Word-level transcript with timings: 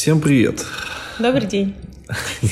Всем 0.00 0.20
привет. 0.20 0.64
Добрый 1.18 1.48
день. 1.48 1.74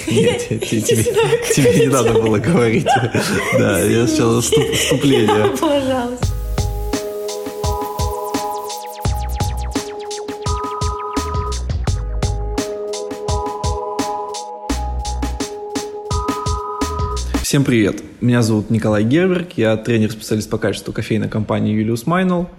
Нет, 0.09 0.49
тебе 0.49 1.79
не 1.79 1.87
надо 1.87 2.15
было 2.15 2.39
говорить. 2.39 2.89
Да, 3.57 3.79
я 3.79 4.05
сейчас 4.09 4.47
вступление. 4.47 5.57
Пожалуйста. 5.57 6.27
Всем 17.43 17.63
привет. 17.63 18.03
Меня 18.21 18.43
зовут 18.43 18.71
Николай 18.71 19.05
Герберг, 19.05 19.53
я 19.53 19.77
тренер-специалист 19.77 20.51
по 20.51 20.59
качеству 20.59 20.93
кофейной 20.93 21.29
компании 21.29 21.75
Юлиус 21.75 22.07
Майнл. 22.07 22.51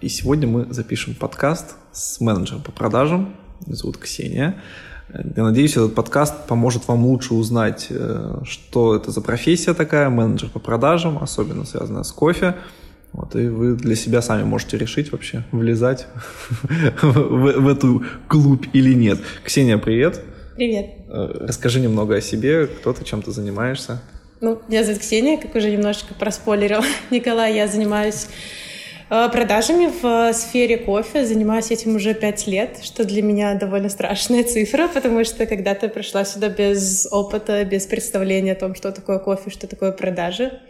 И 0.00 0.08
сегодня 0.08 0.48
мы 0.48 0.72
запишем 0.72 1.14
подкаст 1.14 1.74
с 1.92 2.22
менеджером 2.22 2.62
по 2.62 2.72
продажам 2.72 3.34
зовут 3.66 3.98
Ксения. 3.98 4.60
Я 5.36 5.42
надеюсь, 5.42 5.72
этот 5.72 5.94
подкаст 5.94 6.46
поможет 6.46 6.88
вам 6.88 7.04
лучше 7.04 7.34
узнать, 7.34 7.88
э, 7.90 8.38
что 8.44 8.96
это 8.96 9.10
за 9.10 9.20
профессия 9.20 9.74
такая, 9.74 10.08
менеджер 10.08 10.48
по 10.48 10.58
продажам, 10.58 11.18
особенно 11.22 11.64
связанная 11.64 12.02
с 12.02 12.12
кофе. 12.12 12.56
Вот, 13.12 13.36
и 13.36 13.46
вы 13.46 13.76
для 13.76 13.94
себя 13.94 14.22
сами 14.22 14.42
можете 14.42 14.76
решить 14.76 15.12
вообще, 15.12 15.44
влезать 15.52 16.08
в, 17.02 17.12
в 17.12 17.68
эту 17.68 18.02
клуб 18.28 18.66
или 18.72 18.94
нет. 18.94 19.20
Ксения, 19.44 19.78
привет. 19.78 20.20
Привет. 20.56 20.86
Э, 21.08 21.46
расскажи 21.46 21.80
немного 21.80 22.16
о 22.16 22.20
себе, 22.20 22.66
кто 22.66 22.92
ты, 22.92 23.04
чем 23.04 23.22
ты 23.22 23.30
занимаешься. 23.30 24.00
Ну, 24.40 24.60
меня 24.68 24.84
зовут 24.84 25.00
Ксения, 25.00 25.38
как 25.38 25.54
уже 25.54 25.70
немножечко 25.70 26.14
проспойлерил 26.14 26.80
Николай, 27.10 27.54
я 27.54 27.68
занимаюсь 27.68 28.26
Э, 28.26 28.63
продажами 29.08 29.86
в 29.86 30.04
э, 30.04 30.32
сфере 30.32 30.78
кофе. 30.78 31.26
Занимаюсь 31.26 31.70
этим 31.70 31.96
уже 31.96 32.14
пять 32.14 32.46
лет, 32.46 32.80
что 32.82 33.04
для 33.04 33.22
меня 33.22 33.54
довольно 33.54 33.88
страшная 33.88 34.44
цифра, 34.44 34.88
потому 34.88 35.24
что 35.24 35.46
когда-то 35.46 35.88
пришла 35.88 36.24
сюда 36.24 36.48
без 36.48 37.06
опыта, 37.10 37.64
без 37.64 37.86
представления 37.86 38.52
о 38.52 38.56
том, 38.56 38.74
что 38.74 38.92
такое 38.92 39.18
кофе, 39.18 39.50
что 39.50 39.66
такое 39.66 39.92
продажи. 39.92 40.60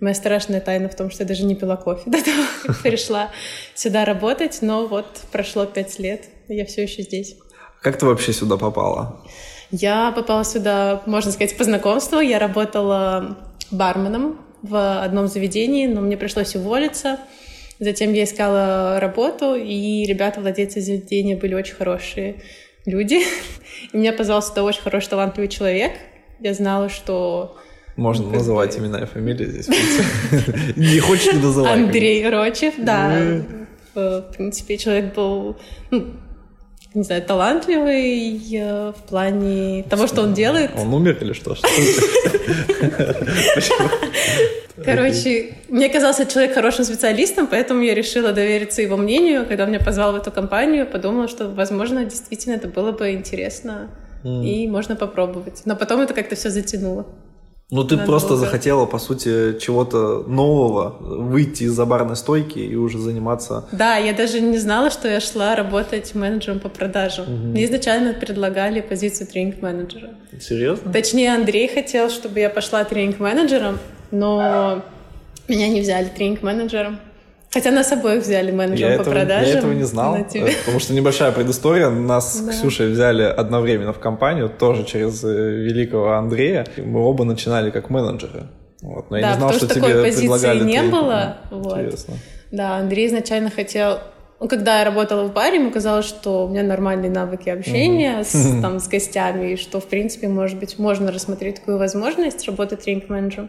Моя 0.00 0.14
страшная 0.14 0.60
тайна 0.60 0.88
в 0.88 0.96
том, 0.96 1.10
что 1.10 1.22
я 1.22 1.28
даже 1.28 1.44
не 1.44 1.54
пила 1.54 1.76
кофе 1.76 2.02
до 2.06 2.22
того, 2.22 2.42
как 2.66 2.78
пришла 2.82 3.30
сюда 3.74 4.04
работать, 4.04 4.58
но 4.60 4.86
вот 4.86 5.06
прошло 5.30 5.66
пять 5.66 5.98
лет, 5.98 6.24
и 6.48 6.56
я 6.56 6.66
все 6.66 6.82
еще 6.82 7.02
здесь. 7.02 7.36
Как 7.80 7.98
ты 7.98 8.06
вообще 8.06 8.32
сюда 8.32 8.56
попала? 8.56 9.20
Я 9.70 10.12
попала 10.12 10.44
сюда, 10.44 11.02
можно 11.06 11.30
сказать, 11.32 11.56
по 11.56 11.64
знакомству. 11.64 12.20
Я 12.20 12.38
работала 12.38 13.38
барменом 13.70 14.40
в 14.62 15.02
одном 15.02 15.28
заведении, 15.28 15.86
но 15.86 16.00
мне 16.00 16.16
пришлось 16.16 16.54
уволиться. 16.54 17.18
Затем 17.78 18.12
я 18.12 18.24
искала 18.24 19.00
работу, 19.00 19.54
и 19.54 20.04
ребята, 20.06 20.40
владельцы 20.40 20.80
заведения, 20.80 21.36
были 21.36 21.54
очень 21.54 21.74
хорошие 21.74 22.36
люди. 22.86 23.22
И 23.92 23.96
меня 23.96 24.12
позвал 24.12 24.42
сюда 24.42 24.62
очень 24.62 24.82
хороший, 24.82 25.08
талантливый 25.08 25.48
человек. 25.48 25.92
Я 26.40 26.54
знала, 26.54 26.88
что... 26.88 27.58
Можно 27.96 28.26
ну, 28.26 28.34
называть 28.34 28.76
бы... 28.76 28.84
имена 28.84 29.00
и 29.00 29.06
фамилии 29.06 29.46
здесь. 29.46 29.68
Не 30.76 30.98
хочешь 30.98 31.32
не 31.32 31.38
называть? 31.38 31.72
Андрей 31.74 32.28
Рочев, 32.28 32.74
да. 32.78 33.44
В 33.94 34.32
принципе, 34.36 34.76
человек 34.76 35.14
был 35.14 35.56
ну, 35.92 36.14
не 36.94 37.02
знаю, 37.02 37.22
талантливый 37.22 38.40
э, 38.52 38.92
в 38.92 39.02
плане 39.08 39.82
того, 39.90 40.06
что 40.06 40.22
он 40.22 40.32
делает. 40.32 40.70
Он 40.78 40.94
умер 40.94 41.18
или 41.20 41.32
что? 41.32 41.56
Короче, 44.84 45.54
мне 45.68 45.88
казался 45.88 46.26
человек 46.26 46.54
хорошим 46.54 46.84
специалистом, 46.84 47.46
поэтому 47.46 47.82
я 47.82 47.94
решила 47.94 48.32
довериться 48.32 48.82
его 48.82 48.96
мнению. 48.96 49.46
Когда 49.46 49.66
меня 49.66 49.80
позвал 49.80 50.12
в 50.12 50.16
эту 50.16 50.30
компанию, 50.30 50.86
подумала, 50.86 51.26
что, 51.28 51.48
возможно, 51.48 52.04
действительно 52.04 52.54
это 52.54 52.68
было 52.68 52.92
бы 52.92 53.12
интересно 53.12 53.90
и 54.24 54.66
можно 54.68 54.96
попробовать. 54.96 55.62
Но 55.64 55.76
потом 55.76 56.00
это 56.00 56.14
как-то 56.14 56.34
все 56.34 56.50
затянуло. 56.50 57.06
Ну, 57.70 57.82
ты 57.82 57.96
Надолго. 57.96 58.12
просто 58.12 58.36
захотела, 58.36 58.86
по 58.86 58.98
сути, 58.98 59.58
чего-то 59.58 60.22
нового, 60.26 60.96
выйти 61.00 61.64
из-за 61.64 61.86
барной 61.86 62.14
стойки 62.14 62.58
и 62.58 62.76
уже 62.76 62.98
заниматься... 62.98 63.66
Да, 63.72 63.96
я 63.96 64.12
даже 64.12 64.40
не 64.40 64.58
знала, 64.58 64.90
что 64.90 65.08
я 65.08 65.20
шла 65.20 65.56
работать 65.56 66.14
менеджером 66.14 66.60
по 66.60 66.68
продажам. 66.68 67.24
Угу. 67.24 67.46
Мне 67.48 67.64
изначально 67.64 68.12
предлагали 68.12 68.80
позицию 68.80 69.28
тренинг-менеджера. 69.28 70.10
Серьезно? 70.40 70.92
Точнее, 70.92 71.34
Андрей 71.34 71.68
хотел, 71.68 72.10
чтобы 72.10 72.38
я 72.40 72.50
пошла 72.50 72.84
тренинг-менеджером, 72.84 73.78
но 74.10 74.82
меня 75.48 75.68
не 75.68 75.80
взяли 75.80 76.10
тренинг-менеджером. 76.14 76.98
Хотя 77.54 77.70
нас 77.70 77.92
обоих 77.92 78.24
взяли 78.24 78.50
менеджером 78.50 78.90
я 78.90 78.96
по 78.98 79.02
этого, 79.02 79.14
продажам. 79.14 79.46
Я 79.46 79.58
этого 79.58 79.72
не 79.72 79.84
знал, 79.84 80.16
э, 80.16 80.50
потому 80.58 80.80
что 80.80 80.92
небольшая 80.92 81.30
предыстория. 81.30 81.88
Нас 81.88 82.40
да. 82.40 82.52
с 82.52 82.56
Ксюшей 82.56 82.90
взяли 82.90 83.22
одновременно 83.22 83.92
в 83.92 84.00
компанию, 84.00 84.48
тоже 84.48 84.82
через 84.84 85.22
э, 85.22 85.28
великого 85.28 86.14
Андрея. 86.14 86.66
Мы 86.76 87.00
оба 87.00 87.22
начинали 87.22 87.70
как 87.70 87.90
менеджеры. 87.90 88.48
Вот. 88.82 89.08
Но 89.08 89.18
да, 89.18 89.20
я 89.20 89.30
не 89.30 89.38
знал, 89.38 89.50
что, 89.52 89.66
что 89.66 89.74
такой 89.74 89.90
тебе 89.92 90.02
позиции 90.02 90.20
предлагали 90.22 90.64
не 90.64 90.72
тренинг. 90.72 90.90
было. 90.90 91.36
Вот. 91.52 91.78
Интересно. 91.78 92.14
Да, 92.50 92.76
Андрей 92.76 93.06
изначально 93.06 93.50
хотел 93.50 93.98
ну, 94.40 94.48
когда 94.48 94.80
я 94.80 94.84
работала 94.84 95.24
в 95.24 95.32
баре, 95.32 95.58
ему 95.58 95.70
казалось, 95.70 96.06
что 96.06 96.46
у 96.46 96.48
меня 96.48 96.64
нормальные 96.64 97.10
навыки 97.10 97.48
общения 97.48 98.18
mm-hmm. 98.20 98.58
с, 98.58 98.60
там, 98.62 98.80
с 98.80 98.88
гостями, 98.88 99.52
и 99.52 99.56
что, 99.56 99.80
в 99.80 99.86
принципе, 99.86 100.26
может 100.26 100.58
быть, 100.58 100.78
можно 100.78 101.12
рассмотреть 101.12 101.60
такую 101.60 101.78
возможность 101.78 102.46
работать 102.46 102.80
тренинг-менеджером. 102.80 103.48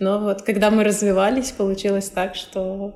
Но 0.00 0.18
вот 0.18 0.42
когда 0.42 0.70
мы 0.70 0.82
развивались, 0.82 1.52
получилось 1.52 2.10
так, 2.10 2.34
что 2.34 2.92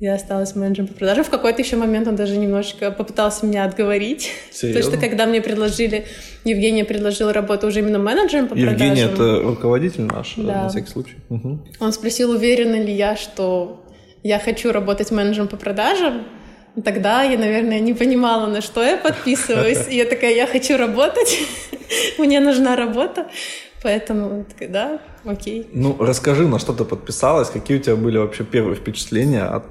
я 0.00 0.14
осталась 0.14 0.56
менеджером 0.56 0.88
по 0.88 0.94
продажам. 0.94 1.24
В 1.24 1.30
какой-то 1.30 1.60
еще 1.60 1.76
момент 1.76 2.08
он 2.08 2.16
даже 2.16 2.38
немножечко 2.38 2.90
попытался 2.90 3.44
меня 3.44 3.64
отговорить. 3.64 4.30
Серьезно? 4.50 4.80
Потому 4.80 4.96
что 4.96 5.08
когда 5.08 5.26
мне 5.26 5.42
предложили, 5.42 6.06
Евгения 6.44 6.86
предложила 6.86 7.34
работу 7.34 7.66
уже 7.66 7.80
именно 7.80 7.98
менеджером 7.98 8.48
по 8.48 8.54
Евгения 8.54 8.76
продажам. 8.76 8.96
Евгения— 8.96 9.14
это 9.14 9.42
руководитель 9.42 10.02
наш, 10.04 10.38
э, 10.38 10.42
да. 10.42 10.62
на 10.62 10.68
всякий 10.70 10.88
случай. 10.88 11.16
Угу. 11.28 11.58
Он 11.80 11.92
спросил, 11.92 12.30
уверена 12.30 12.76
ли 12.76 12.94
я, 12.94 13.14
что 13.14 13.84
я 14.22 14.38
хочу 14.38 14.72
работать 14.72 15.10
менеджером 15.10 15.48
по 15.48 15.58
продажам. 15.58 16.24
Тогда 16.82 17.22
я, 17.22 17.36
наверное, 17.36 17.80
не 17.80 17.92
понимала, 17.92 18.46
на 18.46 18.62
что 18.62 18.82
я 18.82 18.96
подписываюсь. 18.96 19.86
И 19.90 19.96
я 19.96 20.06
такая, 20.06 20.34
я 20.34 20.46
хочу 20.46 20.78
работать, 20.78 21.38
мне 22.18 22.40
нужна 22.40 22.74
работа. 22.74 23.26
Поэтому, 23.82 24.44
да, 24.68 25.00
окей. 25.24 25.66
Ну, 25.72 25.96
расскажи, 25.98 26.46
на 26.46 26.58
что 26.58 26.72
ты 26.72 26.84
подписалась, 26.84 27.48
какие 27.48 27.78
у 27.78 27.80
тебя 27.80 27.96
были 27.96 28.18
вообще 28.18 28.44
первые 28.44 28.76
впечатления 28.76 29.42
от 29.42 29.64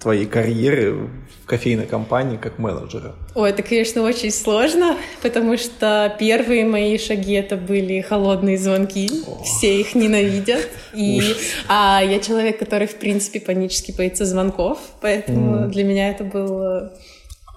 твоей 0.00 0.26
карьеры 0.26 1.08
в 1.42 1.46
кофейной 1.46 1.86
компании 1.86 2.36
как 2.36 2.58
менеджера? 2.58 3.16
Ой, 3.34 3.50
это, 3.50 3.62
конечно, 3.62 4.02
очень 4.02 4.30
сложно, 4.30 4.96
потому 5.20 5.58
что 5.58 6.14
первые 6.18 6.64
мои 6.64 6.96
шаги 6.96 7.34
это 7.34 7.56
были 7.56 8.00
холодные 8.00 8.56
звонки, 8.56 9.10
О. 9.26 9.42
все 9.42 9.80
их 9.80 9.94
ненавидят. 9.94 10.68
И, 10.94 11.20
а 11.68 12.02
я 12.02 12.20
человек, 12.20 12.58
который, 12.58 12.86
в 12.86 12.96
принципе, 12.96 13.40
панически 13.40 13.92
боится 13.92 14.24
звонков, 14.24 14.78
поэтому 15.00 15.64
mm. 15.64 15.68
для 15.68 15.84
меня 15.84 16.10
это 16.10 16.24
было 16.24 16.92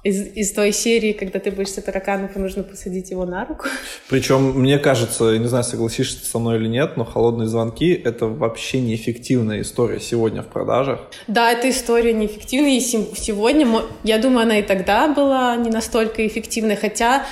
из, 0.04 0.36
из 0.36 0.52
той 0.52 0.74
серии, 0.74 1.14
когда 1.14 1.40
ты 1.40 1.50
боишься 1.50 1.82
тараканов, 1.82 2.36
и 2.36 2.40
нужно 2.40 2.64
посадить 2.64 3.12
его 3.12 3.26
на 3.26 3.46
руку. 3.46 3.68
Причем, 4.10 4.60
мне 4.60 4.78
кажется, 4.78 5.26
я 5.26 5.40
не 5.40 5.48
знаю, 5.48 5.64
согласишься 5.64 6.26
со 6.26 6.40
мной 6.40 6.58
или 6.58 6.68
нет, 6.68 6.98
но 6.98 7.06
холодные 7.06 7.48
звонки— 7.48 7.94
это 8.06 8.28
вообще 8.28 8.82
неэффективная 8.82 9.62
история 9.62 10.00
сегодня 10.00 10.42
в 10.42 10.48
продажах. 10.48 11.00
Да, 11.28 11.52
эта 11.52 11.70
история 11.70 12.14
неэффективная, 12.14 12.78
и 12.78 12.80
сегодня, 12.82 13.68
я 14.04 14.18
думаю, 14.18 14.44
она 14.44 14.60
и 14.60 14.64
тогда 14.64 15.08
была 15.08 15.56
не 15.56 15.70
настолько 15.70 16.28
эффективной, 16.28 16.76
хотя 16.76 17.26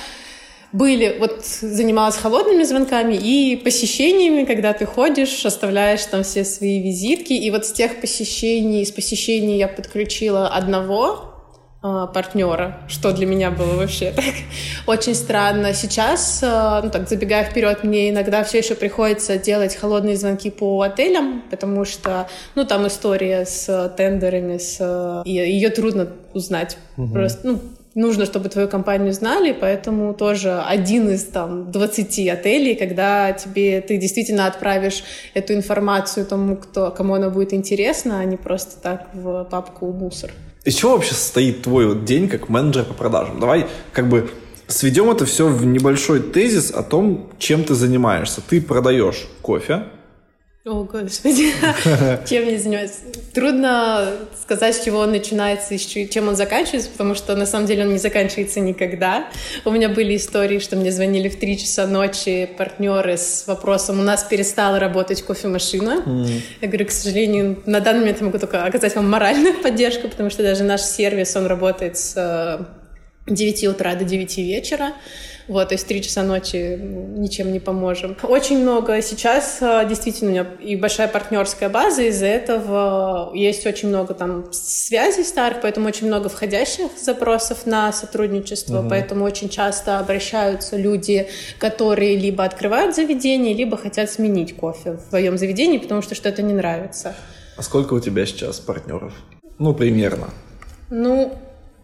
были, 0.72 1.18
вот 1.18 1.44
занималась 1.44 2.16
холодными 2.16 2.62
звонками 2.62 3.14
и 3.14 3.56
посещениями, 3.56 4.46
когда 4.46 4.72
ты 4.72 4.86
ходишь, 4.86 5.44
оставляешь 5.44 6.02
там 6.06 6.22
все 6.22 6.44
свои 6.44 6.82
визитки, 6.82 7.34
и 7.34 7.50
вот 7.50 7.66
с 7.66 7.72
тех 7.72 8.00
посещений, 8.00 8.80
из 8.80 8.90
посещений 8.90 9.58
я 9.58 9.68
подключила 9.68 10.48
одного, 10.48 11.31
партнера, 11.82 12.78
что 12.86 13.12
для 13.12 13.26
меня 13.26 13.50
было 13.50 13.74
вообще 13.74 14.12
так 14.16 14.24
очень 14.86 15.14
странно. 15.14 15.74
Сейчас, 15.74 16.40
а, 16.42 16.80
ну 16.82 16.90
так, 16.90 17.08
забегая 17.08 17.44
вперед, 17.44 17.82
мне 17.82 18.10
иногда 18.10 18.44
все 18.44 18.58
еще 18.58 18.74
приходится 18.74 19.36
делать 19.36 19.74
холодные 19.74 20.16
звонки 20.16 20.50
по 20.50 20.80
отелям, 20.82 21.42
потому 21.50 21.84
что, 21.84 22.28
ну, 22.54 22.64
там 22.64 22.86
история 22.86 23.44
с 23.44 23.92
тендерами, 23.96 24.58
с... 24.58 25.22
И 25.24 25.32
ее 25.32 25.70
трудно 25.70 26.08
узнать. 26.34 26.78
Угу. 26.96 27.12
Просто, 27.12 27.46
ну, 27.46 27.60
нужно, 27.94 28.26
чтобы 28.26 28.48
твою 28.48 28.68
компанию 28.68 29.12
знали, 29.12 29.52
поэтому 29.58 30.14
тоже 30.14 30.60
один 30.60 31.10
из 31.10 31.24
там 31.24 31.70
20 31.70 32.28
отелей, 32.28 32.76
когда 32.76 33.32
тебе 33.32 33.80
ты 33.80 33.96
действительно 33.96 34.46
отправишь 34.46 35.02
эту 35.34 35.54
информацию 35.54 36.26
тому, 36.26 36.56
кто, 36.56 36.90
кому 36.90 37.14
она 37.14 37.28
будет 37.30 37.52
интересна, 37.52 38.20
а 38.20 38.24
не 38.24 38.36
просто 38.36 38.80
так 38.80 39.08
в 39.14 39.44
папку 39.50 39.90
мусор. 39.92 40.30
Из 40.64 40.74
чего 40.74 40.92
вообще 40.92 41.14
состоит 41.14 41.62
твой 41.62 41.86
вот 41.86 42.04
день 42.04 42.28
как 42.28 42.48
менеджер 42.48 42.84
по 42.84 42.94
продажам? 42.94 43.40
Давай 43.40 43.66
как 43.92 44.08
бы 44.08 44.30
сведем 44.68 45.10
это 45.10 45.26
все 45.26 45.48
в 45.48 45.66
небольшой 45.66 46.20
тезис 46.20 46.70
о 46.70 46.82
том, 46.82 47.30
чем 47.38 47.64
ты 47.64 47.74
занимаешься. 47.74 48.40
Ты 48.46 48.60
продаешь 48.60 49.26
кофе, 49.42 49.84
О, 50.64 50.84
господи, 50.84 51.50
чем 52.28 52.48
я 52.48 52.56
занимаюсь? 52.56 52.92
Трудно 53.34 54.12
сказать, 54.40 54.76
с 54.76 54.84
чего 54.84 55.00
он 55.00 55.10
начинается 55.10 55.74
и 55.74 56.08
чем 56.08 56.28
он 56.28 56.36
заканчивается, 56.36 56.88
потому 56.88 57.16
что 57.16 57.34
на 57.34 57.46
самом 57.46 57.66
деле 57.66 57.84
он 57.84 57.92
не 57.92 57.98
заканчивается 57.98 58.60
никогда. 58.60 59.26
У 59.64 59.72
меня 59.72 59.88
были 59.88 60.14
истории, 60.16 60.60
что 60.60 60.76
мне 60.76 60.92
звонили 60.92 61.28
в 61.28 61.36
3 61.36 61.58
часа 61.58 61.88
ночи 61.88 62.48
партнеры 62.56 63.16
с 63.16 63.44
вопросом, 63.48 63.98
у 63.98 64.04
нас 64.04 64.22
перестала 64.22 64.78
работать 64.78 65.22
кофемашина. 65.22 66.04
Mm. 66.06 66.42
Я 66.60 66.68
говорю, 66.68 66.86
к 66.86 66.92
сожалению, 66.92 67.60
на 67.66 67.80
данный 67.80 68.00
момент 68.00 68.20
я 68.20 68.26
могу 68.26 68.38
только 68.38 68.64
оказать 68.64 68.94
вам 68.94 69.10
моральную 69.10 69.54
поддержку, 69.64 70.08
потому 70.08 70.30
что 70.30 70.44
даже 70.44 70.62
наш 70.62 70.82
сервис, 70.82 71.34
он 71.34 71.46
работает 71.46 71.98
с 71.98 72.64
9 73.26 73.64
утра 73.68 73.94
до 73.94 74.04
9 74.04 74.38
вечера. 74.38 74.92
Вот, 75.48 75.68
то 75.68 75.74
есть 75.74 75.86
три 75.86 76.00
часа 76.00 76.22
ночи 76.22 76.78
ничем 76.80 77.52
не 77.52 77.58
поможем. 77.58 78.16
Очень 78.22 78.62
много 78.62 79.02
сейчас 79.02 79.58
а, 79.60 79.84
действительно 79.84 80.30
у 80.30 80.32
меня 80.32 80.46
и 80.60 80.76
большая 80.76 81.08
партнерская 81.08 81.68
база, 81.68 82.02
из-за 82.02 82.26
этого 82.26 83.32
есть 83.34 83.66
очень 83.66 83.88
много 83.88 84.14
там 84.14 84.52
связей 84.52 85.24
старых, 85.24 85.60
поэтому 85.60 85.88
очень 85.88 86.06
много 86.06 86.28
входящих 86.28 86.90
запросов 86.96 87.66
на 87.66 87.92
сотрудничество, 87.92 88.80
угу. 88.80 88.90
поэтому 88.90 89.24
очень 89.24 89.48
часто 89.48 89.98
обращаются 89.98 90.76
люди, 90.76 91.28
которые 91.58 92.16
либо 92.16 92.44
открывают 92.44 92.94
заведение, 92.94 93.52
либо 93.52 93.76
хотят 93.76 94.10
сменить 94.10 94.54
кофе 94.56 94.92
в 94.92 95.10
своем 95.10 95.38
заведении, 95.38 95.78
потому 95.78 96.02
что 96.02 96.14
что-то 96.14 96.42
не 96.42 96.54
нравится. 96.54 97.14
А 97.56 97.62
сколько 97.62 97.94
у 97.94 98.00
тебя 98.00 98.24
сейчас 98.26 98.60
партнеров? 98.60 99.12
Ну, 99.58 99.74
примерно. 99.74 100.30
Ну, 100.88 101.36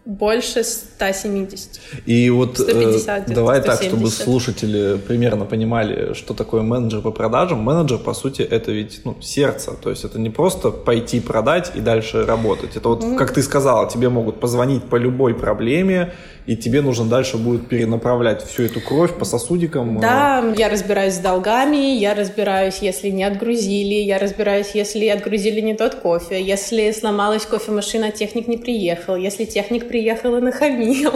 больше 0.09 0.63
170. 0.63 1.79
И 2.07 2.29
вот 2.31 2.57
150, 2.57 3.29
э, 3.29 3.33
давай 3.33 3.61
170. 3.61 3.65
так, 3.65 3.83
чтобы 3.83 4.09
слушатели 4.09 4.97
примерно 4.97 5.45
понимали, 5.45 6.13
что 6.13 6.33
такое 6.33 6.63
менеджер 6.63 7.01
по 7.01 7.11
продажам. 7.11 7.59
Менеджер, 7.59 7.99
по 7.99 8.13
сути, 8.13 8.41
это 8.41 8.71
ведь 8.71 9.01
ну, 9.05 9.15
сердце. 9.21 9.71
То 9.71 9.91
есть 9.91 10.03
это 10.03 10.19
не 10.19 10.31
просто 10.31 10.71
пойти 10.71 11.19
продать 11.19 11.71
и 11.75 11.79
дальше 11.79 12.25
работать. 12.25 12.75
Это 12.75 12.89
вот, 12.89 13.03
mm-hmm. 13.03 13.17
как 13.17 13.33
ты 13.33 13.43
сказала, 13.43 13.87
тебе 13.87 14.09
могут 14.09 14.39
позвонить 14.39 14.83
по 14.83 14.95
любой 14.95 15.35
проблеме, 15.35 16.13
и 16.47 16.55
тебе 16.55 16.81
нужно 16.81 17.05
дальше 17.05 17.37
будет 17.37 17.67
перенаправлять 17.67 18.43
всю 18.43 18.63
эту 18.63 18.81
кровь 18.81 19.13
по 19.13 19.25
сосудикам. 19.25 19.99
Да, 19.99 20.43
я 20.57 20.69
разбираюсь 20.69 21.13
с 21.13 21.19
долгами, 21.19 21.95
я 21.95 22.15
разбираюсь, 22.15 22.79
если 22.81 23.09
не 23.09 23.23
отгрузили, 23.23 24.01
я 24.01 24.17
разбираюсь, 24.17 24.71
если 24.73 25.07
отгрузили 25.09 25.61
не 25.61 25.75
тот 25.75 25.95
кофе, 25.95 26.41
если 26.41 26.91
сломалась 26.91 27.45
кофемашина, 27.45 28.11
техник 28.11 28.47
не 28.47 28.57
приехал, 28.57 29.15
если 29.15 29.45
техник 29.45 29.87
приехал 29.87 29.98
и 30.37 30.41
нахамил. 30.41 31.11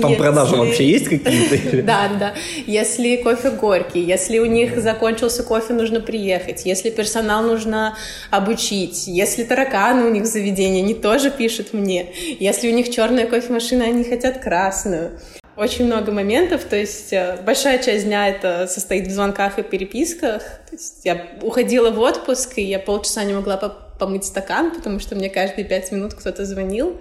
Там 0.00 0.10
если... 0.10 0.22
продажи 0.22 0.56
вообще 0.56 0.84
есть 0.84 1.08
какие-то? 1.08 1.82
Да, 1.82 2.10
да. 2.18 2.34
Если 2.66 3.16
кофе 3.16 3.50
горький, 3.50 4.00
если 4.00 4.38
у 4.38 4.46
них 4.46 4.80
закончился 4.80 5.42
кофе, 5.42 5.72
нужно 5.72 6.00
приехать, 6.00 6.66
если 6.66 6.90
персонал 6.90 7.42
нужно 7.42 7.96
обучить, 8.30 9.06
если 9.06 9.44
тараканы 9.44 10.04
у 10.06 10.10
них 10.10 10.24
в 10.24 10.26
заведении, 10.26 10.82
они 10.82 10.94
тоже 10.94 11.30
пишут 11.30 11.72
мне, 11.72 12.06
если 12.38 12.70
у 12.70 12.74
них 12.74 12.90
черная 12.90 13.26
кофемашина, 13.26 13.84
они 13.84 14.04
хотят 14.04 14.38
красную. 14.38 15.18
Очень 15.56 15.86
много 15.86 16.10
моментов, 16.10 16.64
то 16.64 16.76
есть 16.76 17.12
э, 17.12 17.36
большая 17.44 17.82
часть 17.82 18.06
дня 18.06 18.28
это 18.28 18.66
состоит 18.66 19.08
в 19.08 19.10
звонках 19.10 19.58
и 19.58 19.62
переписках. 19.62 20.42
То 20.42 20.72
есть 20.72 21.00
я 21.04 21.26
уходила 21.42 21.90
в 21.90 21.98
отпуск, 21.98 22.56
и 22.56 22.62
я 22.62 22.78
полчаса 22.78 23.24
не 23.24 23.34
могла 23.34 23.58
помыть 23.98 24.24
стакан, 24.24 24.74
потому 24.74 25.00
что 25.00 25.16
мне 25.16 25.28
каждые 25.28 25.66
пять 25.66 25.92
минут 25.92 26.14
кто-то 26.14 26.46
звонил. 26.46 26.98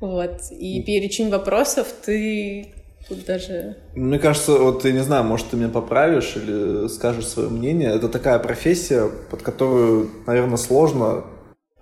Вот. 0.00 0.40
И 0.50 0.82
перечень 0.82 1.30
вопросов 1.30 1.88
ты 2.04 2.74
тут 3.08 3.24
даже... 3.24 3.76
Мне 3.94 4.18
кажется, 4.18 4.52
вот 4.58 4.84
я 4.84 4.92
не 4.92 5.02
знаю, 5.02 5.24
может, 5.24 5.48
ты 5.48 5.56
меня 5.56 5.68
поправишь 5.68 6.36
или 6.36 6.88
скажешь 6.88 7.26
свое 7.26 7.48
мнение. 7.48 7.90
Это 7.90 8.08
такая 8.08 8.38
профессия, 8.38 9.08
под 9.30 9.42
которую, 9.42 10.10
наверное, 10.26 10.56
сложно 10.56 11.24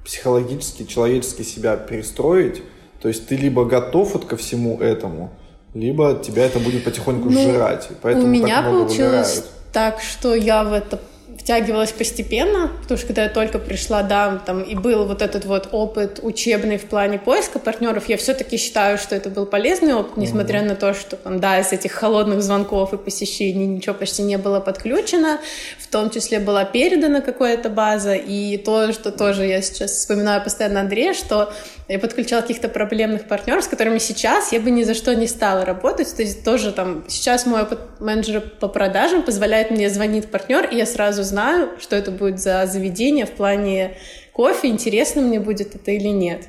психологически, 0.04 0.84
человечески 0.84 1.42
себя 1.42 1.76
перестроить 1.76 2.62
то 3.04 3.08
есть 3.08 3.26
ты 3.26 3.36
либо 3.36 3.66
готов 3.66 4.14
вот 4.14 4.24
ко 4.24 4.34
всему 4.38 4.80
этому, 4.80 5.28
либо 5.74 6.14
тебя 6.14 6.46
это 6.46 6.58
будет 6.58 6.84
потихоньку 6.84 7.28
ну, 7.28 7.38
сжирать. 7.38 7.86
Поэтому 8.00 8.24
у 8.24 8.30
меня 8.30 8.62
получилось 8.62 9.36
выбирают. 9.36 9.72
так, 9.74 10.00
что 10.00 10.34
я 10.34 10.64
в 10.64 10.72
это 10.72 10.98
втягивалась 11.38 11.92
постепенно, 11.92 12.70
потому 12.82 12.98
что 12.98 13.06
когда 13.06 13.24
я 13.24 13.28
только 13.28 13.58
пришла, 13.58 14.02
да, 14.02 14.40
там 14.44 14.62
и 14.62 14.74
был 14.74 15.04
вот 15.06 15.22
этот 15.22 15.44
вот 15.44 15.68
опыт 15.72 16.20
учебный 16.22 16.78
в 16.78 16.84
плане 16.84 17.18
поиска 17.18 17.58
партнеров, 17.58 18.08
я 18.08 18.16
все-таки 18.16 18.56
считаю, 18.56 18.98
что 18.98 19.14
это 19.14 19.30
был 19.30 19.46
полезный 19.46 19.94
опыт, 19.94 20.16
несмотря 20.16 20.60
mm-hmm. 20.60 20.68
на 20.68 20.76
то, 20.76 20.94
что 20.94 21.16
там, 21.16 21.40
да, 21.40 21.58
из 21.60 21.72
этих 21.72 21.92
холодных 21.92 22.42
звонков 22.42 22.92
и 22.92 22.96
посещений 22.96 23.66
ничего 23.66 23.94
почти 23.94 24.22
не 24.22 24.38
было 24.38 24.60
подключено, 24.60 25.40
в 25.78 25.86
том 25.88 26.10
числе 26.10 26.38
была 26.38 26.64
передана 26.64 27.20
какая-то 27.20 27.68
база, 27.68 28.14
и 28.14 28.56
то, 28.56 28.92
что 28.92 29.10
тоже 29.10 29.46
я 29.46 29.62
сейчас 29.62 29.92
вспоминаю 29.92 30.42
постоянно 30.42 30.80
Андрея, 30.80 31.14
что 31.14 31.52
я 31.88 31.98
подключала 31.98 32.40
каких-то 32.40 32.68
проблемных 32.68 33.28
партнеров, 33.28 33.64
с 33.64 33.68
которыми 33.68 33.98
сейчас 33.98 34.52
я 34.52 34.60
бы 34.60 34.70
ни 34.70 34.84
за 34.84 34.94
что 34.94 35.14
не 35.14 35.26
стала 35.26 35.64
работать. 35.64 36.14
То 36.16 36.22
есть 36.22 36.42
тоже 36.42 36.72
там 36.72 37.04
сейчас 37.08 37.44
мой 37.44 37.62
опыт 37.62 37.78
менеджера 38.00 38.40
по 38.40 38.68
продажам 38.68 39.22
позволяет 39.22 39.70
мне 39.70 39.90
звонить 39.90 40.30
партнер, 40.30 40.66
и 40.66 40.76
я 40.76 40.86
сразу 40.86 41.22
знаю, 41.22 41.70
что 41.78 41.94
это 41.94 42.10
будет 42.10 42.40
за 42.40 42.66
заведение 42.66 43.26
в 43.26 43.32
плане 43.32 43.98
кофе, 44.32 44.68
интересно 44.68 45.20
мне 45.20 45.40
будет 45.40 45.74
это 45.74 45.90
или 45.90 46.08
нет. 46.08 46.44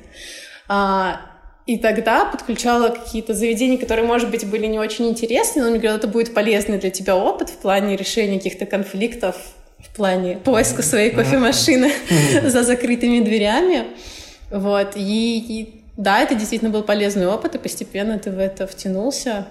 А, 0.68 1.20
и 1.66 1.76
тогда 1.78 2.24
подключала 2.24 2.88
какие-то 2.88 3.34
заведения, 3.34 3.76
которые, 3.76 4.06
может 4.06 4.30
быть, 4.30 4.46
были 4.46 4.66
не 4.66 4.78
очень 4.78 5.08
интересны, 5.08 5.62
но 5.62 5.70
мне 5.70 5.78
говорят, 5.78 5.98
это 5.98 6.08
будет 6.08 6.32
полезный 6.32 6.78
для 6.78 6.90
тебя 6.90 7.14
опыт 7.16 7.50
в 7.50 7.56
плане 7.58 7.96
решения 7.96 8.38
каких-то 8.38 8.66
конфликтов, 8.66 9.36
в 9.78 9.94
плане 9.94 10.38
поиска 10.38 10.82
своей 10.82 11.10
кофемашины 11.10 11.92
за 12.44 12.62
закрытыми 12.62 13.20
дверями. 13.20 13.84
Вот, 14.50 14.96
и, 14.96 15.38
и 15.38 15.82
да, 15.96 16.20
это 16.20 16.34
действительно 16.34 16.70
был 16.70 16.82
полезный 16.82 17.26
опыт, 17.26 17.54
и 17.54 17.58
постепенно 17.58 18.18
ты 18.18 18.30
в 18.30 18.38
это 18.38 18.66
втянулся. 18.66 19.46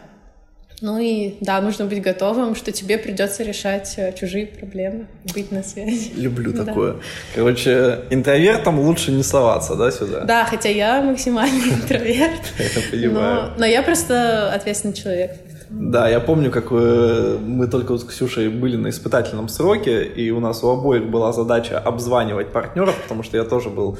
Ну 0.82 1.00
и 1.00 1.36
да, 1.40 1.62
нужно 1.62 1.86
быть 1.86 2.02
готовым, 2.02 2.54
что 2.54 2.72
тебе 2.72 2.98
придется 2.98 3.44
решать 3.44 3.94
э, 3.96 4.14
чужие 4.14 4.46
проблемы, 4.46 5.08
быть 5.34 5.50
на 5.52 5.64
связи. 5.64 6.12
Люблю 6.16 6.52
да. 6.52 6.66
такое. 6.66 6.98
Короче, 7.34 8.02
интровертам 8.10 8.80
лучше 8.80 9.12
не 9.12 9.24
соваться, 9.24 9.76
да, 9.76 9.90
сюда? 9.90 10.26
Да, 10.26 10.46
хотя 10.46 10.68
я 10.68 11.02
максимальный 11.02 11.70
интроверт. 11.74 12.42
Я 12.60 12.82
понимаю. 12.92 13.54
Но 13.58 13.66
я 13.66 13.84
просто 13.84 14.52
ответственный 14.54 14.94
человек. 14.94 15.32
Да, 15.78 16.08
я 16.08 16.22
помню, 16.22 16.52
как 16.52 16.68
э, 16.72 17.38
мы 17.46 17.68
только 17.68 17.92
вот 17.92 18.02
с 18.02 18.06
Ксюшей 18.06 18.48
были 18.48 18.78
на 18.78 18.88
испытательном 18.88 19.50
сроке, 19.50 20.06
и 20.06 20.32
у 20.32 20.40
нас 20.40 20.64
у 20.64 20.70
обоих 20.70 21.10
была 21.10 21.34
задача 21.34 21.78
обзванивать 21.78 22.54
партнеров, 22.54 22.96
потому 23.04 23.24
что 23.24 23.36
я 23.36 23.44
тоже 23.44 23.70
был 23.70 23.98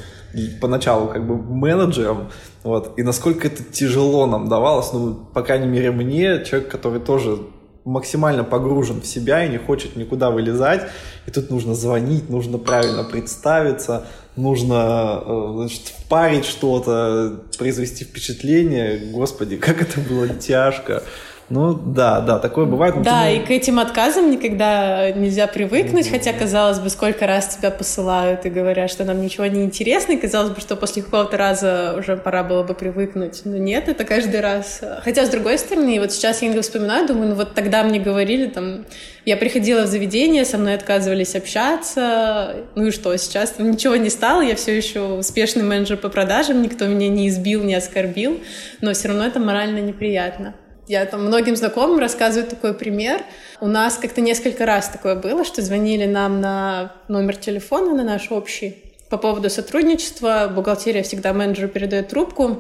поначалу 0.62 1.10
как 1.10 1.28
бы 1.28 1.36
менеджером, 1.36 2.30
вот, 2.64 2.98
и 2.98 3.04
насколько 3.04 3.48
это 3.48 3.62
тяжело 3.62 4.26
нам 4.26 4.48
давалось, 4.48 4.94
ну, 4.94 5.16
по 5.34 5.42
крайней 5.42 5.68
мере, 5.68 5.92
мне, 5.92 6.46
человек, 6.46 6.70
который 6.70 7.02
тоже 7.02 7.40
максимально 7.84 8.46
погружен 8.46 9.02
в 9.02 9.06
себя 9.06 9.46
и 9.46 9.50
не 9.50 9.58
хочет 9.58 9.98
никуда 9.98 10.32
вылезать, 10.32 10.84
и 11.28 11.32
тут 11.32 11.50
нужно 11.50 11.76
звонить, 11.76 12.30
нужно 12.30 12.58
правильно 12.58 13.04
представиться, 13.04 14.06
нужно 14.38 15.22
э, 15.26 15.52
значит, 15.56 15.82
впарить 15.88 16.46
что-то, 16.46 17.42
произвести 17.58 18.06
впечатление. 18.06 19.12
Господи, 19.12 19.58
как 19.58 19.82
это 19.82 20.00
было 20.00 20.30
тяжко. 20.30 21.04
Ну 21.50 21.74
да, 21.74 22.22
да, 22.22 22.40
такое 22.40 22.66
бывает. 22.66 23.00
Да, 23.04 23.30
и 23.30 23.40
к 23.40 23.52
этим 23.52 23.78
отказам 23.78 24.32
никогда 24.32 25.12
нельзя 25.12 25.46
привыкнуть, 25.46 26.10
хотя, 26.10 26.34
казалось 26.34 26.80
бы, 26.80 26.90
сколько 26.90 27.28
раз 27.28 27.56
тебя 27.56 27.70
посылают 27.70 28.48
и 28.48 28.50
говорят, 28.50 28.90
что 28.90 29.04
нам 29.04 29.22
ничего 29.22 29.46
не 29.46 29.64
интересно, 29.64 30.14
и 30.14 30.18
казалось 30.18 30.50
бы, 30.50 30.60
что 30.60 30.76
после 30.76 31.04
какого-то 31.04 31.38
раза 31.38 31.96
уже 32.00 32.18
пора 32.18 32.44
было 32.44 32.64
бы 32.64 32.74
привыкнуть. 32.74 33.42
Но 33.46 33.58
нет, 33.58 33.88
это 33.88 34.06
каждый 34.06 34.42
раз. 34.42 34.82
Хотя, 35.04 35.26
с 35.26 35.30
другой 35.30 35.60
стороны, 35.60 36.00
вот 36.00 36.12
сейчас 36.12 36.42
я 36.42 36.48
иногда 36.48 36.64
вспоминаю, 36.64 37.08
думаю, 37.08 37.30
ну 37.30 37.36
вот 37.36 37.54
тогда 37.54 37.84
мне 37.84 38.00
говорили, 38.00 38.48
там, 38.48 38.86
я 39.24 39.38
приходила 39.38 39.84
в 39.84 39.88
заведение, 39.88 40.46
со 40.46 40.58
мной 40.58 40.74
отказывались 40.74 41.36
общаться, 41.36 42.56
ну 42.74 42.88
и 42.88 42.92
что, 42.92 43.16
сейчас 43.18 43.52
там 43.52 43.70
ничего 43.70 43.96
не 43.98 44.10
стало, 44.10 44.42
я 44.42 44.56
все 44.56 44.76
еще 44.76 45.02
успешный 45.02 45.64
менеджер 45.64 45.98
по 45.98 46.10
продажам, 46.10 46.64
никто 46.64 46.88
меня 46.88 47.08
не 47.08 47.30
избил, 47.30 47.64
не 47.64 47.76
оскорбил, 47.76 48.40
но 48.82 48.94
все 48.94 49.10
равно 49.10 49.26
это 49.26 49.40
морально 49.40 49.80
неприятно. 49.80 50.56
Я 50.88 51.06
там 51.06 51.26
многим 51.26 51.56
знакомым 51.56 52.00
рассказываю 52.00 52.48
такой 52.48 52.74
пример. 52.74 53.24
У 53.60 53.68
нас 53.68 53.98
как-то 53.98 54.22
несколько 54.22 54.66
раз 54.66 54.90
такое 54.90 55.16
было, 55.16 55.44
что 55.44 55.62
звонили 55.64 56.06
нам 56.06 56.42
на 56.42 56.94
номер 57.08 57.38
телефона, 57.38 57.96
на 57.96 58.04
наш 58.04 58.32
общий, 58.32 58.84
по 59.10 59.18
поводу 59.18 59.50
сотрудничества. 59.50 60.52
Бухгалтерия 60.54 61.02
всегда 61.02 61.34
менеджеру 61.34 61.70
передает 61.70 62.10
трубку. 62.10 62.60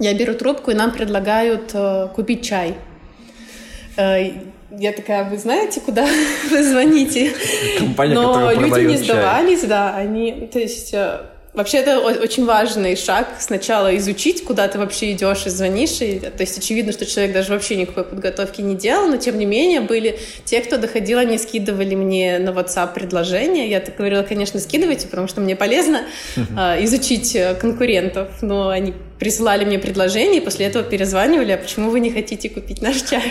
Я 0.00 0.14
беру 0.14 0.34
трубку, 0.34 0.72
и 0.72 0.74
нам 0.74 0.90
предлагают 0.90 1.70
э, 1.74 2.08
купить 2.12 2.44
чай. 2.44 2.74
Э, 3.96 4.32
я 4.72 4.92
такая, 4.92 5.22
вы 5.30 5.38
знаете, 5.38 5.80
куда 5.80 6.04
вы 6.50 6.64
звоните? 6.64 7.32
Компания, 7.78 8.14
Но 8.14 8.50
люди 8.50 8.80
не 8.80 8.96
сдавались, 8.96 9.60
чай. 9.60 9.68
да, 9.68 9.94
они, 9.94 10.48
то 10.52 10.58
есть 10.58 10.92
э, 10.92 11.20
Вообще 11.54 11.78
это 11.78 12.00
очень 12.00 12.44
важный 12.46 12.96
шаг. 12.96 13.28
Сначала 13.38 13.96
изучить, 13.96 14.42
куда 14.42 14.66
ты 14.66 14.76
вообще 14.78 15.12
идешь 15.12 15.46
и 15.46 15.50
звонишь. 15.50 16.00
И, 16.00 16.18
то 16.18 16.40
есть 16.40 16.58
очевидно, 16.58 16.90
что 16.92 17.06
человек 17.06 17.32
даже 17.32 17.52
вообще 17.52 17.76
никакой 17.76 18.04
подготовки 18.04 18.60
не 18.60 18.74
делал, 18.74 19.06
но 19.08 19.18
тем 19.18 19.38
не 19.38 19.46
менее 19.46 19.80
были 19.80 20.18
те, 20.44 20.60
кто 20.60 20.78
доходил, 20.78 21.18
они 21.18 21.38
скидывали 21.38 21.94
мне 21.94 22.40
на 22.40 22.48
WhatsApp 22.48 22.92
предложения. 22.92 23.68
Я 23.68 23.78
так 23.78 23.96
говорила, 23.96 24.24
конечно, 24.24 24.58
скидывайте, 24.58 25.06
потому 25.06 25.28
что 25.28 25.40
мне 25.40 25.54
полезно 25.54 26.02
э, 26.36 26.84
изучить 26.84 27.38
конкурентов. 27.60 28.42
Но 28.42 28.70
они 28.70 28.92
присылали 29.18 29.64
мне 29.64 29.78
предложение, 29.78 30.40
и 30.40 30.44
после 30.44 30.66
этого 30.66 30.84
перезванивали, 30.84 31.52
а 31.52 31.56
почему 31.56 31.90
вы 31.90 32.00
не 32.00 32.10
хотите 32.10 32.48
купить 32.48 32.82
наш 32.82 33.02
чай? 33.02 33.22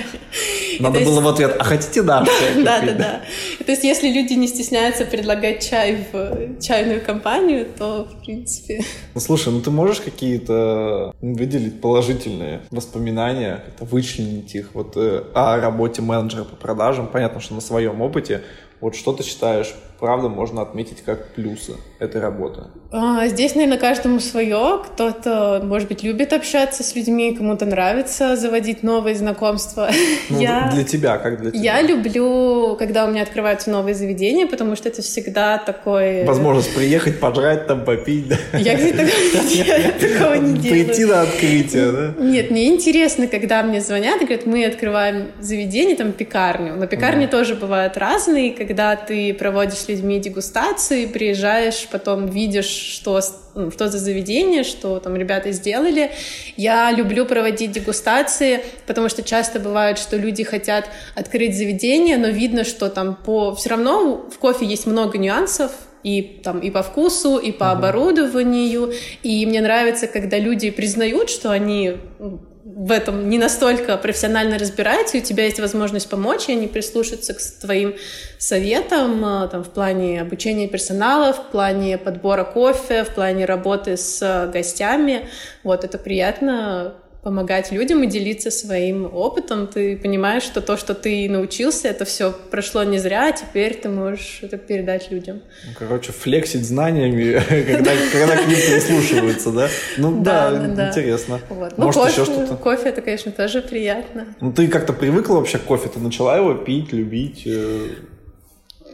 Надо 0.79 0.99
было 1.01 1.21
в 1.21 1.27
ответ, 1.27 1.55
а 1.59 1.63
хотите 1.63 2.01
наш 2.01 2.27
чай 2.27 2.63
Да, 2.63 2.81
да, 2.81 2.91
да. 2.93 3.21
То 3.65 3.71
есть 3.71 3.83
если 3.83 4.09
люди 4.09 4.33
не 4.33 4.47
стесняются 4.47 5.05
предлагать 5.05 5.67
чай 5.67 6.05
в 6.11 6.59
чайную 6.61 7.01
компанию, 7.01 7.67
то 7.77 8.07
в 8.11 8.23
принципе. 8.23 8.83
Ну, 9.13 9.21
слушай, 9.21 9.51
ну 9.51 9.61
ты 9.61 9.71
можешь 9.71 10.01
какие-то 10.01 11.13
выделить 11.21 11.81
положительные 11.81 12.61
воспоминания, 12.71 13.63
вычленить 13.79 14.55
их 14.55 14.71
вот 14.73 14.93
э, 14.95 15.23
о 15.33 15.59
работе 15.59 16.01
менеджера 16.01 16.43
по 16.43 16.55
продажам? 16.55 17.07
Понятно, 17.07 17.41
что 17.41 17.53
на 17.53 17.61
своем 17.61 18.01
опыте. 18.01 18.41
Вот 18.81 18.95
что 18.95 19.13
ты 19.13 19.23
считаешь 19.23 19.73
правда 20.03 20.27
можно 20.27 20.61
отметить 20.61 21.01
как 21.05 21.29
плюсы 21.29 21.75
этой 21.97 22.19
работы? 22.19 22.63
А, 22.91 23.25
здесь, 23.27 23.55
наверное, 23.55 23.77
каждому 23.77 24.19
свое. 24.19 24.81
Кто-то, 24.85 25.61
может 25.63 25.87
быть, 25.87 26.03
любит 26.03 26.33
общаться 26.33 26.83
с 26.83 26.93
людьми, 26.93 27.33
кому-то 27.33 27.65
нравится 27.65 28.35
заводить 28.35 28.83
новые 28.83 29.15
знакомства. 29.15 29.89
Ну, 30.29 30.39
я... 30.39 30.69
Для 30.73 30.83
тебя, 30.83 31.17
как 31.17 31.41
для 31.41 31.51
тебя? 31.51 31.61
Я 31.61 31.81
люблю, 31.81 32.75
когда 32.77 33.05
у 33.05 33.11
меня 33.11 33.23
открываются 33.23 33.69
новые 33.69 33.93
заведения, 33.93 34.47
потому 34.47 34.75
что 34.75 34.89
это 34.89 35.01
всегда 35.01 35.57
такой... 35.57 36.23
Возможность 36.23 36.73
приехать, 36.73 37.19
пожрать 37.19 37.67
там, 37.67 37.83
попить, 37.83 38.29
да? 38.29 38.37
Я, 38.57 38.77
кстати, 38.77 39.93
такого 39.99 40.35
не 40.35 40.57
делаю. 40.59 40.85
Прийти 40.85 41.05
на 41.05 41.21
открытие, 41.21 41.91
да? 41.91 42.13
Нет, 42.17 42.51
мне 42.51 42.67
интересно, 42.67 43.27
когда 43.27 43.63
мне 43.63 43.81
звонят 43.81 44.21
и 44.21 44.25
говорят, 44.25 44.45
мы 44.45 44.65
открываем 44.65 45.27
заведение, 45.39 45.95
там, 45.95 46.13
пекарню. 46.13 46.75
Но 46.75 46.87
пекарни 46.87 47.25
тоже 47.25 47.55
бывают 47.55 47.97
разные, 47.97 48.53
когда 48.53 48.95
ты 48.95 49.33
проводишь 49.33 49.87
людьми 49.93 50.19
дегустации, 50.19 51.05
приезжаешь, 51.05 51.87
потом 51.91 52.27
видишь, 52.27 52.65
что, 52.65 53.21
ну, 53.55 53.71
что 53.71 53.87
за 53.87 53.97
заведение, 53.97 54.63
что 54.63 54.99
там 54.99 55.15
ребята 55.15 55.51
сделали. 55.51 56.11
Я 56.57 56.91
люблю 56.91 57.25
проводить 57.25 57.71
дегустации, 57.71 58.63
потому 58.87 59.09
что 59.09 59.23
часто 59.23 59.59
бывает, 59.59 59.97
что 59.97 60.17
люди 60.17 60.43
хотят 60.43 60.89
открыть 61.15 61.57
заведение, 61.57 62.17
но 62.17 62.27
видно, 62.27 62.63
что 62.63 62.89
там 62.89 63.15
по... 63.15 63.55
Все 63.55 63.69
равно 63.69 64.29
в 64.29 64.37
кофе 64.39 64.65
есть 64.65 64.85
много 64.85 65.17
нюансов, 65.17 65.71
и 66.03 66.21
там 66.43 66.59
и 66.59 66.69
по 66.69 66.83
вкусу, 66.83 67.37
и 67.37 67.51
по 67.51 67.71
оборудованию. 67.71 68.93
И 69.23 69.45
мне 69.45 69.61
нравится, 69.61 70.07
когда 70.07 70.37
люди 70.37 70.69
признают, 70.69 71.29
что 71.29 71.49
они 71.49 71.97
ну, 72.19 72.41
в 72.75 72.91
этом 72.91 73.29
не 73.29 73.37
настолько 73.37 73.97
профессионально 73.97 74.57
разбираются, 74.57 75.17
и 75.17 75.21
у 75.21 75.23
тебя 75.23 75.45
есть 75.45 75.59
возможность 75.59 76.09
помочь, 76.09 76.49
и 76.49 76.53
они 76.53 76.67
прислушаются 76.67 77.33
к 77.33 77.39
твоим 77.61 77.95
советам 78.39 79.23
э, 79.23 79.47
там, 79.49 79.63
в 79.63 79.69
плане 79.69 80.21
обучения 80.21 80.67
персонала, 80.67 81.33
в 81.33 81.51
плане 81.51 81.97
подбора 81.97 82.43
кофе, 82.43 83.03
в 83.03 83.13
плане 83.13 83.45
работы 83.45 83.95
с 83.97 84.49
гостями. 84.51 85.29
Вот 85.63 85.83
это 85.83 85.97
приятно 85.97 86.95
помогать 87.23 87.71
людям 87.71 88.03
и 88.03 88.07
делиться 88.07 88.51
своим 88.51 89.09
опытом. 89.13 89.67
Ты 89.67 89.97
понимаешь, 89.97 90.43
что 90.43 90.61
то, 90.61 90.75
что 90.75 90.93
ты 90.93 91.29
научился, 91.29 91.87
это 91.87 92.03
все 92.03 92.33
прошло 92.51 92.83
не 92.83 92.97
зря, 92.97 93.29
а 93.29 93.31
теперь 93.31 93.75
ты 93.75 93.89
можешь 93.89 94.39
это 94.41 94.57
передать 94.57 95.09
людям. 95.09 95.41
Ну, 95.65 95.71
короче, 95.77 96.11
флексить 96.11 96.65
знаниями, 96.65 97.33
когда, 98.11 98.35
к 98.35 98.47
ним 98.47 98.57
прислушиваются, 98.57 99.51
да? 99.51 99.69
Ну 99.97 100.21
да, 100.21 100.89
интересно. 100.89 101.39
Ну, 101.49 101.69
Может, 101.77 102.01
кофе, 102.01 102.21
еще 102.21 102.25
что-то? 102.25 102.55
Кофе 102.57 102.89
это, 102.89 103.01
конечно, 103.01 103.31
тоже 103.31 103.61
приятно. 103.61 104.27
Ну 104.41 104.51
ты 104.51 104.67
как-то 104.67 104.91
привыкла 104.91 105.35
вообще 105.35 105.57
к 105.59 105.63
кофе? 105.63 105.89
Ты 105.89 105.99
начала 105.99 106.37
его 106.37 106.53
пить, 106.55 106.91
любить, 106.91 107.43
э, 107.45 107.87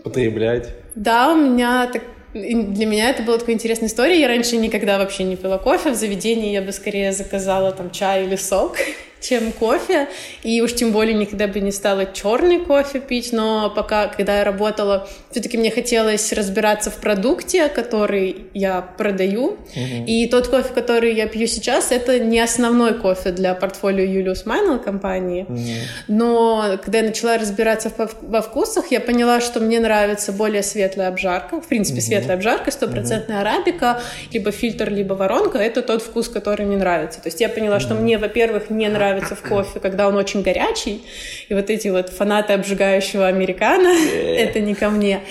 потреблять? 0.03 0.69
Да, 0.93 1.33
у 1.33 1.37
меня 1.37 1.87
так 1.91 2.03
для 2.33 2.85
меня 2.85 3.09
это 3.09 3.23
была 3.23 3.37
такая 3.37 3.55
интересная 3.55 3.89
история. 3.89 4.19
Я 4.19 4.27
раньше 4.27 4.57
никогда 4.57 4.97
вообще 4.97 5.23
не 5.23 5.35
пила 5.35 5.57
кофе. 5.57 5.91
В 5.91 5.95
заведении 5.95 6.51
я 6.51 6.61
бы 6.61 6.71
скорее 6.71 7.11
заказала 7.11 7.71
там 7.71 7.89
чай 7.91 8.25
или 8.25 8.35
сок 8.35 8.77
чем 9.21 9.51
кофе, 9.51 10.07
и 10.43 10.61
уж 10.61 10.73
тем 10.73 10.91
более 10.91 11.13
никогда 11.13 11.47
бы 11.47 11.59
не 11.59 11.71
стала 11.71 12.05
черный 12.05 12.59
кофе 12.59 12.99
пить, 12.99 13.33
но 13.33 13.69
пока, 13.69 14.07
когда 14.07 14.39
я 14.39 14.43
работала, 14.43 15.07
все-таки 15.31 15.57
мне 15.57 15.71
хотелось 15.71 16.31
разбираться 16.33 16.89
в 16.89 16.95
продукте, 16.95 17.67
который 17.69 18.47
я 18.53 18.81
продаю, 18.81 19.57
mm-hmm. 19.75 20.05
и 20.05 20.27
тот 20.27 20.47
кофе, 20.47 20.73
который 20.73 21.13
я 21.13 21.27
пью 21.27 21.47
сейчас, 21.47 21.91
это 21.91 22.19
не 22.19 22.39
основной 22.39 22.93
кофе 22.93 23.31
для 23.31 23.53
портфолио 23.53 24.03
Юлиус 24.03 24.45
Майнел 24.45 24.79
компании, 24.79 25.45
mm-hmm. 25.47 26.05
но 26.07 26.79
когда 26.83 26.99
я 26.99 27.05
начала 27.05 27.37
разбираться 27.37 27.91
во 28.21 28.41
вкусах, 28.41 28.91
я 28.91 29.01
поняла, 29.01 29.41
что 29.41 29.59
мне 29.59 29.79
нравится 29.79 30.31
более 30.31 30.63
светлая 30.63 31.09
обжарка, 31.09 31.59
в 31.59 31.67
принципе, 31.67 31.99
mm-hmm. 31.99 32.03
светлая 32.03 32.37
обжарка, 32.37 32.71
стопроцентная 32.71 33.37
mm-hmm. 33.37 33.41
арабика, 33.41 34.01
либо 34.31 34.51
фильтр, 34.51 34.89
либо 34.89 35.13
воронка, 35.13 35.57
это 35.57 35.81
тот 35.81 36.01
вкус, 36.01 36.29
который 36.29 36.65
мне 36.65 36.77
нравится. 36.77 37.21
То 37.21 37.27
есть 37.27 37.41
я 37.41 37.49
поняла, 37.49 37.77
mm-hmm. 37.77 37.81
что 37.81 37.95
мне, 37.95 38.17
во-первых, 38.17 38.69
не 38.69 38.87
нравится 38.87 39.08
нравится 39.09 39.35
в 39.35 39.41
кофе, 39.41 39.79
когда 39.79 40.07
он 40.07 40.15
очень 40.15 40.41
горячий. 40.41 41.01
И 41.49 41.53
вот 41.53 41.69
эти 41.69 41.87
вот 41.87 42.09
фанаты 42.09 42.53
обжигающего 42.53 43.27
американо, 43.27 43.89
это 43.89 44.59
не 44.59 44.75
ко 44.75 44.89
мне. 44.89 45.21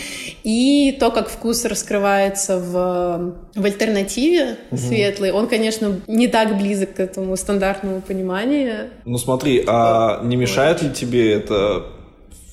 И 0.44 0.96
то, 0.98 1.10
как 1.10 1.28
вкус 1.28 1.64
раскрывается 1.64 2.58
в, 2.58 3.34
в 3.54 3.64
альтернативе 3.64 4.56
светлый, 4.74 5.32
он, 5.32 5.46
конечно, 5.46 6.00
не 6.06 6.28
так 6.28 6.56
близок 6.58 6.94
к 6.94 7.00
этому 7.00 7.36
стандартному 7.36 8.00
пониманию. 8.00 8.90
Ну 9.04 9.18
смотри, 9.18 9.64
а 9.66 10.20
не 10.24 10.36
мешает 10.36 10.82
ли 10.82 10.90
тебе 10.90 11.32
это 11.32 11.84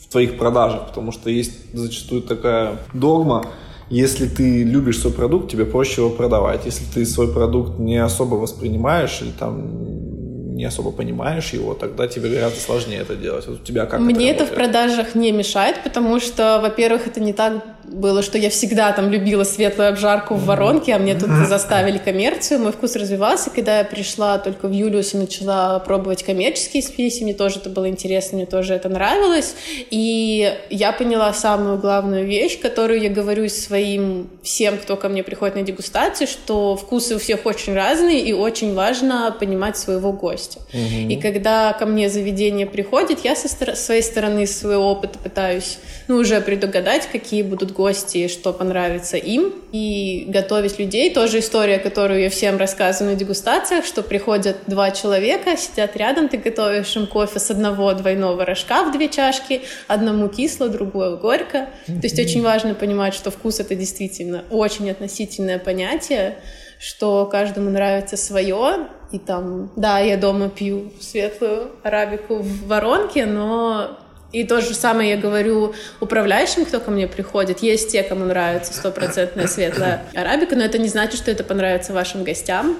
в 0.01 0.11
твоих 0.11 0.37
продажах? 0.37 0.87
Потому 0.87 1.11
что 1.11 1.29
есть 1.29 1.73
зачастую 1.73 2.21
такая 2.21 2.77
догма, 2.93 3.45
если 3.89 4.27
ты 4.27 4.63
любишь 4.63 4.99
свой 4.99 5.13
продукт, 5.13 5.51
тебе 5.51 5.65
проще 5.65 6.01
его 6.01 6.09
продавать. 6.09 6.65
Если 6.65 6.85
ты 6.91 7.05
свой 7.05 7.31
продукт 7.31 7.77
не 7.77 7.97
особо 7.97 8.35
воспринимаешь 8.35 9.21
или 9.21 9.31
там 9.31 10.14
не 10.55 10.65
особо 10.65 10.91
понимаешь 10.91 11.53
его, 11.53 11.73
тогда 11.73 12.07
тебе 12.07 12.29
гораздо 12.29 12.59
сложнее 12.59 12.99
это 12.99 13.15
делать. 13.15 13.45
Вот 13.47 13.61
у 13.61 13.63
тебя 13.63 13.85
как 13.85 13.99
Мне 13.99 14.31
это, 14.31 14.43
это 14.43 14.53
в 14.53 14.55
продажах 14.55 15.15
не 15.15 15.31
мешает, 15.31 15.83
потому 15.83 16.19
что, 16.19 16.59
во-первых, 16.61 17.07
это 17.07 17.19
не 17.19 17.33
так 17.33 17.63
было, 17.87 18.21
что 18.21 18.37
я 18.37 18.49
всегда 18.49 18.91
там 18.91 19.09
любила 19.09 19.43
светлую 19.43 19.89
обжарку 19.89 20.35
в 20.35 20.45
воронке, 20.45 20.93
а 20.93 20.99
мне 20.99 21.15
тут 21.15 21.29
заставили 21.47 21.97
коммерцию, 21.97 22.59
мой 22.59 22.71
вкус 22.71 22.95
развивался. 22.95 23.49
Когда 23.49 23.79
я 23.79 23.83
пришла 23.83 24.37
только 24.37 24.67
в 24.67 24.71
Юлиусе, 24.71 25.17
начала 25.17 25.79
пробовать 25.79 26.23
коммерческие 26.23 26.81
спеси, 26.81 27.23
мне 27.23 27.33
тоже 27.33 27.59
это 27.59 27.69
было 27.69 27.87
интересно, 27.87 28.37
мне 28.37 28.45
тоже 28.45 28.73
это 28.73 28.89
нравилось. 28.89 29.55
И 29.91 30.53
я 30.69 30.91
поняла 30.91 31.33
самую 31.33 31.77
главную 31.77 32.25
вещь, 32.25 32.59
которую 32.59 33.01
я 33.01 33.09
говорю 33.09 33.47
своим 33.49 34.29
всем, 34.41 34.77
кто 34.77 34.95
ко 34.95 35.09
мне 35.09 35.23
приходит 35.23 35.55
на 35.55 35.61
дегустацию, 35.61 36.27
что 36.27 36.75
вкусы 36.75 37.15
у 37.15 37.19
всех 37.19 37.45
очень 37.45 37.73
разные, 37.73 38.21
и 38.21 38.33
очень 38.33 38.73
важно 38.73 39.35
понимать 39.39 39.77
своего 39.77 40.11
гостя. 40.11 40.59
Угу. 40.73 41.09
И 41.09 41.17
когда 41.17 41.73
ко 41.73 41.85
мне 41.85 42.09
заведение 42.09 42.65
приходит, 42.65 43.23
я 43.23 43.35
со 43.35 43.47
своей 43.75 44.01
стороны 44.01 44.47
своего 44.47 44.91
опыта 44.91 45.19
пытаюсь 45.19 45.77
ну, 46.07 46.17
уже 46.17 46.41
предугадать, 46.41 47.07
какие 47.11 47.41
будут 47.43 47.74
гости, 47.75 48.27
что 48.27 48.53
понравится 48.53 49.17
им, 49.17 49.53
и 49.71 50.25
готовить 50.27 50.79
людей. 50.79 51.13
Тоже 51.13 51.39
история, 51.39 51.77
которую 51.77 52.21
я 52.21 52.29
всем 52.29 52.57
рассказываю 52.57 53.13
на 53.13 53.19
дегустациях, 53.19 53.85
что 53.85 54.01
приходят 54.01 54.57
два 54.67 54.91
человека, 54.91 55.57
сидят 55.57 55.95
рядом, 55.95 56.29
ты 56.29 56.37
готовишь 56.37 56.95
им 56.95 57.07
кофе 57.07 57.39
с 57.39 57.51
одного 57.51 57.93
двойного 57.93 58.45
рожка 58.45 58.83
в 58.83 58.91
две 58.91 59.09
чашки, 59.09 59.61
одному 59.87 60.29
кисло, 60.29 60.69
другое 60.69 61.17
горько. 61.17 61.67
То 61.85 62.01
есть 62.03 62.19
очень 62.19 62.41
важно 62.41 62.73
понимать, 62.73 63.13
что 63.13 63.31
вкус— 63.31 63.59
это 63.61 63.75
действительно 63.75 64.43
очень 64.49 64.89
относительное 64.89 65.59
понятие, 65.59 66.37
что 66.79 67.25
каждому 67.25 67.69
нравится 67.69 68.17
свое, 68.17 68.87
и 69.11 69.19
там, 69.19 69.71
да, 69.75 69.99
я 69.99 70.17
дома 70.17 70.49
пью 70.49 70.91
светлую 70.99 71.71
арабику 71.83 72.35
в 72.37 72.67
воронке, 72.67 73.25
но 73.25 73.97
и 74.31 74.43
то 74.43 74.61
же 74.61 74.73
самое 74.73 75.11
я 75.11 75.17
говорю 75.17 75.73
управляющим, 75.99 76.65
кто 76.65 76.79
ко 76.79 76.91
мне 76.91 77.07
приходит. 77.07 77.59
Есть 77.59 77.91
те, 77.91 78.03
кому 78.03 78.25
нравится 78.25 78.73
стопроцентная 78.73 79.47
светлая 79.47 80.03
арабика, 80.15 80.55
но 80.55 80.63
это 80.63 80.77
не 80.77 80.87
значит, 80.87 81.17
что 81.17 81.31
это 81.31 81.43
понравится 81.43 81.93
вашим 81.93 82.23
гостям. 82.23 82.77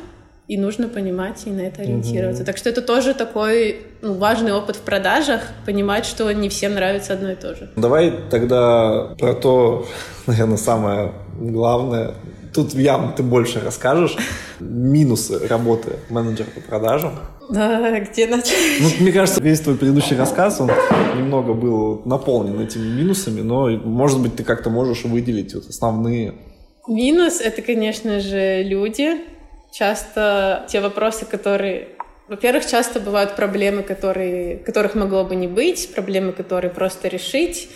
И 0.47 0.59
нужно 0.59 0.87
понимать 0.87 1.41
и 1.45 1.49
на 1.49 1.61
это 1.61 1.81
ориентироваться. 1.81 2.43
Mm-hmm. 2.43 2.45
Так 2.45 2.57
что 2.57 2.69
это 2.69 2.83
тоже 2.83 3.15
такой 3.15 3.81
ну, 4.03 4.13
важный 4.13 4.53
опыт 4.53 4.75
в 4.75 4.81
продажах, 4.81 5.41
понимать, 5.65 6.05
что 6.05 6.31
не 6.31 6.49
всем 6.49 6.75
нравится 6.75 7.13
одно 7.13 7.31
и 7.31 7.35
то 7.35 7.55
же. 7.55 7.71
Давай 7.75 8.13
тогда 8.29 9.15
про 9.17 9.33
то, 9.33 9.87
наверное, 10.27 10.57
самое 10.57 11.13
главное. 11.39 12.13
Тут 12.55 12.73
явно 12.73 13.11
ты 13.11 13.21
больше 13.21 13.59
расскажешь. 13.59 14.15
Минусы 14.59 15.47
работы 15.47 15.97
менеджера 16.09 16.47
по 16.49 16.61
продажам. 16.61 17.19
Да, 17.49 17.99
где 17.99 18.25
начать? 18.25 18.55
Ну, 18.79 18.89
мне 19.01 19.11
кажется, 19.11 19.41
весь 19.41 19.59
твой 19.59 19.75
предыдущий 19.75 20.17
рассказ, 20.17 20.59
он 20.61 20.71
немного 21.15 21.53
был 21.53 22.01
наполнен 22.05 22.59
этими 22.59 22.87
минусами, 22.87 23.41
но, 23.41 23.69
может 23.69 24.19
быть, 24.19 24.35
ты 24.35 24.43
как-то 24.43 24.69
можешь 24.69 25.03
выделить 25.03 25.53
вот 25.53 25.67
основные 25.67 26.33
Минус— 26.87 27.41
это, 27.41 27.61
конечно 27.61 28.19
же, 28.19 28.61
люди. 28.63 29.17
Часто 29.71 30.65
те 30.69 30.81
вопросы, 30.81 31.25
которые... 31.25 31.89
Во-первых, 32.27 32.65
часто 32.65 32.99
бывают 32.99 33.35
проблемы, 33.35 33.81
которые, 33.83 34.57
которых 34.57 34.95
могло 34.95 35.23
бы 35.23 35.35
не 35.35 35.47
быть, 35.47 35.93
проблемы, 35.93 36.31
которые 36.31 36.71
просто 36.71 37.07
решить, 37.07 37.69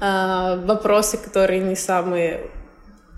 э, 0.00 0.62
вопросы, 0.64 1.16
которые 1.16 1.60
не 1.60 1.76
самые 1.76 2.50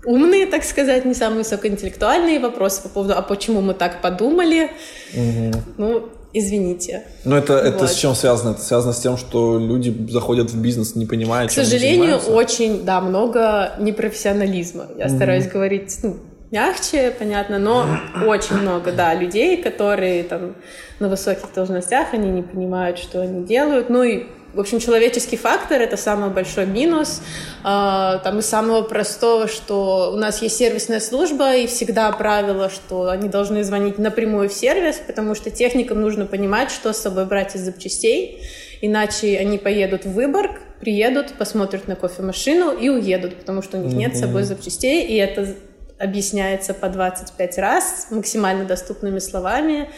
умные, 0.05 0.45
так 0.45 0.63
сказать, 0.63 1.05
не 1.05 1.13
самые 1.13 1.39
высокоинтеллектуальные 1.39 2.39
вопросы 2.39 2.81
по 2.83 2.89
поводу, 2.89 3.15
а 3.15 3.21
почему 3.21 3.61
мы 3.61 3.73
так 3.73 4.01
подумали. 4.01 4.71
Угу. 5.13 5.51
Ну, 5.77 6.09
извините. 6.33 7.03
Но 7.25 7.37
это, 7.37 7.53
вот. 7.53 7.65
это 7.65 7.87
с 7.87 7.95
чем 7.95 8.15
связано? 8.15 8.51
Это 8.51 8.61
связано 8.61 8.93
с 8.93 8.99
тем, 8.99 9.17
что 9.17 9.57
люди 9.59 9.95
заходят 10.09 10.51
в 10.51 10.61
бизнес, 10.61 10.95
не 10.95 11.05
понимая, 11.05 11.47
К 11.47 11.51
чем 11.51 11.63
сожалению, 11.63 12.17
очень, 12.17 12.83
да, 12.85 13.01
много 13.01 13.73
непрофессионализма. 13.79 14.87
Я 14.97 15.07
угу. 15.07 15.15
стараюсь 15.15 15.47
говорить, 15.47 15.97
ну, 16.03 16.17
мягче, 16.51 17.13
понятно, 17.17 17.59
но 17.59 17.85
очень 18.25 18.57
много, 18.57 18.91
да, 18.91 19.13
людей, 19.13 19.61
которые 19.61 20.23
там 20.23 20.55
на 20.99 21.09
высоких 21.09 21.53
должностях, 21.53 22.13
они 22.13 22.29
не 22.29 22.41
понимают, 22.41 22.97
что 22.97 23.21
они 23.21 23.43
делают. 23.45 23.89
Ну 23.89 24.03
и 24.03 24.25
в 24.53 24.59
общем, 24.59 24.79
человеческий 24.79 25.37
фактор— 25.37 25.79
это 25.83 25.95
самый 25.95 26.31
большой 26.31 26.65
минус. 26.65 27.21
А, 27.63 28.17
там 28.19 28.39
из 28.39 28.47
самого 28.47 28.81
простого, 28.81 29.47
что 29.47 30.11
у 30.11 30.17
нас 30.17 30.41
есть 30.41 30.57
сервисная 30.57 30.99
служба, 30.99 31.55
и 31.55 31.67
всегда 31.67 32.11
правило, 32.11 32.69
что 32.69 33.09
они 33.09 33.29
должны 33.29 33.63
звонить 33.63 33.99
напрямую 33.99 34.49
в 34.49 34.53
сервис, 34.53 34.99
потому 35.05 35.35
что 35.35 35.51
техникам 35.51 36.01
нужно 36.01 36.25
понимать, 36.25 36.71
что 36.71 36.93
с 36.93 36.97
собой 36.97 37.25
брать 37.25 37.55
из 37.55 37.61
запчастей, 37.61 38.41
иначе 38.81 39.37
они 39.37 39.59
поедут 39.59 40.05
в 40.05 40.13
Выборг, 40.13 40.59
приедут, 40.79 41.33
посмотрят 41.33 41.87
на 41.87 41.95
кофемашину 41.95 42.71
и 42.71 42.89
уедут, 42.89 43.35
потому 43.35 43.61
что 43.61 43.77
у 43.77 43.81
них 43.81 43.93
нет 43.93 44.15
с 44.15 44.21
собой 44.21 44.43
запчастей, 44.43 45.05
и 45.05 45.15
это 45.15 45.53
объясняется 45.99 46.73
по 46.73 46.89
25 46.89 47.57
раз 47.57 48.07
максимально 48.09 48.65
доступными 48.65 49.19
словами, 49.19 49.89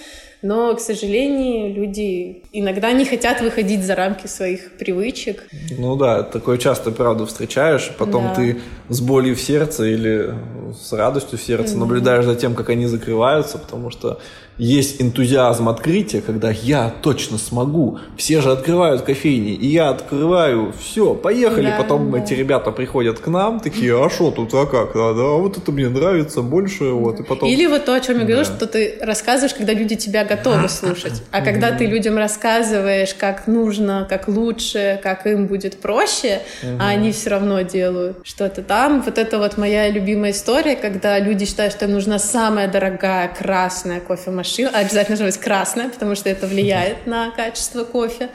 но, 0.42 0.76
к 0.76 0.80
сожалению, 0.80 1.74
люди 1.74 2.44
иногда 2.52 2.92
не 2.94 3.06
хотят 3.06 3.42
выходить 3.42 3.84
за 3.84 3.96
рамки 3.96 4.26
своих 4.26 4.72
привычек. 4.72 5.44
Ну 5.78 5.96
да, 5.96 6.24
такое 6.24 6.58
часто, 6.58 6.90
правда, 6.90 7.28
встречаешь, 7.28 7.92
потом 7.98 8.30
да. 8.30 8.36
ты 8.36 8.62
с 8.90 9.02
болью 9.02 9.36
в 9.36 9.40
сердце 9.42 9.86
или 9.86 10.34
с 10.74 10.92
радостью 10.94 11.38
в 11.38 11.42
сердце 11.44 11.76
mm-hmm. 11.76 11.80
наблюдаешь 11.80 12.26
за 12.26 12.36
тем, 12.36 12.56
как 12.56 12.70
они 12.70 12.88
закрываются, 12.88 13.60
потому 13.60 13.92
что 13.92 14.20
есть 14.58 15.02
энтузиазм 15.02 15.70
открытия, 15.70 16.22
когда 16.22 16.52
я 16.52 16.94
точно 17.02 17.38
смогу. 17.38 18.00
Все 18.18 18.42
же 18.42 18.52
открывают 18.52 19.02
кофейни, 19.02 19.54
и 19.54 19.68
я 19.68 19.90
открываю. 19.90 20.74
Все, 20.80 21.16
поехали. 21.16 21.68
Да, 21.68 21.78
Потом 21.78 22.12
да. 22.12 22.20
эти 22.20 22.34
ребята 22.34 22.72
приходят 22.72 23.20
к 23.20 23.28
нам, 23.28 23.60
такие, 23.60 24.04
а 24.04 24.10
что 24.10 24.32
тут, 24.32 24.54
а 24.54 24.66
как? 24.66 24.96
А, 24.96 25.14
да, 25.14 25.24
вот 25.42 25.58
это 25.58 25.72
мне 25.72 25.90
нравится 25.90 26.42
больше. 26.42 26.86
Вот, 26.86 27.20
и 27.20 27.24
потом... 27.24 27.50
Или 27.50 27.66
вот 27.66 27.86
то, 27.86 27.96
о 27.96 28.00
чем 28.00 28.20
я 28.20 28.26
говорю, 28.26 28.46
что 28.46 28.68
ты 28.68 28.98
рассказываешь, 29.02 29.54
когда 29.54 29.74
люди 29.74 29.96
тебя 29.96 30.26
готовы 30.26 30.70
слушать. 30.70 31.24
А 31.32 31.42
когда 31.42 31.72
ты 31.72 31.86
людям 31.86 32.18
рассказываешь, 32.18 33.14
как 33.14 33.48
нужно, 33.48 34.06
как 34.10 34.28
лучше, 34.28 35.00
как 35.02 35.26
им 35.26 35.48
будет 35.48 35.80
проще, 35.80 36.42
а 36.80 36.90
они 36.90 37.12
все 37.12 37.32
равно 37.32 37.62
делают 37.62 38.18
что-то 38.24 38.62
там. 38.62 39.02
Вот 39.02 39.18
это 39.18 39.40
вот 39.40 39.58
моя 39.58 39.90
любимая 39.90 40.32
история, 40.32 40.76
когда 40.76 41.18
люди 41.20 41.46
считают, 41.46 41.74
что 41.74 41.88
нужна 41.88 42.20
самая 42.20 42.68
дорогая 42.68 43.28
красная 43.28 44.00
кофемашина, 44.00 44.41
машину, 44.42 44.70
обязательно 44.74 45.18
должна 45.18 45.26
быть 45.26 45.38
красная, 45.38 45.90
потому 45.90 46.16
что 46.16 46.30
это 46.30 46.48
влияет 46.48 47.06
на 47.06 47.32
качество 47.32 47.84
кофе. 47.84 48.30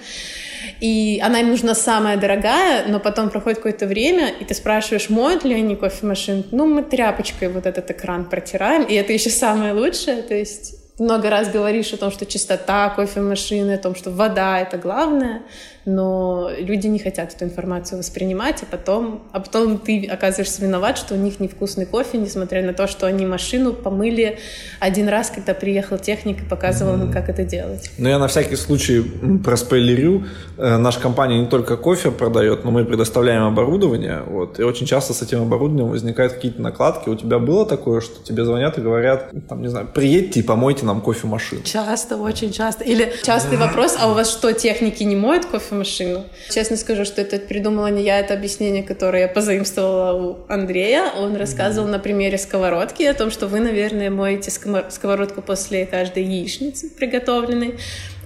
И 0.80 1.20
она 1.24 1.40
им 1.40 1.50
нужна 1.50 1.74
самая 1.74 2.16
дорогая, 2.16 2.86
но 2.88 3.00
потом 3.00 3.30
проходит 3.30 3.58
какое-то 3.58 3.86
время, 3.86 4.32
и 4.40 4.44
ты 4.44 4.54
спрашиваешь, 4.54 5.10
моют 5.10 5.44
ли 5.44 5.54
они 5.54 5.76
кофемашину? 5.76 6.44
Ну, 6.50 6.66
мы 6.66 6.82
тряпочкой 6.82 7.48
вот 7.48 7.66
этот 7.66 7.90
экран 7.90 8.24
протираем, 8.24 8.84
и 8.84 8.94
это 8.94 9.12
еще 9.12 9.30
самое 9.30 9.72
лучшее, 9.72 10.22
то 10.22 10.34
есть 10.34 10.74
много 10.98 11.28
раз 11.30 11.48
говоришь 11.48 11.92
о 11.92 11.96
том, 11.96 12.10
что 12.10 12.24
чистота 12.26 12.88
кофемашины, 12.90 13.72
о 13.72 13.78
том, 13.78 13.94
что 13.94 14.10
вода— 14.10 14.60
это 14.60 14.78
главное, 14.78 15.42
но 15.86 16.50
люди 16.58 16.88
не 16.88 16.98
хотят 16.98 17.32
эту 17.32 17.44
информацию 17.44 17.98
воспринимать, 17.98 18.62
а 18.62 18.66
потом, 18.66 19.22
а 19.30 19.38
потом 19.38 19.78
ты 19.78 20.04
оказываешься 20.06 20.60
виноват, 20.60 20.98
что 20.98 21.14
у 21.14 21.16
них 21.16 21.38
невкусный 21.38 21.86
кофе, 21.86 22.18
несмотря 22.18 22.62
на 22.62 22.74
то, 22.74 22.88
что 22.88 23.06
они 23.06 23.24
машину 23.24 23.72
помыли 23.72 24.38
один 24.80 25.08
раз, 25.08 25.30
когда 25.30 25.54
приехал 25.54 25.96
техник 25.96 26.42
и 26.42 26.44
показывал 26.44 26.94
им, 26.94 27.12
как 27.12 27.28
это 27.28 27.44
делать. 27.44 27.92
Ну, 27.98 28.08
я 28.08 28.18
на 28.18 28.26
всякий 28.26 28.56
случай 28.56 29.00
проспойлерю. 29.44 30.24
Э, 30.58 30.76
наша 30.76 30.98
компания 30.98 31.38
не 31.38 31.46
только 31.46 31.76
кофе 31.76 32.10
продает, 32.10 32.64
но 32.64 32.72
мы 32.72 32.84
предоставляем 32.84 33.44
оборудование, 33.44 34.22
вот, 34.26 34.58
и 34.58 34.64
очень 34.64 34.86
часто 34.86 35.14
с 35.14 35.22
этим 35.22 35.42
оборудованием 35.42 35.88
возникают 35.88 36.32
какие-то 36.32 36.60
накладки. 36.60 37.08
У 37.08 37.14
тебя 37.14 37.38
было 37.38 37.64
такое, 37.64 38.00
что 38.00 38.24
тебе 38.24 38.44
звонят 38.44 38.76
и 38.76 38.80
говорят, 38.80 39.30
там, 39.48 39.62
не 39.62 39.68
знаю, 39.68 39.86
приедьте 39.94 40.40
и 40.40 40.42
помойте 40.42 40.84
нам 40.84 41.00
кофемашину? 41.00 41.62
Часто, 41.62 42.16
очень 42.16 42.50
часто. 42.50 42.82
Или 42.82 43.12
частый 43.22 43.56
вопрос, 43.56 43.96
а 44.00 44.10
у 44.10 44.14
вас 44.14 44.28
что, 44.28 44.52
техники 44.52 45.04
не 45.04 45.14
моют 45.14 45.44
кофемашину? 45.44 45.75
Машину. 45.76 46.24
Честно 46.50 46.76
скажу, 46.76 47.04
что 47.04 47.20
это 47.20 47.38
придумала 47.38 47.86
не 47.88 48.02
я, 48.02 48.18
это 48.18 48.34
объяснение, 48.34 48.82
которое 48.82 49.22
я 49.22 49.28
позаимствовала 49.28 50.12
у 50.12 50.36
Андрея. 50.48 51.12
Он 51.16 51.36
рассказывал 51.36 51.88
на 51.88 51.98
примере 51.98 52.38
сковородки 52.38 53.02
о 53.04 53.14
том, 53.14 53.30
что 53.30 53.46
вы, 53.46 53.60
наверное, 53.60 54.10
моете 54.10 54.50
сковородку 54.50 55.42
после 55.42 55.86
каждой 55.86 56.24
яичницы 56.24 56.90
приготовленной 56.90 57.78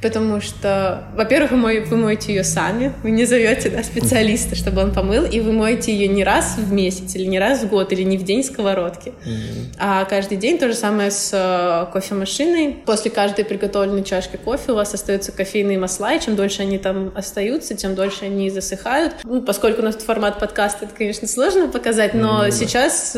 потому 0.03 0.41
что, 0.41 1.05
во-первых, 1.15 1.53
вы, 1.53 1.81
вы 1.81 1.97
моете 1.97 2.35
ее 2.35 2.45
сами, 2.45 2.93
вы 3.03 3.11
не 3.11 3.25
зовете 3.25 3.71
да, 3.71 3.83
специалиста, 3.83 4.55
чтобы 4.55 4.83
он 4.83 4.93
помыл, 4.93 5.25
и 5.25 5.41
вы 5.41 5.53
моете 5.53 5.93
ее 5.93 6.09
не 6.09 6.25
раз 6.25 6.57
в 6.57 6.73
месяц, 6.73 7.15
или 7.15 7.27
не 7.27 7.39
раз 7.39 7.63
в 7.63 7.69
год, 7.69 7.93
или 7.93 8.03
не 8.03 8.17
в 8.17 8.23
день 8.23 8.43
сковородки, 8.43 9.09
mm-hmm. 9.09 9.77
а 9.79 10.05
каждый 10.05 10.39
день 10.39 10.59
то 10.59 10.69
же 10.69 10.75
самое 10.75 11.11
с 11.11 11.31
э, 11.33 11.93
кофемашиной. 11.93 12.83
После 12.87 13.11
каждой 13.11 13.45
приготовленной 13.45 14.05
чашки 14.05 14.37
кофе 14.37 14.73
у 14.73 14.75
вас 14.75 14.95
остаются 14.95 15.33
кофейные 15.33 15.79
масла, 15.79 16.15
и 16.15 16.21
чем 16.21 16.37
дольше 16.37 16.63
они 16.63 16.79
там 16.79 17.13
остаются, 17.15 17.75
тем 17.75 17.95
дольше 17.95 18.25
они 18.25 18.51
засыхают. 18.51 19.17
Ну, 19.25 19.43
поскольку 19.43 19.83
у 19.83 19.85
нас 19.85 19.97
формат 19.97 20.39
подкаста, 20.39 20.87
это, 20.87 20.95
конечно, 20.95 21.29
сложно 21.29 21.69
показать, 21.69 22.15
но 22.15 22.47
mm-hmm. 22.47 22.53
сейчас 22.53 23.17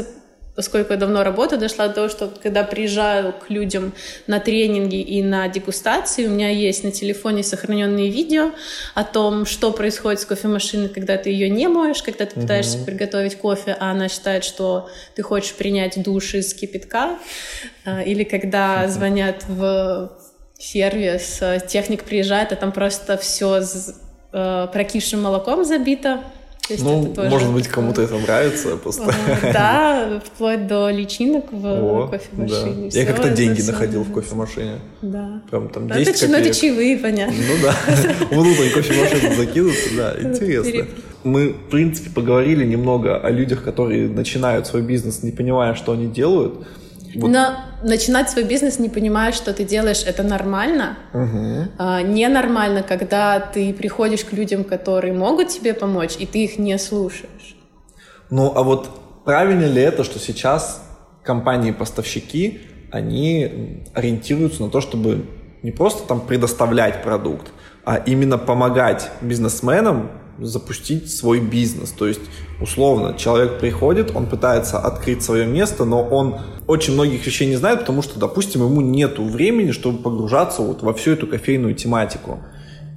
поскольку 0.54 0.92
я 0.92 0.98
давно 0.98 1.24
работаю, 1.24 1.58
дошла 1.58 1.88
до 1.88 1.94
того, 1.94 2.08
что 2.08 2.32
когда 2.42 2.62
приезжаю 2.62 3.32
к 3.32 3.48
людям 3.48 3.92
на 4.26 4.38
тренинги 4.38 5.00
и 5.00 5.22
на 5.22 5.48
дегустации, 5.48 6.26
у 6.26 6.30
меня 6.30 6.50
есть 6.50 6.84
на 6.84 6.90
телефоне 6.90 7.42
сохраненные 7.42 8.10
видео 8.10 8.52
о 8.94 9.04
том, 9.04 9.46
что 9.46 9.72
происходит 9.72 10.20
с 10.20 10.26
кофемашиной, 10.26 10.88
когда 10.88 11.16
ты 11.16 11.30
ее 11.30 11.48
не 11.48 11.68
моешь, 11.68 12.02
когда 12.02 12.26
ты 12.26 12.40
пытаешься 12.40 12.78
угу. 12.78 12.86
приготовить 12.86 13.36
кофе, 13.36 13.76
а 13.78 13.90
она 13.90 14.08
считает, 14.08 14.44
что 14.44 14.90
ты 15.14 15.22
хочешь 15.22 15.54
принять 15.54 16.00
душ 16.02 16.34
из 16.34 16.52
кипятка, 16.52 17.18
а, 17.84 18.02
или 18.02 18.24
когда 18.24 18.86
звонят 18.88 19.44
в 19.48 20.12
сервис, 20.58 21.38
а, 21.40 21.60
техник 21.60 22.04
приезжает, 22.04 22.52
а 22.52 22.56
там 22.56 22.72
просто 22.72 23.16
все 23.16 23.62
э, 24.32 24.68
прокисшим 24.72 25.22
молоком 25.22 25.64
забито, 25.64 26.22
то 26.66 26.74
есть 26.74 26.84
ну, 26.84 27.12
тоже... 27.12 27.28
может 27.28 27.52
быть, 27.52 27.66
кому-то 27.66 28.02
это 28.02 28.16
нравится 28.18 28.76
просто. 28.76 29.12
Да, 29.42 30.22
вплоть 30.24 30.68
до 30.68 30.90
личинок 30.90 31.46
в 31.50 31.66
О, 31.66 32.08
кофемашине. 32.08 32.88
Да. 32.88 32.98
Я 33.00 33.04
как-то 33.04 33.30
деньги 33.30 33.62
находил 33.62 34.04
в 34.04 34.12
кофемашине. 34.12 34.78
Да. 35.02 35.42
Прям 35.50 35.68
там 35.70 35.88
10 35.88 36.08
это, 36.08 36.12
копеек. 36.12 36.30
Ну, 36.30 36.36
это 36.36 36.54
чаевые, 36.54 36.98
понятно. 36.98 37.34
Ну 37.34 37.54
да, 37.62 37.74
внутрь 38.30 38.70
кофемашину 38.70 39.34
закинуться, 39.34 39.88
да, 39.96 40.14
интересно. 40.20 40.86
Мы, 41.24 41.50
в 41.50 41.70
принципе, 41.70 42.10
поговорили 42.10 42.64
немного 42.64 43.16
о 43.16 43.30
людях, 43.30 43.64
которые 43.64 44.08
начинают 44.08 44.66
свой 44.68 44.82
бизнес, 44.82 45.24
не 45.24 45.32
понимая, 45.32 45.74
что 45.74 45.92
они 45.92 46.06
делают. 46.06 46.64
Вот. 47.14 47.30
Но 47.30 47.56
начинать 47.82 48.30
свой 48.30 48.44
бизнес, 48.44 48.78
не 48.78 48.88
понимая, 48.88 49.32
что 49.32 49.52
ты 49.52 49.64
делаешь, 49.64 50.02
это 50.06 50.22
нормально. 50.22 50.96
Угу. 51.12 51.68
А, 51.78 52.02
ненормально, 52.02 52.82
когда 52.82 53.40
ты 53.40 53.72
приходишь 53.74 54.24
к 54.24 54.32
людям, 54.32 54.64
которые 54.64 55.12
могут 55.12 55.48
тебе 55.48 55.74
помочь, 55.74 56.16
и 56.18 56.26
ты 56.26 56.44
их 56.44 56.58
не 56.58 56.78
слушаешь. 56.78 57.56
Ну, 58.30 58.52
а 58.54 58.62
вот 58.62 59.24
правильно 59.24 59.66
ли 59.66 59.82
это, 59.82 60.04
что 60.04 60.18
сейчас 60.18 60.82
компании-поставщики, 61.22 62.60
они 62.90 63.84
ориентируются 63.94 64.62
на 64.62 64.70
то, 64.70 64.80
чтобы 64.80 65.26
не 65.62 65.70
просто 65.70 66.06
там 66.06 66.20
предоставлять 66.20 67.02
продукт, 67.02 67.48
а 67.84 67.96
именно 67.96 68.38
помогать 68.38 69.10
бизнесменам 69.20 70.10
запустить 70.38 71.10
свой 71.10 71.40
бизнес. 71.40 71.90
То 71.90 72.06
есть, 72.06 72.20
условно, 72.60 73.14
человек 73.16 73.58
приходит, 73.58 74.14
он 74.14 74.26
пытается 74.26 74.78
открыть 74.78 75.22
свое 75.22 75.46
место, 75.46 75.84
но 75.84 76.02
он 76.02 76.40
очень 76.66 76.94
многих 76.94 77.26
вещей 77.26 77.46
не 77.48 77.56
знает, 77.56 77.80
потому 77.80 78.02
что, 78.02 78.18
допустим, 78.18 78.62
ему 78.62 78.80
нет 78.80 79.18
времени, 79.18 79.72
чтобы 79.72 79.98
погружаться 79.98 80.62
вот 80.62 80.82
во 80.82 80.94
всю 80.94 81.12
эту 81.12 81.26
кофейную 81.26 81.74
тематику. 81.74 82.40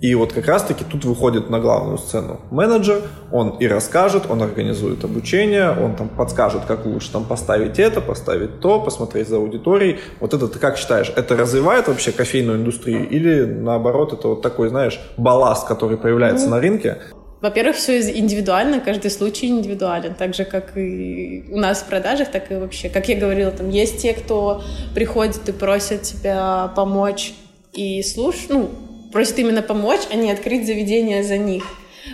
И 0.02 0.13
вот 0.13 0.34
как 0.34 0.45
раз-таки 0.48 0.84
тут 0.84 1.06
выходит 1.06 1.50
на 1.50 1.60
главную 1.60 1.98
сцену 1.98 2.41
менеджер, 2.52 3.02
он 3.32 3.58
и 3.60 3.67
расскажет, 3.67 4.24
он 4.30 4.43
организует 4.43 5.04
обучение, 5.04 5.71
он 5.71 5.95
там 5.95 6.10
подскажет, 6.10 6.65
как 6.67 6.86
лучше 6.86 7.12
там 7.12 7.24
поставить 7.24 7.80
это, 7.80 8.02
поставить 8.02 8.60
то, 8.60 8.80
посмотреть 8.80 9.30
за 9.30 9.38
аудиторией. 9.38 10.00
Вот 10.19 10.34
это 10.34 10.48
ты 10.48 10.60
как 10.60 10.78
считаешь, 10.78 11.12
это 11.15 11.38
развивает 11.38 11.88
вообще 11.88 12.12
кофейную 12.12 12.60
индустрию 12.60 13.08
или 13.10 13.45
наоборот 13.45 14.13
это 14.13 14.28
вот 14.28 14.41
такой, 14.41 14.69
знаешь, 14.69 15.00
балласт, 15.17 15.65
который 15.65 15.98
появляется 15.98 16.48
mm-hmm. 16.48 16.50
на 16.50 16.60
рынке? 16.60 16.98
Во-первых, 17.45 17.75
все 17.75 17.99
индивидуально, 17.99 18.79
каждый 18.79 19.12
случай 19.12 19.45
индивидуален, 19.45 20.15
так 20.15 20.34
же, 20.34 20.45
как 20.45 20.75
и 20.75 21.45
у 21.51 21.58
нас 21.58 21.81
в 21.81 21.86
продажах, 21.86 22.31
так 22.31 22.51
и 22.51 22.55
вообще. 22.55 22.89
Как 22.89 23.08
я 23.08 23.15
говорила, 23.15 23.51
там 23.51 23.69
есть 23.69 24.01
те, 24.01 24.13
кто 24.13 24.63
приходит 24.95 25.47
и 25.47 25.51
просят 25.51 26.01
тебя 26.01 26.73
помочь 26.75 27.34
и 27.71 28.01
слушать, 28.01 28.49
ну, 28.49 28.71
просит 29.12 29.38
именно 29.38 29.62
помочь, 29.62 30.01
а 30.12 30.15
не 30.15 30.31
открыть 30.31 30.65
заведение 30.65 31.23
за 31.23 31.38
них 31.38 31.63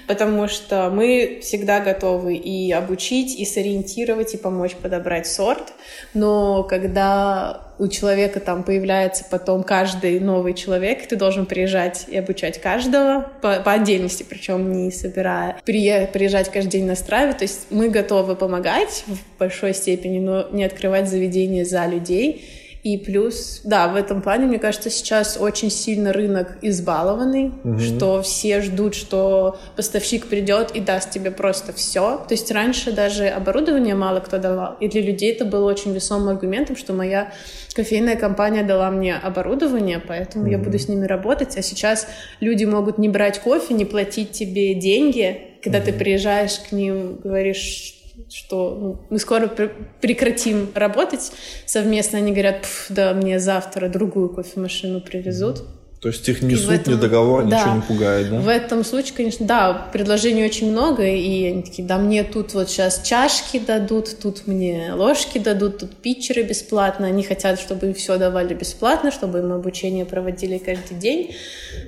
потому 0.07 0.47
что 0.47 0.89
мы 0.89 1.39
всегда 1.41 1.79
готовы 1.79 2.35
и 2.35 2.71
обучить, 2.71 3.39
и 3.39 3.45
сориентировать, 3.45 4.33
и 4.33 4.37
помочь 4.37 4.75
подобрать 4.75 5.27
сорт, 5.27 5.73
но 6.13 6.63
когда 6.63 7.71
у 7.79 7.87
человека 7.87 8.39
там 8.39 8.63
появляется 8.63 9.25
потом 9.29 9.63
каждый 9.63 10.19
новый 10.19 10.53
человек, 10.53 11.07
ты 11.07 11.15
должен 11.15 11.45
приезжать 11.45 12.05
и 12.07 12.17
обучать 12.17 12.61
каждого 12.61 13.31
по, 13.41 13.59
по 13.59 13.71
отдельности, 13.71 14.23
причем 14.27 14.71
не 14.71 14.91
собирая, 14.91 15.57
при, 15.65 16.07
приезжать 16.13 16.51
каждый 16.51 16.71
день 16.71 16.85
на 16.85 16.95
страве, 16.95 17.33
то 17.33 17.43
есть 17.43 17.67
мы 17.71 17.89
готовы 17.89 18.35
помогать 18.35 19.03
в 19.07 19.39
большой 19.39 19.73
степени, 19.73 20.19
но 20.19 20.47
не 20.51 20.63
открывать 20.63 21.09
заведение 21.09 21.65
за 21.65 21.85
людей, 21.87 22.45
и 22.83 22.97
плюс, 22.97 23.61
да, 23.63 23.87
в 23.87 23.95
этом 23.95 24.23
плане, 24.23 24.47
мне 24.47 24.57
кажется, 24.57 24.89
сейчас 24.89 25.37
очень 25.39 25.69
сильно 25.69 26.11
рынок 26.11 26.57
избалованный, 26.63 27.51
угу. 27.63 27.77
что 27.77 28.21
все 28.23 28.61
ждут, 28.61 28.95
что 28.95 29.59
поставщик 29.75 30.25
придет 30.27 30.71
и 30.71 30.79
даст 30.79 31.11
тебе 31.11 31.29
просто 31.29 31.73
все. 31.73 32.17
То 32.27 32.33
есть 32.33 32.51
раньше 32.51 32.91
даже 32.91 33.27
оборудование 33.27 33.93
мало 33.93 34.19
кто 34.19 34.39
давал. 34.39 34.77
И 34.79 34.87
для 34.87 35.01
людей 35.01 35.31
это 35.31 35.45
было 35.45 35.69
очень 35.69 35.93
весомым 35.93 36.29
аргументом, 36.29 36.75
что 36.75 36.93
моя 36.93 37.31
кофейная 37.75 38.15
компания 38.15 38.63
дала 38.63 38.89
мне 38.89 39.15
оборудование, 39.15 40.01
поэтому 40.05 40.45
угу. 40.45 40.51
я 40.51 40.57
буду 40.57 40.79
с 40.79 40.87
ними 40.87 41.05
работать. 41.05 41.55
А 41.57 41.61
сейчас 41.61 42.07
люди 42.39 42.65
могут 42.65 42.97
не 42.97 43.09
брать 43.09 43.39
кофе, 43.39 43.75
не 43.75 43.85
платить 43.85 44.31
тебе 44.31 44.73
деньги. 44.73 45.49
Когда 45.61 45.77
угу. 45.77 45.85
ты 45.85 45.93
приезжаешь 45.93 46.57
к 46.57 46.71
ним, 46.71 47.17
говоришь, 47.23 48.00
что 48.33 48.77
ну, 48.79 49.05
мы 49.09 49.19
скоро 49.19 49.47
пр 49.47 49.71
прекратим 49.99 50.69
работать 50.73 51.31
совместно. 51.65 52.17
Они 52.17 52.31
говорят, 52.31 52.65
да, 52.89 53.13
мне 53.13 53.39
завтра 53.39 53.89
другую 53.89 54.29
кофемашину 54.29 55.01
привезут. 55.01 55.63
То 56.01 56.07
есть 56.07 56.27
их 56.27 56.41
ни 56.41 56.55
суд, 56.55 56.71
этом, 56.71 56.93
ни 56.95 56.97
договор 56.99 57.45
да, 57.45 57.59
ничего 57.59 57.75
не 57.75 57.81
пугает, 57.81 58.29
да? 58.31 58.39
В 58.39 58.47
этом 58.47 58.83
случае, 58.83 59.13
конечно, 59.15 59.45
да, 59.45 59.89
предложений 59.93 60.45
очень 60.45 60.71
много, 60.71 61.05
и 61.05 61.45
они 61.45 61.61
такие, 61.61 61.87
да, 61.87 61.99
мне 61.99 62.23
тут 62.23 62.55
вот 62.55 62.71
сейчас 62.71 63.03
чашки 63.03 63.59
дадут, 63.59 64.17
тут 64.19 64.47
мне 64.47 64.93
ложки 64.95 65.37
дадут, 65.37 65.77
тут 65.77 65.95
питчеры 65.97 66.41
бесплатно. 66.41 67.05
Они 67.05 67.21
хотят, 67.21 67.59
чтобы 67.59 67.85
им 67.85 67.93
все 67.93 68.17
давали 68.17 68.55
бесплатно, 68.55 69.11
чтобы 69.11 69.39
им 69.39 69.53
обучение 69.53 70.05
проводили 70.05 70.57
каждый 70.57 70.97
день, 70.97 71.35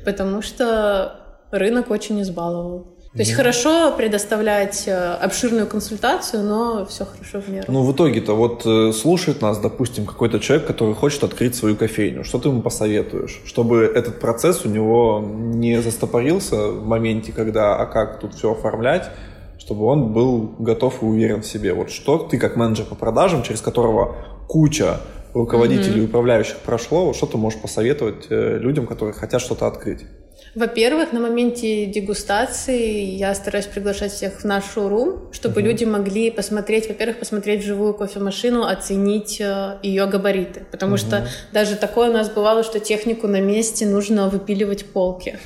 потому 0.05 0.43
что 0.43 1.19
рынок 1.49 1.89
очень 1.89 2.21
избаловал. 2.21 2.92
То 3.13 3.19
есть 3.19 3.33
хорошо 3.33 3.93
предоставлять 3.95 4.87
э, 4.87 4.91
обширную 4.91 5.67
консультацию, 5.67 6.41
но 6.41 6.83
все 6.87 7.05
хорошо 7.05 7.41
в 7.41 7.47
меру. 7.47 7.65
Ну, 7.67 7.83
в 7.83 7.91
итоге-то 7.93 8.33
вот 8.33 8.65
э, 8.65 8.91
слушает 8.91 9.39
нас, 9.39 9.59
допустим, 9.59 10.07
какой-то 10.07 10.39
человек, 10.39 10.65
который 10.65 10.95
хочет 10.95 11.23
открыть 11.23 11.53
свою 11.53 11.75
кофейню. 11.75 12.23
Что 12.23 12.39
ты 12.39 12.49
ему 12.49 12.63
посоветуешь? 12.63 13.39
Чтобы 13.45 13.83
этот 13.83 14.19
процесс 14.19 14.65
у 14.65 14.69
него 14.69 15.23
не 15.23 15.79
застопорился 15.79 16.69
в 16.69 16.87
моменте, 16.87 17.31
когда, 17.31 17.75
а 17.75 17.85
как 17.85 18.19
тут 18.19 18.33
все 18.33 18.53
оформлять, 18.53 19.11
чтобы 19.59 19.85
он 19.85 20.11
был 20.11 20.55
готов 20.57 21.03
и 21.03 21.05
уверен 21.05 21.43
в 21.43 21.45
себе. 21.45 21.75
Вот 21.75 21.91
что 21.91 22.17
ты 22.17 22.39
как 22.39 22.55
менеджер 22.55 22.85
по 22.85 22.95
продажам, 22.95 23.43
через 23.43 23.61
которого 23.61 24.15
куча 24.47 24.99
руководителей 25.35 25.99
mm-hmm. 25.99 26.03
и 26.03 26.07
управляющих 26.07 26.57
прошло, 26.57 27.13
что 27.13 27.27
ты 27.27 27.37
можешь 27.37 27.61
посоветовать 27.61 28.25
э, 28.31 28.57
людям, 28.57 28.87
которые 28.87 29.13
хотят 29.13 29.39
что-то 29.39 29.67
открыть? 29.67 30.01
Во-первых, 30.55 31.13
на 31.13 31.19
моменте 31.19 31.87
дегустации 31.87 33.05
я 33.05 33.33
стараюсь 33.33 33.65
приглашать 33.65 34.11
всех 34.11 34.41
в 34.41 34.43
наш 34.43 34.63
шоурум, 34.71 35.31
чтобы 35.31 35.61
uh-huh. 35.61 35.63
люди 35.63 35.83
могли 35.83 36.29
посмотреть, 36.29 36.87
во-первых, 36.87 37.17
посмотреть 37.17 37.61
вживую 37.63 37.95
кофемашину, 37.95 38.63
оценить 38.63 39.41
э, 39.41 39.79
ее 39.81 40.05
габариты. 40.05 40.63
Потому 40.69 40.95
uh-huh. 40.95 40.99
что 40.99 41.27
даже 41.51 41.75
такое 41.75 42.11
у 42.11 42.13
нас 42.13 42.29
бывало, 42.29 42.63
что 42.63 42.79
технику 42.79 43.27
на 43.27 43.41
месте 43.41 43.87
нужно 43.87 44.29
выпиливать 44.29 44.85
полки. 44.85 45.39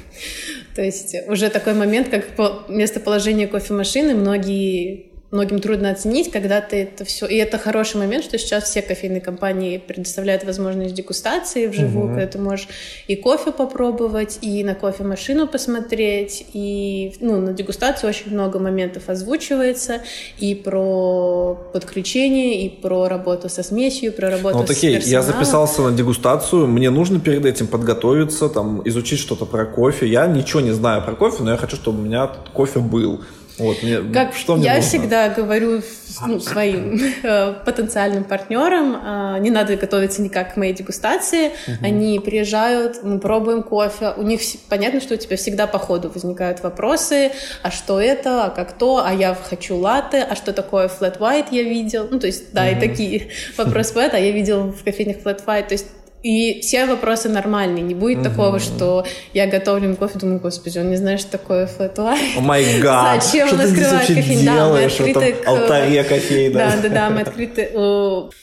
То 0.75 0.81
есть 0.81 1.15
уже 1.27 1.49
такой 1.49 1.73
момент, 1.73 2.09
как 2.09 2.25
местоположение 2.67 3.47
кофемашины, 3.47 4.13
многие 4.13 5.06
многим 5.29 5.59
трудно 5.59 5.91
оценить, 5.91 6.31
когда 6.31 6.61
ты 6.61 6.83
это 6.83 7.03
все... 7.03 7.25
И 7.25 7.35
это 7.35 7.57
хороший 7.57 7.97
момент, 7.97 8.23
что 8.23 8.37
сейчас 8.37 8.65
все 8.65 8.81
кофейные 8.81 9.19
компании 9.19 9.77
предоставляют 9.77 10.45
возможность 10.45 10.93
дегустации 10.93 11.67
вживую, 11.67 12.05
угу. 12.05 12.13
когда 12.13 12.27
ты 12.27 12.37
можешь 12.37 12.69
и 13.07 13.15
кофе 13.17 13.51
попробовать, 13.51 14.39
и 14.41 14.63
на 14.63 14.73
кофемашину 14.73 15.47
посмотреть, 15.47 16.45
и 16.53 17.13
ну, 17.19 17.41
на 17.41 17.51
дегустацию 17.51 18.09
очень 18.09 18.31
много 18.31 18.59
моментов 18.59 19.09
озвучивается, 19.09 20.01
и 20.39 20.55
про 20.55 21.55
подключение, 21.73 22.65
и 22.65 22.69
про 22.69 23.09
работу 23.09 23.49
со 23.49 23.63
смесью, 23.63 24.13
про 24.13 24.29
работу 24.29 24.55
ну, 24.55 24.61
вот, 24.61 24.69
с 24.69 24.77
окей, 24.77 24.95
персоналом. 24.95 25.27
Я 25.27 25.33
записался 25.33 25.81
на 25.81 25.91
дегустацию, 25.91 26.67
мне 26.67 26.89
нужно 26.89 27.19
перед 27.19 27.45
этим 27.45 27.67
подготовиться, 27.67 28.47
там, 28.47 28.81
изучить 28.87 29.19
что-то 29.19 29.45
про 29.45 29.65
кофе. 29.65 30.07
Я 30.07 30.25
ничего 30.27 30.61
не 30.61 30.71
знаю 30.71 31.01
про 31.03 31.15
кофе, 31.15 31.43
но 31.43 31.51
я 31.51 31.57
хочу, 31.57 31.75
чтобы 31.75 31.99
у 31.99 32.01
меня 32.01 32.27
кофе 32.53 32.79
был. 32.79 33.21
Вот, 33.57 33.81
мне, 33.81 33.99
как 34.13 34.35
что 34.35 34.55
мне 34.55 34.65
я 34.65 34.75
нужно? 34.75 34.87
всегда 34.87 35.29
говорю 35.29 35.81
ну, 36.25 36.39
своим 36.39 36.99
э, 37.23 37.53
потенциальным 37.65 38.23
партнерам, 38.23 39.35
э, 39.35 39.39
не 39.39 39.49
надо 39.49 39.75
готовиться 39.75 40.21
никак 40.21 40.53
к 40.53 40.57
моей 40.57 40.73
дегустации. 40.73 41.47
Угу. 41.47 41.77
Они 41.85 42.19
приезжают, 42.19 43.03
мы 43.03 43.19
пробуем 43.19 43.63
кофе. 43.63 44.13
У 44.15 44.21
них 44.21 44.41
понятно, 44.69 45.01
что 45.01 45.15
у 45.15 45.17
тебя 45.17 45.37
всегда 45.37 45.67
по 45.67 45.79
ходу 45.79 46.09
возникают 46.09 46.61
вопросы, 46.61 47.31
а 47.63 47.71
что 47.71 47.99
это, 47.99 48.45
а 48.45 48.49
как 48.49 48.73
то, 48.73 49.03
а 49.05 49.13
я 49.13 49.35
хочу 49.35 49.75
латте, 49.75 50.25
а 50.29 50.35
что 50.35 50.53
такое 50.53 50.87
flat 50.87 51.19
white 51.19 51.47
я 51.51 51.63
видел. 51.63 52.07
Ну, 52.09 52.19
то 52.19 52.27
есть, 52.27 52.53
да, 52.53 52.63
угу. 52.63 52.71
и 52.71 52.79
такие 52.79 53.27
вопросы 53.57 53.93
бывают, 53.93 54.13
а 54.13 54.19
я 54.19 54.31
видел 54.31 54.71
в 54.71 54.83
кофейнях 54.83 55.17
flat 55.17 55.43
white. 55.45 55.67
То 55.67 55.73
есть 55.73 55.87
и 56.23 56.61
все 56.61 56.85
вопросы 56.85 57.29
нормальные. 57.29 57.83
Не 57.83 57.93
будет 57.93 58.19
угу. 58.19 58.29
такого, 58.29 58.59
что 58.59 59.05
я 59.33 59.47
готовлю 59.47 59.95
кофе, 59.95 60.19
думаю, 60.19 60.39
господи, 60.39 60.79
он 60.79 60.89
не 60.89 60.97
знает, 60.97 61.19
что 61.19 61.31
такое 61.31 61.67
флэт 61.67 61.97
О 61.99 62.15
май 62.39 62.79
гад! 62.81 63.23
Зачем 63.23 63.49
он 63.49 63.61
открывает 63.61 64.07
кофейн? 64.07 64.45
Да, 64.45 64.69
мы 64.69 64.83
открыты 64.85 65.33
к... 65.33 65.47
Алтаре 65.47 66.03
кофейна. 66.03 66.59
Да, 66.59 66.73
да, 66.81 66.89
да, 66.89 67.09
мы 67.09 67.21
открыты... 67.21 67.69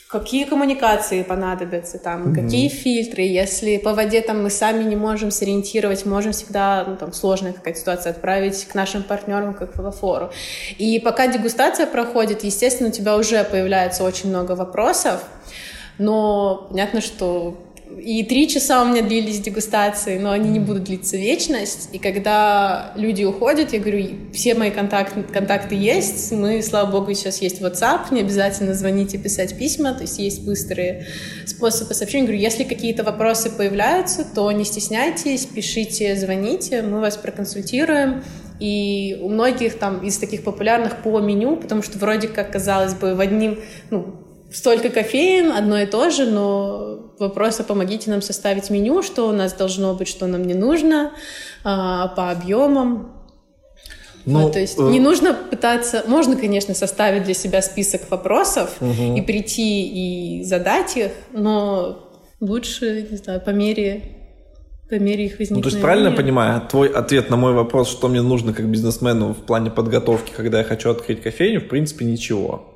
Какие 0.08 0.44
коммуникации 0.44 1.24
понадобятся 1.24 1.98
там, 1.98 2.30
угу. 2.30 2.40
какие 2.40 2.68
фильтры, 2.68 3.22
если 3.22 3.78
по 3.78 3.94
воде 3.94 4.20
там 4.20 4.44
мы 4.44 4.50
сами 4.50 4.84
не 4.84 4.94
можем 4.94 5.32
сориентировать, 5.32 6.06
можем 6.06 6.30
всегда, 6.30 6.84
ну 6.87 6.96
там 6.96 7.12
сложная 7.12 7.52
какая-то 7.52 7.80
ситуация, 7.80 8.10
отправить 8.10 8.64
к 8.64 8.74
нашим 8.76 9.02
партнерам, 9.02 9.54
как 9.54 9.76
в 9.76 9.90
фору. 9.90 10.30
И 10.78 11.00
пока 11.00 11.26
дегустация 11.26 11.87
проходит, 11.87 12.44
естественно, 12.44 12.90
у 12.90 12.92
тебя 12.92 13.16
уже 13.16 13.42
появляется 13.42 14.04
очень 14.04 14.28
много 14.28 14.52
вопросов, 14.52 15.20
но 15.98 16.68
понятно, 16.70 17.00
что 17.00 17.64
и 17.98 18.24
три 18.24 18.48
часа 18.48 18.83
у 18.83 18.87
меня 18.87 19.02
длились 19.02 19.40
дегустации, 19.40 20.18
но 20.18 20.30
они 20.30 20.50
не 20.50 20.59
будут 20.59 20.85
длиться 20.85 21.16
вечность. 21.16 21.90
И 21.92 21.98
когда 21.98 22.92
люди 22.96 23.24
уходят, 23.24 23.72
я 23.72 23.78
говорю, 23.78 24.07
все 24.33 24.54
мои 24.54 24.70
контакты, 24.70 25.22
контакты 25.22 25.74
есть, 25.74 26.33
мы, 26.33 26.62
слава 26.62 26.90
богу, 26.90 27.12
сейчас 27.14 27.40
есть 27.42 27.61
WhatsApp, 27.61 28.12
не 28.12 28.20
обязательно 28.20 28.74
звонить 28.74 29.14
и 29.14 29.18
писать 29.18 29.57
письма, 29.57 29.92
то 29.92 30.02
есть 30.02 30.18
есть 30.18 30.44
быстрые 30.44 31.07
способы 31.46 31.94
сообщения. 31.94 32.22
Я 32.22 32.26
говорю, 32.28 32.42
если 32.42 32.64
какие-то 32.64 33.04
вопросы 33.04 33.50
появляются, 33.50 34.24
то 34.24 34.50
не 34.50 34.64
стесняйтесь, 34.64 35.46
пишите, 35.46 36.16
звоните, 36.16 36.83
мы 36.83 37.00
вас 37.00 37.16
проконсультируем. 37.16 38.24
И 38.61 39.18
у 39.20 39.28
многих 39.28 39.78
там 39.78 40.04
из 40.04 40.16
таких 40.16 40.44
популярных 40.44 41.02
по 41.02 41.18
меню, 41.18 41.57
потому 41.57 41.83
что 41.83 41.98
вроде 41.98 42.28
как, 42.28 42.52
казалось 42.52 42.94
бы, 42.94 43.14
в 43.14 43.20
одним, 43.20 43.59
ну, 43.90 44.23
столько 44.54 44.88
кофеин, 44.88 45.52
одно 45.52 45.78
и 45.78 45.86
то 45.86 46.10
же, 46.10 46.26
но 46.26 47.12
вопрос, 47.18 47.60
а 47.60 47.64
помогите 47.64 48.10
нам 48.10 48.22
составить 48.22 48.70
меню, 48.70 49.02
что 49.02 49.28
у 49.28 49.32
нас 49.32 49.52
должно 49.52 49.94
быть, 49.94 50.08
что 50.08 50.26
нам 50.26 50.42
не 50.42 50.54
нужно, 50.54 51.12
а, 51.64 52.08
по 52.08 52.30
объемам. 52.30 53.12
Ну, 54.26 54.42
вот, 54.42 54.54
то 54.54 54.60
есть 54.60 54.78
э... 54.78 54.82
не 54.82 55.00
нужно 55.00 55.34
пытаться, 55.34 56.04
можно, 56.06 56.36
конечно, 56.36 56.74
составить 56.74 57.24
для 57.24 57.34
себя 57.34 57.60
список 57.60 58.10
вопросов 58.10 58.76
угу. 58.80 59.16
и 59.16 59.20
прийти 59.20 60.38
и 60.38 60.44
задать 60.44 60.96
их, 60.96 61.12
но 61.32 62.10
лучше, 62.40 63.06
не 63.10 63.16
знаю, 63.18 63.40
по 63.40 63.50
мере 63.50 64.14
по 64.88 64.94
мере 64.94 65.26
их 65.26 65.38
возникновения. 65.38 65.56
Ну, 65.56 65.62
то 65.62 65.68
есть 65.68 65.80
правильно 65.80 66.08
я 66.08 66.14
понимаю, 66.14 66.62
твой 66.68 66.88
ответ 66.88 67.28
на 67.30 67.36
мой 67.36 67.52
вопрос, 67.52 67.90
что 67.90 68.08
мне 68.08 68.22
нужно 68.22 68.52
как 68.52 68.66
бизнесмену 68.66 69.34
в 69.34 69.44
плане 69.44 69.70
подготовки, 69.70 70.32
когда 70.34 70.58
я 70.58 70.64
хочу 70.64 70.90
открыть 70.90 71.22
кофейню, 71.22 71.60
в 71.60 71.68
принципе, 71.68 72.04
ничего. 72.04 72.73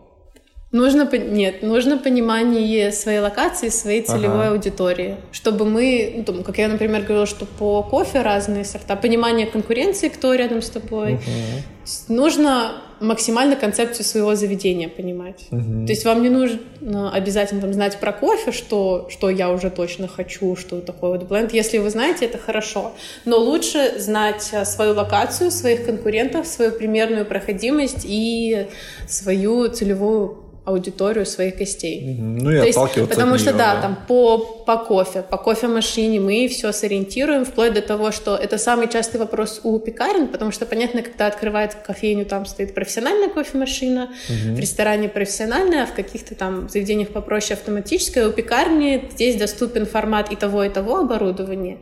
Нужно, 0.71 1.09
нет, 1.17 1.63
нужно 1.63 1.97
понимание 1.97 2.93
своей 2.93 3.21
локации, 3.21 3.71
своей 3.71 4.03
целевой 4.03 4.49
ага. 4.49 4.51
аудитории, 4.51 5.17
чтобы 5.33 5.65
мы, 5.65 6.13
ну, 6.17 6.25
там, 6.25 6.43
как 6.43 6.59
я, 6.59 6.69
например, 6.69 7.03
говорила, 7.03 7.25
что 7.25 7.47
по 7.47 7.83
кофе 7.83 8.21
разные 8.21 8.67
сорта, 8.67 8.95
понимание 8.97 9.47
конкуренции, 9.47 10.09
кто 10.09 10.35
рядом 10.35 10.61
с 10.61 10.69
тобой, 10.69 11.15
угу. 11.15 12.15
нужно 12.15 12.83
максимально 13.01 13.57
концепцию 13.57 14.05
своего 14.05 14.35
заведения 14.35 14.91
понимать. 14.91 15.47
Мгм. 15.51 15.87
То 15.87 15.93
есть 15.93 16.05
вам 16.05 16.23
не 16.23 16.29
нужно 16.29 17.13
обязательно 17.13 17.63
там, 17.63 17.73
знать 17.73 17.99
про 17.99 18.13
кофе, 18.13 18.53
что, 18.53 19.09
что 19.11 19.31
я 19.31 19.51
уже 19.51 19.71
точно 19.71 20.07
хочу, 20.07 20.55
что 20.57 20.81
такое 20.83 21.13
вот 21.13 21.23
бленд. 21.29 21.55
Если 21.55 21.79
вы 21.79 21.89
знаете, 21.89 22.27
это 22.27 22.37
хорошо. 22.37 22.93
Но 23.25 23.39
лучше 23.39 23.99
знать 23.99 24.51
а, 24.53 24.65
свою 24.65 24.95
локацию, 24.95 25.51
своих 25.51 25.87
конкурентов, 25.87 26.47
свою 26.47 26.73
примерную 26.73 27.25
проходимость 27.25 28.05
и 28.05 28.67
свою 29.07 29.69
целевую 29.69 30.48
аудиторию 30.69 31.25
своих 31.27 31.57
гостей. 31.57 32.17
Ну 32.19 32.51
и 32.51 32.59
То 32.59 32.67
есть, 32.67 32.79
отталкиваться 32.79 33.15
потому 33.15 33.35
от 33.35 33.41
что, 33.41 33.51
неё, 33.51 33.59
да, 33.59 33.81
там 33.81 33.99
по, 34.07 34.39
по 34.39 34.77
кофе, 34.77 35.23
по 35.23 35.39
кофемашине 35.39 36.21
мы 36.21 36.47
все 36.49 36.73
сориентируем, 36.73 37.45
вплоть 37.45 37.73
до 37.73 37.81
того, 37.81 38.13
что 38.13 38.37
это 38.37 38.59
самый 38.59 38.89
частый 38.89 39.19
вопрос 39.19 39.61
у 39.65 39.79
пекарен, 39.79 40.29
потому 40.29 40.53
что, 40.53 40.67
понятно, 40.67 41.03
когда 41.03 41.27
открывает 41.27 41.75
кофейню, 41.75 42.27
там 42.27 42.45
стоит 42.47 42.75
профессиональная 42.75 43.29
кофемашина, 43.31 44.11
в 44.29 44.59
ресторане 44.59 45.09
профессиональная, 45.09 45.85
а 45.85 45.87
в 45.87 45.95
каких-то 45.95 46.35
там 46.35 46.69
заведениях 46.69 47.09
попроще 47.09 47.59
автоматическая. 47.59 48.29
У 48.29 48.33
пекарни 48.33 49.09
здесь 49.13 49.37
доступен 49.37 49.87
формат 49.87 50.31
и 50.31 50.37
того, 50.37 50.65
и 50.65 50.69
того 50.69 50.99
оборудования, 50.99 51.79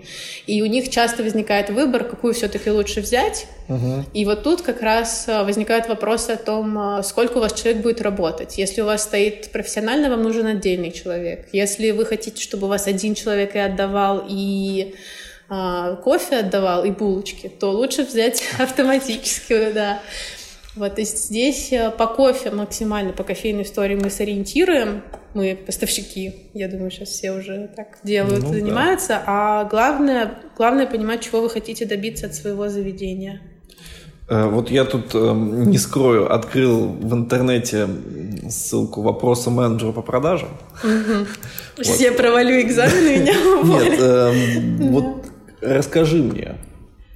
и 0.46 0.62
у 0.62 0.66
них 0.66 0.88
часто 0.90 1.22
возникает 1.22 1.70
выбор, 1.70 2.04
какую 2.04 2.34
все-таки 2.34 2.70
лучше 2.70 3.00
взять, 3.00 3.46
Мгм. 3.68 4.04
и 4.14 4.24
вот 4.24 4.44
тут 4.44 4.62
как 4.62 4.80
раз 4.80 5.26
а, 5.28 5.42
возникают 5.42 5.88
вопросы 5.88 6.30
о 6.30 6.36
том, 6.36 6.78
а, 6.78 7.02
сколько 7.02 7.38
у 7.38 7.40
вас 7.40 7.52
человек 7.52 7.82
будет 7.82 8.00
работать. 8.00 8.58
Если 8.58 8.75
у 8.82 8.86
вас 8.86 9.04
стоит 9.04 9.50
профессионально, 9.50 10.10
вам 10.10 10.22
нужен 10.22 10.46
отдельный 10.46 10.92
человек. 10.92 11.48
Если 11.52 11.90
вы 11.90 12.04
хотите, 12.04 12.42
чтобы 12.42 12.66
у 12.66 12.70
вас 12.70 12.86
один 12.86 13.14
человек 13.14 13.54
и 13.54 13.58
отдавал, 13.58 14.24
и 14.28 14.94
а, 15.48 15.96
кофе 15.96 16.36
отдавал, 16.38 16.84
и 16.84 16.90
булочки, 16.90 17.48
то 17.48 17.70
лучше 17.70 18.02
взять 18.02 18.42
автоматическую, 18.58 19.72
да. 19.72 20.00
Вот, 20.74 20.96
то 20.96 21.00
есть 21.00 21.26
здесь 21.26 21.72
а, 21.72 21.90
по 21.90 22.06
кофе 22.06 22.50
максимально, 22.50 23.12
по 23.12 23.24
кофейной 23.24 23.62
истории 23.62 23.94
мы 23.94 24.10
сориентируем, 24.10 25.02
мы 25.34 25.56
поставщики, 25.56 26.50
я 26.54 26.68
думаю, 26.68 26.90
сейчас 26.90 27.10
все 27.10 27.32
уже 27.32 27.70
так 27.76 27.98
делают, 28.02 28.42
Ну 28.42 28.52
да. 28.52 28.54
занимаются, 28.58 29.22
а 29.26 29.64
главное, 29.64 30.38
главное 30.56 30.86
понимать, 30.86 31.22
чего 31.22 31.40
вы 31.40 31.50
хотите 31.50 31.86
добиться 31.86 32.26
от 32.26 32.34
своего 32.34 32.68
заведения. 32.68 33.40
Э, 34.28 34.46
Вот 34.48 34.70
я 34.70 34.84
тут, 34.84 35.14
эм, 35.14 35.70
не 35.70 35.78
скрою, 35.78 36.32
открыл 36.32 36.86
в 36.88 37.12
интернете 37.14 37.88
ссылку 38.48 39.02
вопроса 39.02 39.50
менеджера 39.50 39.92
по 39.92 40.02
продажам. 40.02 40.48
Сейчас 41.76 42.00
я 42.00 42.12
провалю 42.12 42.60
экзамен, 42.60 43.06
и 43.06 43.18
меня 43.20 43.32
Нет, 43.34 43.64
уволят. 43.64 44.00
эм, 44.00 44.76
вот 44.92 45.04
расскажи 45.60 46.22
мне, 46.22 46.56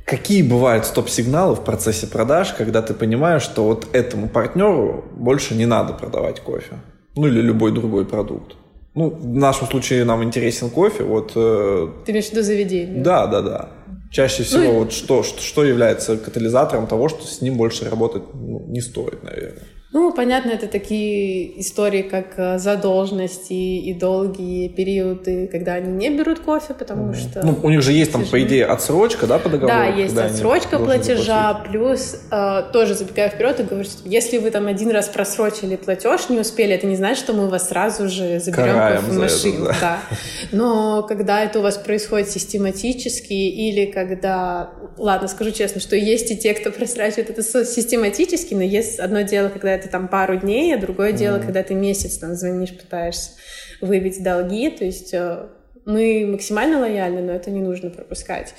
какие 0.06 0.42
бывают 0.42 0.86
стоп-сигналы 0.86 1.54
в 1.56 1.60
процессе 1.64 2.06
продаж, 2.06 2.52
когда 2.58 2.80
ты 2.82 2.94
понимаешь, 2.94 3.42
что 3.42 3.64
вот 3.64 3.86
этому 3.92 4.28
партнеру 4.28 5.04
больше 5.16 5.54
не 5.54 5.66
надо 5.66 5.92
продавать 5.94 6.40
кофе? 6.40 6.76
Ну 7.16 7.26
или 7.26 7.40
любой 7.40 7.72
другой 7.72 8.04
продукт. 8.04 8.54
Ну, 8.94 9.08
в 9.10 9.26
нашем 9.36 9.68
случае 9.68 10.04
нам 10.04 10.22
интересен 10.24 10.68
кофе, 10.70 11.04
вот 11.04 11.32
э, 11.36 11.88
Ты 12.04 12.12
имеешь 12.12 12.26
в 12.26 12.32
виду 12.32 12.42
заведение? 12.42 13.02
да, 13.02 13.26
да, 13.26 13.40
да. 13.40 13.68
Чаще 14.10 14.42
всего 14.42 14.64
Ну 14.64 14.78
вот 14.80 14.92
что, 14.92 15.22
что, 15.22 15.40
что 15.40 15.64
является 15.64 16.16
катализатором 16.16 16.88
того, 16.88 17.08
что 17.08 17.24
с 17.24 17.40
ним 17.40 17.56
больше 17.56 17.88
работать 17.88 18.24
ну, 18.34 18.66
не 18.66 18.80
стоит, 18.80 19.22
наверное. 19.22 19.62
Ну, 19.92 20.12
понятно, 20.12 20.50
это 20.50 20.68
такие 20.68 21.60
истории, 21.60 22.02
как 22.02 22.34
э, 22.36 22.58
задолженности 22.58 23.52
и 23.52 23.92
долгие 23.92 24.68
периоды, 24.68 25.48
когда 25.48 25.74
они 25.74 25.90
не 25.90 26.16
берут 26.16 26.38
кофе, 26.38 26.74
потому 26.74 27.12
что... 27.12 27.44
Ну, 27.44 27.58
у 27.60 27.70
них 27.70 27.82
же 27.82 27.90
есть 27.90 28.12
там, 28.12 28.24
по 28.24 28.40
идее, 28.40 28.66
отсрочка, 28.66 29.26
да, 29.26 29.40
по 29.40 29.48
договору? 29.48 29.76
Да, 29.76 29.86
есть 29.86 30.16
отсрочка 30.16 30.78
платежа, 30.78 31.54
заплатить? 31.54 31.72
плюс 31.72 32.16
э, 32.30 32.62
тоже 32.72 32.94
забегая 32.94 33.30
вперед 33.30 33.58
и 33.58 33.62
говорю, 33.64 33.84
что 33.84 34.08
если 34.08 34.38
вы 34.38 34.52
там 34.52 34.68
один 34.68 34.92
раз 34.92 35.08
просрочили 35.08 35.74
платеж, 35.74 36.28
не 36.28 36.38
успели, 36.38 36.72
это 36.72 36.86
не 36.86 36.94
значит, 36.94 37.24
что 37.24 37.32
мы 37.32 37.48
вас 37.48 37.68
сразу 37.68 38.08
же 38.08 38.38
заберем 38.38 38.74
Караем 38.74 39.00
за 39.00 39.06
кофемашину. 39.08 39.64
это, 39.64 39.80
да. 39.80 39.80
да. 39.80 40.16
Но 40.52 41.02
когда 41.02 41.42
это 41.42 41.58
у 41.58 41.62
вас 41.62 41.76
происходит 41.76 42.30
систематически 42.30 43.32
или 43.32 43.86
когда, 43.86 44.70
ладно, 44.96 45.28
скажу 45.28 45.50
честно, 45.50 45.80
что 45.80 45.96
есть 45.96 46.30
и 46.30 46.36
те, 46.36 46.54
кто 46.54 46.70
просрачивает 46.70 47.30
это 47.30 47.42
систематически, 47.42 48.54
но 48.54 48.62
есть 48.62 48.98
одно 48.98 49.22
дело, 49.22 49.48
когда 49.48 49.74
это 49.74 49.88
там 49.88 50.08
пару 50.08 50.36
дней, 50.36 50.74
а 50.74 50.78
другое 50.78 51.12
дело, 51.12 51.38
когда 51.38 51.62
ты 51.62 51.74
месяц 51.74 52.18
там 52.18 52.34
звонишь, 52.34 52.76
пытаешься 52.76 53.30
выбить 53.80 54.22
долги, 54.22 54.70
то 54.70 54.84
есть 54.84 55.14
э, 55.14 55.46
мы 55.84 56.26
максимально 56.26 56.80
лояльны, 56.80 57.22
но 57.22 57.32
это 57.32 57.50
не 57.50 57.60
нужно 57.60 57.90
пропускать. 57.90 58.54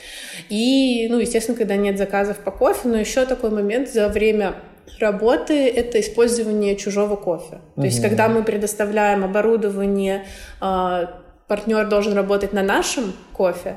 И, 0.50 1.08
ну, 1.10 1.20
естественно, 1.20 1.58
когда 1.58 1.76
нет 1.76 1.98
заказов 1.98 2.38
по 2.38 2.52
кофе, 2.52 2.88
но 2.88 2.98
еще 2.98 3.26
такой 3.26 3.52
момент 3.52 3.90
за 3.90 4.08
время 4.08 4.56
работы— 5.00 5.68
это 5.70 6.00
использование 6.00 6.76
чужого 6.76 7.16
кофе. 7.16 7.60
То 7.76 7.84
есть, 7.84 8.02
когда 8.02 8.28
мы 8.30 8.44
предоставляем 8.44 9.24
оборудование, 9.24 10.26
а, 10.60 11.21
партнер 11.52 11.86
должен 11.90 12.14
работать 12.14 12.54
на 12.54 12.64
нашем 12.64 13.12
кофе. 13.34 13.76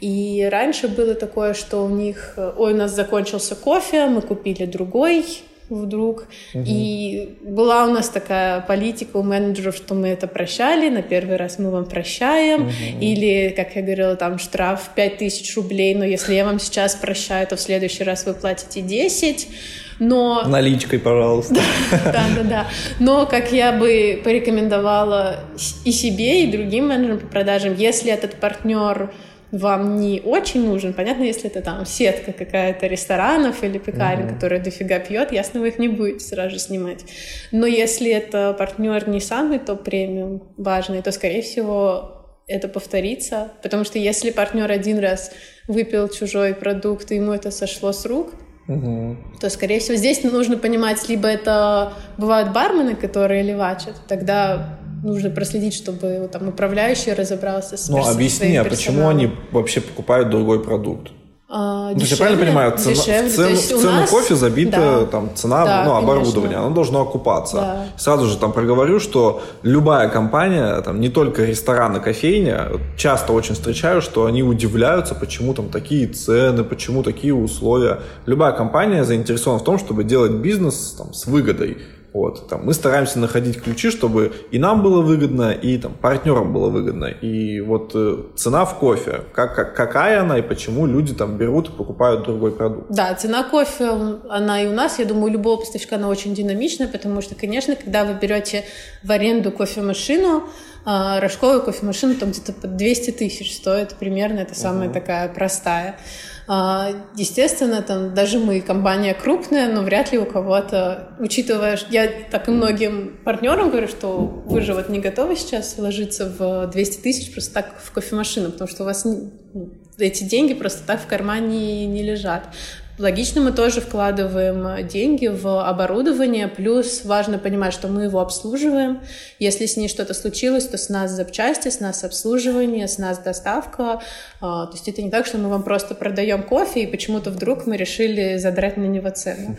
И 0.00 0.48
раньше 0.50 0.88
было 0.88 1.14
такое, 1.14 1.52
что 1.52 1.84
у 1.84 1.90
них, 1.90 2.32
э, 2.38 2.52
ой, 2.56 2.72
у 2.72 2.76
нас 2.76 2.92
закончился 2.92 3.54
кофе, 3.54 4.06
мы 4.06 4.22
купили 4.22 4.64
другой, 4.64 5.26
вдруг. 5.68 6.26
И 6.54 7.36
была 7.42 7.84
у 7.84 7.92
нас 7.92 8.08
такая 8.08 8.60
политика 8.60 9.18
у 9.18 9.22
менеджеров, 9.22 9.76
что 9.76 9.94
мы 9.94 10.08
это 10.08 10.26
прощали, 10.26 10.88
на 10.88 11.02
первый 11.02 11.36
раз 11.36 11.58
мы 11.58 11.70
вам 11.70 11.84
прощаем, 11.84 12.70
или, 13.00 13.52
как 13.54 13.76
я 13.76 13.82
говорила, 13.82 14.16
там 14.16 14.38
штраф 14.38 14.90
5000 14.94 15.56
рублей, 15.56 15.94
но 15.94 16.06
если 16.06 16.34
я 16.34 16.44
вам 16.44 16.58
сейчас 16.58 16.94
прощаю, 16.94 17.46
то 17.46 17.56
в 17.56 17.60
следующий 17.60 18.04
раз 18.04 18.24
вы 18.24 18.32
платите 18.32 18.80
10. 18.80 19.48
Но 19.98 20.42
Наличкой, 20.46 20.98
пожалуйста. 20.98 21.56
да, 21.90 22.24
да, 22.36 22.42
да. 22.42 22.66
Но, 22.98 23.26
как 23.26 23.52
я 23.52 23.72
бы 23.72 24.20
порекомендовала 24.24 25.40
и 25.84 25.92
себе, 25.92 26.44
и 26.44 26.50
другим 26.50 26.88
менеджерам 26.88 27.20
по 27.20 27.26
продажам, 27.26 27.74
если 27.76 28.12
этот 28.12 28.34
партнер 28.36 29.10
вам 29.52 30.00
не 30.00 30.20
очень 30.24 30.66
нужен, 30.66 30.92
понятно, 30.92 31.22
если 31.22 31.48
это 31.48 31.60
там 31.60 31.86
сетка 31.86 32.32
какая-то 32.32 32.86
ресторанов 32.86 33.62
или 33.62 33.78
пекарен, 33.78 34.34
которая 34.34 34.60
дофига 34.60 34.98
пьет, 34.98 35.32
ясно, 35.32 35.60
вы 35.60 35.68
их 35.68 35.78
не 35.78 35.88
будете 35.88 36.24
сразу 36.24 36.50
же 36.50 36.58
снимать. 36.58 37.04
Но 37.52 37.66
если 37.66 38.10
это 38.10 38.54
партнер 38.58 39.08
не 39.08 39.20
самый 39.20 39.60
топ-премиум 39.60 40.42
важный, 40.56 41.02
то, 41.02 41.12
скорее 41.12 41.42
всего, 41.42 42.42
это 42.46 42.68
повторится, 42.68 43.52
потому 43.62 43.84
что 43.84 43.98
если 43.98 44.30
партнер 44.30 44.70
один 44.70 44.98
раз 44.98 45.30
выпил 45.68 46.08
чужой 46.08 46.54
продукт, 46.54 47.10
и 47.12 47.16
ему 47.16 47.32
это 47.32 47.50
сошло 47.50 47.92
с 47.92 48.04
рук, 48.04 48.32
Мгм. 48.66 49.18
то, 49.40 49.50
скорее 49.50 49.78
всего, 49.78 49.96
здесь 49.96 50.22
нужно 50.24 50.56
понимать, 50.56 51.06
либо 51.08 51.28
это 51.28 51.92
бывают 52.16 52.52
бармены, 52.52 52.94
которые 52.94 53.42
левачат, 53.42 53.94
тогда 54.08 54.78
нужно 55.02 55.30
проследить, 55.30 55.74
чтобы 55.74 56.28
там 56.32 56.48
управляющий 56.48 57.12
разобрался 57.12 57.76
с 57.76 57.88
Ну, 57.88 58.02
объясни, 58.02 58.56
а 58.56 58.64
почему 58.64 59.08
они 59.08 59.30
вообще 59.52 59.80
покупают 59.80 60.30
другой 60.30 60.64
продукт? 60.64 61.10
А, 61.46 61.90
Ну, 61.90 61.94
то 61.96 62.00
есть 62.00 62.10
я 62.12 62.16
дешевле, 62.16 62.36
правильно 62.36 62.46
понимаю, 62.46 62.78
цена, 62.78 62.94
дешевле. 62.94 63.28
в 63.28 63.32
цену, 63.34 63.56
в 63.56 63.82
цену 63.82 63.92
нас- 64.00 64.10
кофе 64.10 64.34
забита 64.34 65.00
да. 65.00 65.04
там 65.06 65.30
цена, 65.34 65.64
Да, 65.64 65.84
ну, 65.84 65.90
конечно. 65.90 66.12
оборудование, 66.12 66.56
оно 66.58 66.70
должно 66.70 67.02
окупаться. 67.02 67.56
Да. 67.56 67.86
Сразу 67.98 68.26
же 68.26 68.38
там 68.38 68.52
проговорю, 68.52 68.98
что 68.98 69.42
любая 69.62 70.08
компания, 70.08 70.80
там 70.80 71.00
не 71.00 71.10
только 71.10 71.44
ресторан 71.44 71.96
и 71.96 72.00
кофейня, 72.00 72.68
часто 72.96 73.34
очень 73.34 73.54
встречаю, 73.54 74.00
что 74.00 74.24
они 74.24 74.42
удивляются, 74.42 75.14
почему 75.14 75.52
там 75.54 75.68
такие 75.68 76.06
цены, 76.06 76.64
почему 76.64 77.02
такие 77.02 77.34
условия. 77.34 78.00
Любая 78.26 78.52
компания 78.52 79.04
заинтересована 79.04 79.60
в 79.60 79.64
том, 79.64 79.78
чтобы 79.78 80.02
делать 80.04 80.32
бизнес 80.32 80.94
там, 80.98 81.12
с 81.12 81.26
выгодой. 81.26 81.76
Вот, 82.14 82.48
там, 82.48 82.64
мы 82.64 82.74
стараемся 82.74 83.18
находить 83.18 83.60
ключи, 83.60 83.90
чтобы 83.90 84.32
и 84.52 84.58
нам 84.60 84.82
было 84.84 85.02
выгодно, 85.02 85.50
и 85.50 85.76
там, 85.78 85.94
партнерам 86.00 86.52
было 86.52 86.70
выгодно. 86.70 87.06
И 87.06 87.60
вот 87.60 87.90
э, 87.96 88.18
цена 88.36 88.64
в 88.64 88.78
кофе, 88.78 89.22
как, 89.34 89.56
как- 89.56 89.74
какая 89.74 90.20
она 90.20 90.38
и 90.38 90.42
почему 90.42 90.86
люди 90.86 91.12
там 91.12 91.36
берут 91.36 91.70
и 91.70 91.72
покупают 91.72 92.22
другой 92.22 92.52
продукт. 92.52 92.86
Да, 92.88 93.12
цена 93.14 93.42
кофе, 93.42 93.90
она 94.30 94.62
и 94.62 94.68
у 94.68 94.72
нас, 94.72 95.00
я 95.00 95.06
думаю, 95.06 95.24
у 95.24 95.28
любого 95.28 95.56
поставщика 95.56 95.96
она 95.96 96.08
очень 96.08 96.34
динамичная, 96.36 96.86
потому 96.86 97.20
что, 97.20 97.34
конечно, 97.34 97.74
когда 97.74 98.04
вы 98.04 98.14
берете 98.14 98.64
в 99.02 99.10
аренду 99.10 99.50
кофемашину, 99.50 100.44
а, 100.84 101.20
рожковую 101.20 101.62
кофемашину 101.62 102.14
там 102.16 102.30
где-то 102.30 102.52
под 102.52 102.76
200 102.76 103.10
тысяч 103.12 103.54
стоит 103.56 103.94
примерно, 103.94 104.40
это 104.40 104.54
самая 104.54 104.88
такая 104.90 105.28
простая. 105.28 105.98
А, 106.46 106.90
Естественно, 107.16 107.80
там 107.80 108.14
даже 108.14 108.38
мы 108.38 108.60
компания 108.60 109.14
крупная, 109.14 109.72
но 109.72 109.80
вряд 109.82 110.12
ли 110.12 110.18
у 110.18 110.26
кого-то, 110.26 111.08
учитывая, 111.18 111.76
что 111.78 111.90
я 111.90 112.08
так 112.30 112.48
и 112.48 112.50
многим 112.50 113.18
партнерам 113.24 113.70
говорю, 113.70 113.88
что 113.88 114.18
вы 114.46 114.60
же 114.60 114.74
вот 114.74 114.88
не 114.90 114.98
готовы 115.00 115.36
сейчас 115.36 115.76
вложиться 115.78 116.26
в 116.38 116.66
200 116.66 117.00
тысяч 117.00 117.32
просто 117.32 117.54
так 117.54 117.74
в 117.82 117.90
кофемашину, 117.92 118.50
потому 118.52 118.68
что 118.68 118.82
у 118.82 118.86
вас 118.86 119.04
не- 119.06 119.30
ну, 119.54 119.70
эти 119.96 120.24
деньги 120.24 120.52
просто 120.54 120.86
так 120.86 121.00
в 121.00 121.06
кармане 121.06 121.86
не 121.86 122.02
лежат. 122.02 122.48
Логично, 122.96 123.40
мы 123.40 123.50
тоже 123.50 123.80
вкладываем 123.80 124.86
деньги 124.86 125.26
в 125.26 125.68
оборудование, 125.68 126.46
плюс 126.46 127.04
важно 127.04 127.38
понимать, 127.38 127.72
что 127.72 127.88
мы 127.88 128.04
его 128.04 128.20
обслуживаем. 128.20 129.00
Если 129.40 129.66
с 129.66 129.76
ней 129.76 129.88
что-то 129.88 130.14
случилось, 130.14 130.68
то 130.68 130.78
с 130.78 130.88
нас 130.88 131.10
запчасти, 131.10 131.70
с 131.70 131.80
нас 131.80 132.04
обслуживание, 132.04 132.86
с 132.86 132.98
нас 132.98 133.18
доставка. 133.18 134.00
А, 134.40 134.66
то 134.66 134.72
есть 134.74 134.86
это 134.86 135.02
не 135.02 135.10
так, 135.10 135.26
что 135.26 135.38
мы 135.38 135.48
вам 135.48 135.64
просто 135.64 135.96
продаем 135.96 136.44
кофе, 136.44 136.84
и 136.84 136.86
почему-то 136.86 137.32
вдруг 137.32 137.66
мы 137.66 137.76
решили 137.76 138.36
задрать 138.36 138.76
на 138.76 138.84
него 138.84 139.10
цену. 139.10 139.56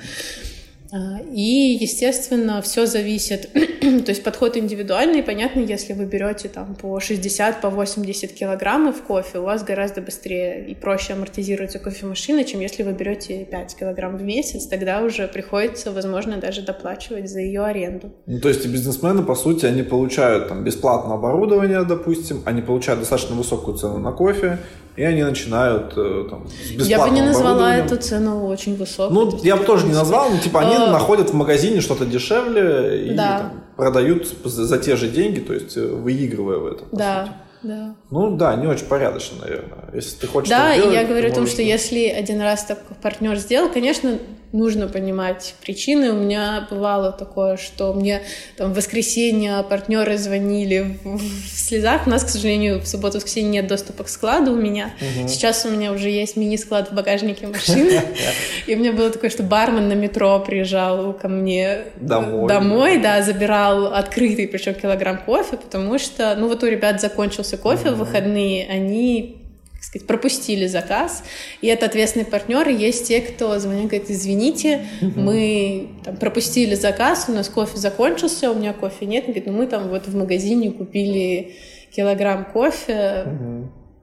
А, 0.95 1.19
и, 1.29 1.77
естественно, 1.81 2.61
все 2.61 2.85
зависит, 2.85 3.49
то 3.53 4.09
есть 4.11 4.23
подход 4.23 4.55
индивидуальный, 4.55 5.23
понятно, 5.23 5.59
если 5.59 5.91
вы 5.91 6.05
берете 6.05 6.47
там 6.47 6.73
по 6.73 7.01
60, 7.01 7.59
по 7.59 7.69
80 7.69 8.31
килограммов 8.31 9.01
кофе, 9.01 9.39
у 9.39 9.43
вас 9.43 9.65
гораздо 9.65 10.01
быстрее 10.01 10.65
и 10.65 10.73
проще 10.73 11.11
амортизируется 11.11 11.79
кофемашина, 11.79 12.45
чем 12.45 12.61
если 12.61 12.83
вы 12.83 12.93
берете 12.93 13.43
5 13.43 13.75
килограмм 13.75 14.15
в 14.15 14.23
месяц, 14.23 14.67
тогда 14.67 15.01
уже 15.01 15.27
приходится, 15.27 15.91
возможно, 15.91 16.37
даже 16.37 16.61
доплачивать 16.61 17.29
за 17.29 17.41
ее 17.41 17.65
аренду. 17.65 18.13
Ну, 18.25 18.39
то 18.39 18.47
есть 18.47 18.65
бизнесмены, 18.65 19.23
по 19.23 19.35
сути, 19.35 19.65
они 19.65 19.83
получают 19.83 20.47
там 20.47 20.63
бесплатное 20.63 21.17
оборудование, 21.17 21.83
допустим, 21.83 22.41
они 22.45 22.61
получают 22.61 23.01
достаточно 23.01 23.35
высокую 23.35 23.77
цену 23.77 23.97
на 23.97 24.13
кофе, 24.13 24.59
и 24.95 25.03
они 25.03 25.23
начинают 25.23 25.93
э, 25.97 26.27
там, 26.29 26.47
с 26.47 26.87
Я 26.87 27.05
бы 27.05 27.09
не 27.09 27.21
назвала 27.21 27.75
эту 27.75 27.97
цену 27.97 28.47
очень 28.47 28.75
высокой. 28.75 29.13
Ну, 29.13 29.39
я 29.43 29.57
бы 29.57 29.65
тоже 29.65 29.85
не 29.85 29.93
назвал, 29.93 30.29
но 30.29 30.37
типа 30.37 30.61
они 30.61 30.75
а... 30.75 30.91
находят 30.91 31.31
в 31.31 31.33
магазине 31.33 31.81
что-то 31.81 32.05
дешевле 32.05 33.07
и 33.07 33.13
да. 33.13 33.39
там, 33.39 33.63
продают 33.75 34.27
за 34.43 34.77
те 34.77 34.95
же 34.95 35.09
деньги, 35.09 35.39
то 35.39 35.53
есть 35.53 35.75
э, 35.75 35.85
выигрывая 35.85 36.57
в 36.57 36.67
этом. 36.67 36.87
Да. 36.91 37.29
Да. 37.63 37.95
Ну 38.11 38.37
да, 38.37 38.55
не 38.55 38.67
очень 38.67 38.85
порядочно, 38.85 39.39
наверное. 39.41 39.89
Если 39.91 40.19
ты 40.19 40.27
хочешь. 40.27 40.49
Да, 40.49 40.75
и 40.75 40.93
я 40.93 41.03
говорю 41.03 41.31
о 41.31 41.33
том, 41.33 41.47
что 41.47 41.63
если 41.63 42.07
один 42.09 42.39
раз 42.39 42.63
так 42.63 42.77
партнер 43.01 43.35
сделал, 43.37 43.71
конечно, 43.71 44.19
нужно 44.55 44.87
понимать 44.87 45.55
причины. 45.61 46.11
У 46.11 46.15
меня 46.15 46.67
бывало 46.69 47.11
такое, 47.11 47.57
что 47.57 47.93
мне 47.93 48.21
там 48.57 48.73
в 48.73 48.75
воскресенье 48.75 49.63
партнеры 49.63 50.17
звонили 50.17 50.97
в, 51.03 51.17
в 51.17 51.49
слезах. 51.49 52.07
У 52.07 52.09
нас, 52.09 52.23
к 52.23 52.29
сожалению, 52.29 52.79
в 52.79 52.87
субботу 52.87 53.17
воскресенье 53.17 53.51
нет 53.51 53.67
доступа 53.67 54.03
к 54.03 54.09
складу 54.09 54.53
у 54.53 54.55
меня. 54.55 54.93
Угу. 54.99 55.27
Сейчас 55.27 55.65
у 55.65 55.69
меня 55.69 55.91
уже 55.91 56.09
есть 56.09 56.37
мини-склад 56.37 56.91
в 56.91 56.95
багажнике 56.95 57.47
машины. 57.47 58.01
И 58.67 58.75
у 58.75 58.79
меня 58.79 58.93
было 58.93 59.09
такое, 59.09 59.29
что 59.29 59.43
бармен 59.43 59.87
на 59.87 59.93
метро 59.93 60.39
приезжал 60.39 61.13
ко 61.13 61.27
мне 61.27 61.83
домой, 61.97 62.47
домой 62.47 62.97
да, 62.99 63.21
забирал 63.21 63.93
открытый, 63.93 64.47
причем 64.47 64.73
килограмм 64.73 65.19
кофе, 65.19 65.57
потому 65.57 65.99
что, 65.99 66.35
ну 66.35 66.47
вот 66.47 66.63
у 66.63 66.67
ребят 66.67 67.01
закончился 67.01 67.57
кофе 67.57 67.91
в 67.91 67.97
выходные, 67.97 68.67
они 68.67 69.44
сказать, 69.85 70.07
пропустили 70.07 70.67
заказ, 70.67 71.23
и 71.61 71.67
это 71.67 71.85
ответственные 71.85 72.25
партнеры. 72.25 72.71
Есть 72.71 73.07
те, 73.07 73.21
кто 73.21 73.57
звонит, 73.59 73.87
говорит, 73.87 74.09
извините, 74.09 74.85
мы 75.01 75.89
там, 76.03 76.17
пропустили 76.17 76.75
заказ, 76.75 77.25
у 77.27 77.31
нас 77.31 77.49
кофе 77.49 77.77
закончился, 77.77 78.51
у 78.51 78.55
меня 78.55 78.73
кофе 78.73 79.05
нет. 79.05 79.25
Он 79.27 79.33
говорит, 79.33 79.47
ну 79.47 79.53
мы 79.53 79.67
там 79.67 79.89
вот 79.89 80.07
в 80.07 80.15
магазине 80.15 80.71
купили 80.71 81.55
килограмм 81.95 82.45
кофе. 82.45 83.25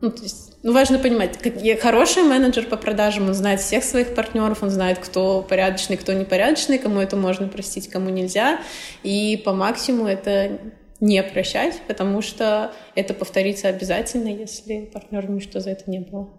Ну, 0.00 0.10
то 0.10 0.22
есть, 0.22 0.54
ну, 0.64 0.72
важно 0.72 0.98
понимать, 0.98 1.38
как, 1.38 1.54
хороший 1.80 2.24
менеджер 2.24 2.66
по 2.66 2.76
продажам, 2.76 3.28
он 3.28 3.34
знает 3.34 3.60
всех 3.60 3.84
своих 3.84 4.16
партнеров, 4.16 4.60
он 4.60 4.70
знает, 4.70 4.98
кто 4.98 5.46
порядочный, 5.48 5.96
кто 5.96 6.12
непорядочный, 6.12 6.78
кому 6.78 6.98
это 6.98 7.14
можно 7.14 7.46
простить, 7.46 7.88
кому 7.88 8.10
нельзя, 8.10 8.58
и 9.04 9.40
по 9.44 9.52
максимуму 9.52 10.08
это 10.08 10.58
не 11.02 11.20
прощать, 11.24 11.82
потому 11.88 12.22
что 12.22 12.72
это 12.94 13.12
повторится 13.12 13.68
обязательно, 13.68 14.28
если 14.28 14.84
партнер 14.84 15.28
ничто 15.28 15.58
за 15.58 15.70
это 15.70 15.90
не 15.90 15.98
было. 15.98 16.30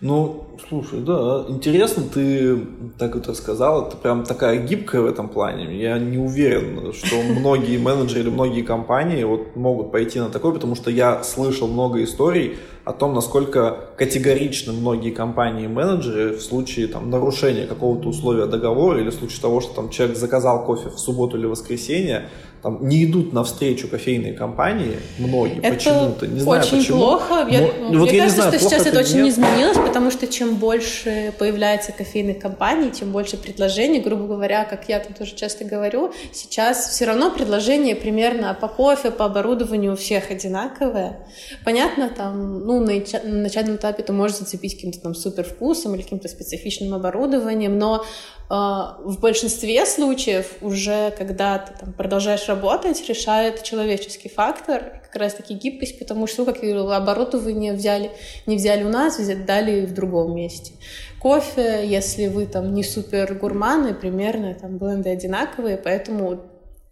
Ну, 0.00 0.46
слушай, 0.68 0.98
да, 1.00 1.44
интересно, 1.48 2.02
ты 2.12 2.58
так 2.98 3.14
вот 3.14 3.28
рассказала, 3.28 3.88
ты 3.88 3.96
прям 3.96 4.24
такая 4.24 4.58
гибкая 4.58 5.00
в 5.00 5.06
этом 5.06 5.28
плане. 5.28 5.80
Я 5.80 5.98
не 5.98 6.18
уверен, 6.18 6.92
что 6.92 7.22
многие 7.22 7.78
менеджеры 7.78 8.22
или 8.22 8.30
многие 8.30 8.62
компании 8.62 9.22
вот 9.22 9.54
могут 9.54 9.92
пойти 9.92 10.18
на 10.18 10.28
такое, 10.28 10.52
потому 10.52 10.74
что 10.74 10.90
я 10.90 11.22
слышал 11.22 11.68
много 11.68 12.02
историй 12.02 12.56
о 12.84 12.92
том, 12.92 13.14
насколько 13.14 13.76
категоричны 13.96 14.72
многие 14.72 15.12
компании 15.12 15.66
и 15.66 15.68
менеджеры 15.68 16.36
в 16.36 16.42
случае 16.42 16.88
там, 16.88 17.10
нарушения 17.10 17.66
какого-то 17.66 18.08
условия 18.08 18.46
договора 18.46 19.00
или 19.00 19.10
в 19.10 19.14
случае 19.14 19.40
того, 19.40 19.60
что 19.60 19.74
там 19.74 19.90
человек 19.90 20.16
заказал 20.16 20.64
кофе 20.64 20.88
в 20.88 20.98
субботу 20.98 21.38
или 21.38 21.46
воскресенье, 21.46 22.28
там, 22.62 22.78
не 22.86 23.04
идут 23.04 23.32
навстречу 23.32 23.88
кофейные 23.88 24.32
компании, 24.34 24.96
многие 25.18 25.58
это 25.58 25.74
почему-то, 25.74 26.26
не 26.26 26.40
знаю 26.40 26.60
очень 26.60 26.78
почему. 26.78 26.98
плохо. 26.98 27.46
Я, 27.50 27.60
Но, 27.60 27.98
вот 27.98 28.10
мне 28.10 28.18
кажется, 28.18 28.42
знаю, 28.42 28.58
что 28.58 28.68
сейчас 28.68 28.86
это 28.86 29.00
очень 29.00 29.22
нет. 29.22 29.34
Изменилось, 29.62 29.78
потому 29.78 30.10
что 30.10 30.26
чем 30.26 30.56
больше 30.56 31.32
появляется 31.38 31.92
кофейных 31.92 32.38
компаний, 32.38 32.90
тем 32.90 33.12
больше 33.12 33.36
предложений, 33.36 34.00
грубо 34.00 34.26
говоря, 34.26 34.64
как 34.64 34.88
я 34.88 34.98
там 34.98 35.14
тоже 35.14 35.34
часто 35.34 35.64
говорю, 35.64 36.12
сейчас 36.32 36.88
все 36.88 37.04
равно 37.04 37.30
предложения 37.30 37.94
примерно 37.94 38.56
по 38.60 38.68
кофе, 38.68 39.10
по 39.10 39.24
оборудованию 39.24 39.92
у 39.92 39.96
всех 39.96 40.30
одинаковые. 40.30 41.26
Понятно, 41.64 42.08
там, 42.08 42.66
ну, 42.66 42.80
на, 42.80 42.92
на 43.24 43.42
начальном 43.42 43.76
этапе 43.76 44.02
ты 44.02 44.12
можешь 44.12 44.38
зацепить 44.38 44.74
каким-то 44.74 45.00
там 45.00 45.14
супер 45.14 45.44
вкусом 45.44 45.94
или 45.94 46.02
каким-то 46.02 46.28
специфичным 46.28 46.94
оборудованием, 46.94 47.78
но 47.78 48.04
в 48.52 49.18
большинстве 49.18 49.86
случаев 49.86 50.56
уже, 50.60 51.10
когда 51.16 51.56
ты 51.56 51.72
там, 51.80 51.94
продолжаешь 51.94 52.46
работать, 52.48 53.02
решает 53.08 53.62
человеческий 53.62 54.28
фактор, 54.28 55.00
как 55.02 55.16
раз-таки 55.16 55.54
гибкость, 55.54 55.98
потому 55.98 56.26
что, 56.26 56.42
ну, 56.42 56.52
как 56.52 56.62
я 56.62 56.68
говорила, 56.68 56.96
оборудование 56.96 57.72
взяли, 57.72 58.10
не 58.44 58.56
взяли 58.56 58.84
у 58.84 58.90
нас, 58.90 59.18
дали 59.46 59.86
в 59.86 59.94
другом 59.94 60.34
месте. 60.34 60.74
Кофе, 61.18 61.86
если 61.86 62.26
вы 62.26 62.44
там 62.44 62.74
не 62.74 62.84
супер 62.84 63.32
гурманы, 63.34 63.94
примерно 63.94 64.54
там 64.54 64.76
бленды 64.76 65.08
одинаковые, 65.08 65.78
поэтому 65.78 66.42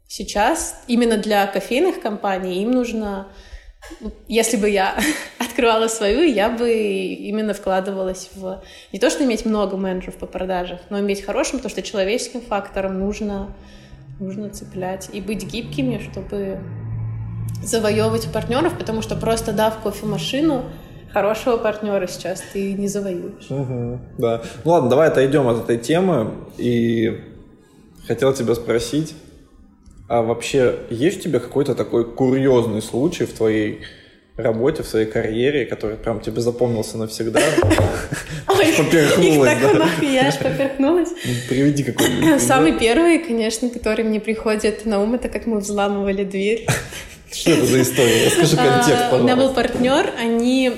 сейчас 0.09 0.83
именно 0.87 1.19
для 1.19 1.47
кофейных 1.47 2.01
компаний 2.01 2.63
им 2.63 2.71
нужно 2.71 3.29
если 4.29 4.57
бы 4.57 4.69
я 4.69 4.99
открывала 5.39 5.89
свою, 5.89 6.23
я 6.23 6.51
бы 6.51 6.71
именно 6.71 7.55
вкладывалась 7.55 8.31
в 8.35 8.63
не 8.93 8.99
то, 8.99 9.11
что 9.11 9.25
иметь 9.25 9.45
много 9.45 9.77
менеджеров 9.77 10.17
по 10.17 10.27
продажам, 10.27 10.79
но 10.91 11.01
иметь 11.01 11.25
хорошим, 11.25 11.59
потому 11.59 11.71
что 11.71 11.83
человеческим 11.83 12.41
фактором 12.41 12.99
нужно, 12.99 13.55
нужно 14.19 14.51
цеплять 14.51 15.09
и 15.13 15.21
быть 15.21 15.45
гибкими, 15.45 16.01
чтобы 16.11 16.61
завоевывать 17.63 18.33
партнеров, 18.33 18.79
потому 18.79 19.03
что 19.03 19.17
просто 19.17 19.53
дав 19.53 19.79
кофемашину, 19.83 20.65
хорошего 21.13 21.57
партнера 21.57 22.07
сейчас 22.07 22.43
ты 22.53 22.73
не 22.73 22.89
завоюешь. 22.89 23.51
Угу, 23.51 24.01
да. 24.19 24.43
Ну 24.65 24.71
ладно, 24.71 24.89
давай 24.89 25.09
отойдем 25.09 25.49
от 25.49 25.65
этой 25.65 25.79
темы. 25.79 26.33
И 26.57 27.21
хотел 28.07 28.33
тебя 28.33 28.55
спросить, 28.55 29.15
а 30.11 30.23
вообще 30.23 30.75
есть 30.91 31.21
у 31.21 31.23
тебя 31.23 31.39
какой-то 31.39 31.77
такой 31.77 32.05
курьезный 32.05 32.83
случай 32.83 33.27
в 33.27 33.33
твоей 33.33 33.83
работе, 34.37 34.83
в 34.83 34.87
своей 34.89 35.07
карьере, 35.07 35.67
который 35.67 35.97
прям 35.97 36.21
тебе 36.21 36.41
запомнился 36.41 36.99
навсегда? 36.99 37.41
Поперхнулась, 38.49 39.57
да? 39.61 39.89
Я 40.05 40.27
аж 40.27 40.39
поперхнулась. 40.39 41.11
Ну, 41.11 41.33
приведи 41.49 41.85
какой-нибудь. 41.85 42.43
Самый 42.43 42.77
первый, 42.77 43.21
конечно, 43.21 43.71
который 43.71 44.05
мне 44.05 44.19
приходит 44.19 44.85
на 44.85 45.01
ум, 45.01 45.15
это 45.15 45.29
как 45.29 45.47
мы 45.47 45.61
взламывали 45.61 46.25
дверь. 46.25 46.67
Что 47.31 47.53
это 47.53 47.67
за 47.67 47.83
история? 47.83 48.27
Расскажи 48.27 48.57
а, 48.59 48.65
контекст, 48.65 49.05
пожалуйста. 49.05 49.17
У 49.17 49.23
меня 49.23 49.37
был 49.37 49.55
партнер, 49.55 50.11
они 50.21 50.73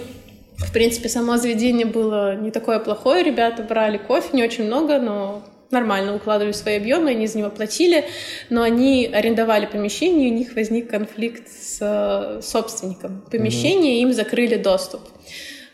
в 0.58 0.72
принципе, 0.72 1.08
само 1.08 1.38
заведение 1.38 1.86
было 1.86 2.36
не 2.36 2.50
такое 2.50 2.80
плохое. 2.80 3.24
Ребята 3.24 3.62
брали 3.62 3.96
кофе, 3.96 4.28
не 4.34 4.44
очень 4.44 4.64
много, 4.64 4.98
но 4.98 5.42
нормально 5.72 6.14
укладывали 6.14 6.52
свои 6.52 6.76
объемы, 6.76 7.10
они 7.10 7.26
за 7.26 7.38
него 7.38 7.50
платили, 7.50 8.04
но 8.50 8.62
они 8.62 9.10
арендовали 9.12 9.66
помещение, 9.66 10.28
и 10.28 10.32
у 10.32 10.34
них 10.34 10.54
возник 10.54 10.88
конфликт 10.90 11.48
с 11.48 11.78
э, 11.80 12.40
собственником 12.42 13.24
помещения, 13.30 13.96
mm-hmm. 13.96 14.02
им 14.02 14.12
закрыли 14.12 14.56
доступ. 14.56 15.00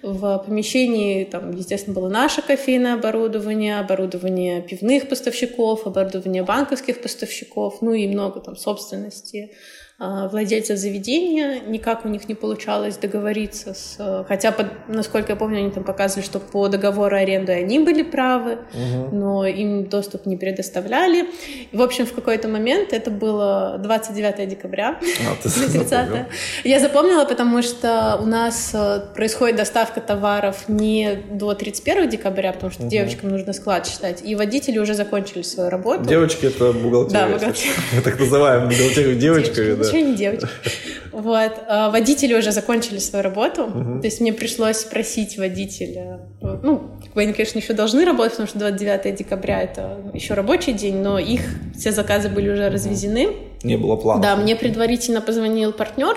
В 0.01 0.39
помещении, 0.47 1.25
там, 1.25 1.51
естественно, 1.57 1.93
было 1.93 2.09
наше 2.09 2.41
кофейное 2.41 2.95
оборудование, 2.95 3.81
оборудование 3.81 4.63
пивных 4.63 5.09
поставщиков, 5.09 5.87
оборудование 5.87 6.45
банковских 6.45 7.03
поставщиков, 7.03 7.79
ну 7.81 7.93
и 7.93 8.07
много 8.07 8.41
там 8.41 8.57
собственности 8.57 9.51
владельцев 9.99 10.79
заведения, 10.79 11.61
никак 11.67 12.05
у 12.05 12.09
них 12.09 12.29
не 12.29 12.37
получалось 12.37 12.97
договориться 12.97 13.75
с... 13.75 14.25
Хотя, 14.29 14.53
под, 14.53 14.67
насколько 14.87 15.33
я 15.33 15.37
помню, 15.37 15.59
они 15.59 15.71
там 15.73 15.83
показывали, 15.83 16.25
что 16.25 16.39
по 16.39 16.69
договору 16.69 17.17
аренды 17.17 17.51
они 17.51 17.81
были 17.81 18.03
правы, 18.03 18.59
угу. 18.73 19.17
но 19.17 19.45
им 19.45 19.87
доступ 19.87 20.25
не 20.27 20.37
предоставляли. 20.37 21.27
И, 21.73 21.77
в 21.77 21.83
общем, 21.83 22.07
в 22.07 22.13
какой-то 22.13 22.47
момент, 22.47 22.93
это 22.93 23.11
было 23.11 23.77
29 23.83 24.49
декабря, 24.49 25.01
а, 25.29 25.43
30 25.43 26.27
Я 26.65 26.79
запомнила, 26.79 27.25
потому 27.25 27.61
что 27.63 28.21
у 28.23 28.27
нас 28.27 28.71
э, 28.75 29.01
происходит 29.17 29.57
доставка 29.57 30.01
товаров 30.01 30.69
не 30.69 31.25
до 31.29 31.55
31 31.55 32.09
декабря, 32.09 32.53
потому 32.53 32.71
что 32.71 32.83
угу. 32.83 32.91
девочкам 32.91 33.31
нужно 33.31 33.53
склад 33.53 33.89
считать, 33.89 34.23
и 34.23 34.37
водители 34.37 34.79
уже 34.79 34.95
закончили 34.95 35.43
свою 35.43 35.71
работу. 35.71 36.05
Девочки— 36.05 36.47
это 36.47 36.73
бухгалтерия. 36.73 37.27
Да, 37.27 37.33
бухгалтерия. 37.33 37.73
Так 38.05 38.21
называем 38.21 38.69
бухгалтерию 38.69 39.17
девочками, 39.17 39.75
да 39.75 39.88
ничего 39.89 40.11
не 40.11 40.17
делать. 40.17 40.43
Вот. 41.13 41.53
А 41.69 41.91
водители 41.91 42.35
уже 42.35 42.53
закончили 42.53 42.99
свою 42.99 43.23
работу. 43.25 43.67
То 44.01 44.07
есть 44.07 44.21
мне 44.21 44.33
пришлось 44.33 44.79
спросить 44.79 45.39
водителя, 45.39 46.21
ну, 46.63 46.91
они, 47.15 47.33
конечно, 47.33 47.59
еще 47.59 47.73
должны 47.73 48.05
работать, 48.05 48.33
потому 48.33 48.49
что 48.49 48.59
29 48.59 49.15
декабря 49.17 49.63
это 49.63 49.99
еще 50.15 50.35
рабочий 50.35 50.73
день, 50.73 50.97
но 50.97 51.19
их 51.19 51.41
все 51.77 51.91
заказы 51.91 52.29
были 52.29 52.49
уже 52.49 52.69
развезены. 52.71 53.31
Не 53.63 53.77
было 53.77 53.97
плана. 53.97 54.23
Да, 54.23 54.37
мне 54.37 54.55
предварительно 54.55 55.21
позвонил 55.21 55.73
партнер, 55.73 56.17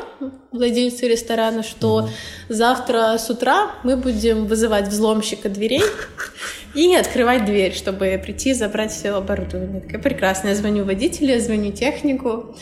владельца 0.52 1.08
ресторана, 1.08 1.64
что 1.64 1.96
угу. 1.96 2.10
завтра 2.50 3.18
с 3.18 3.30
утра 3.30 3.72
мы 3.84 3.98
будем 3.98 4.46
вызывать 4.46 4.88
взломщика 4.88 5.50
дверей 5.50 5.84
и 6.76 6.94
открывать 6.94 7.46
дверь, 7.46 7.74
чтобы 7.74 8.20
прийти 8.24 8.52
и 8.52 8.54
забрать 8.54 8.92
все 8.92 9.12
оборудование. 9.12 9.82
Такая 9.82 10.02
прекрасно. 10.02 10.50
Я 10.50 10.56
звоню 10.56 10.86
водителю, 10.86 11.34
я 11.34 11.40
звоню 11.40 11.72
технику. 11.72 12.56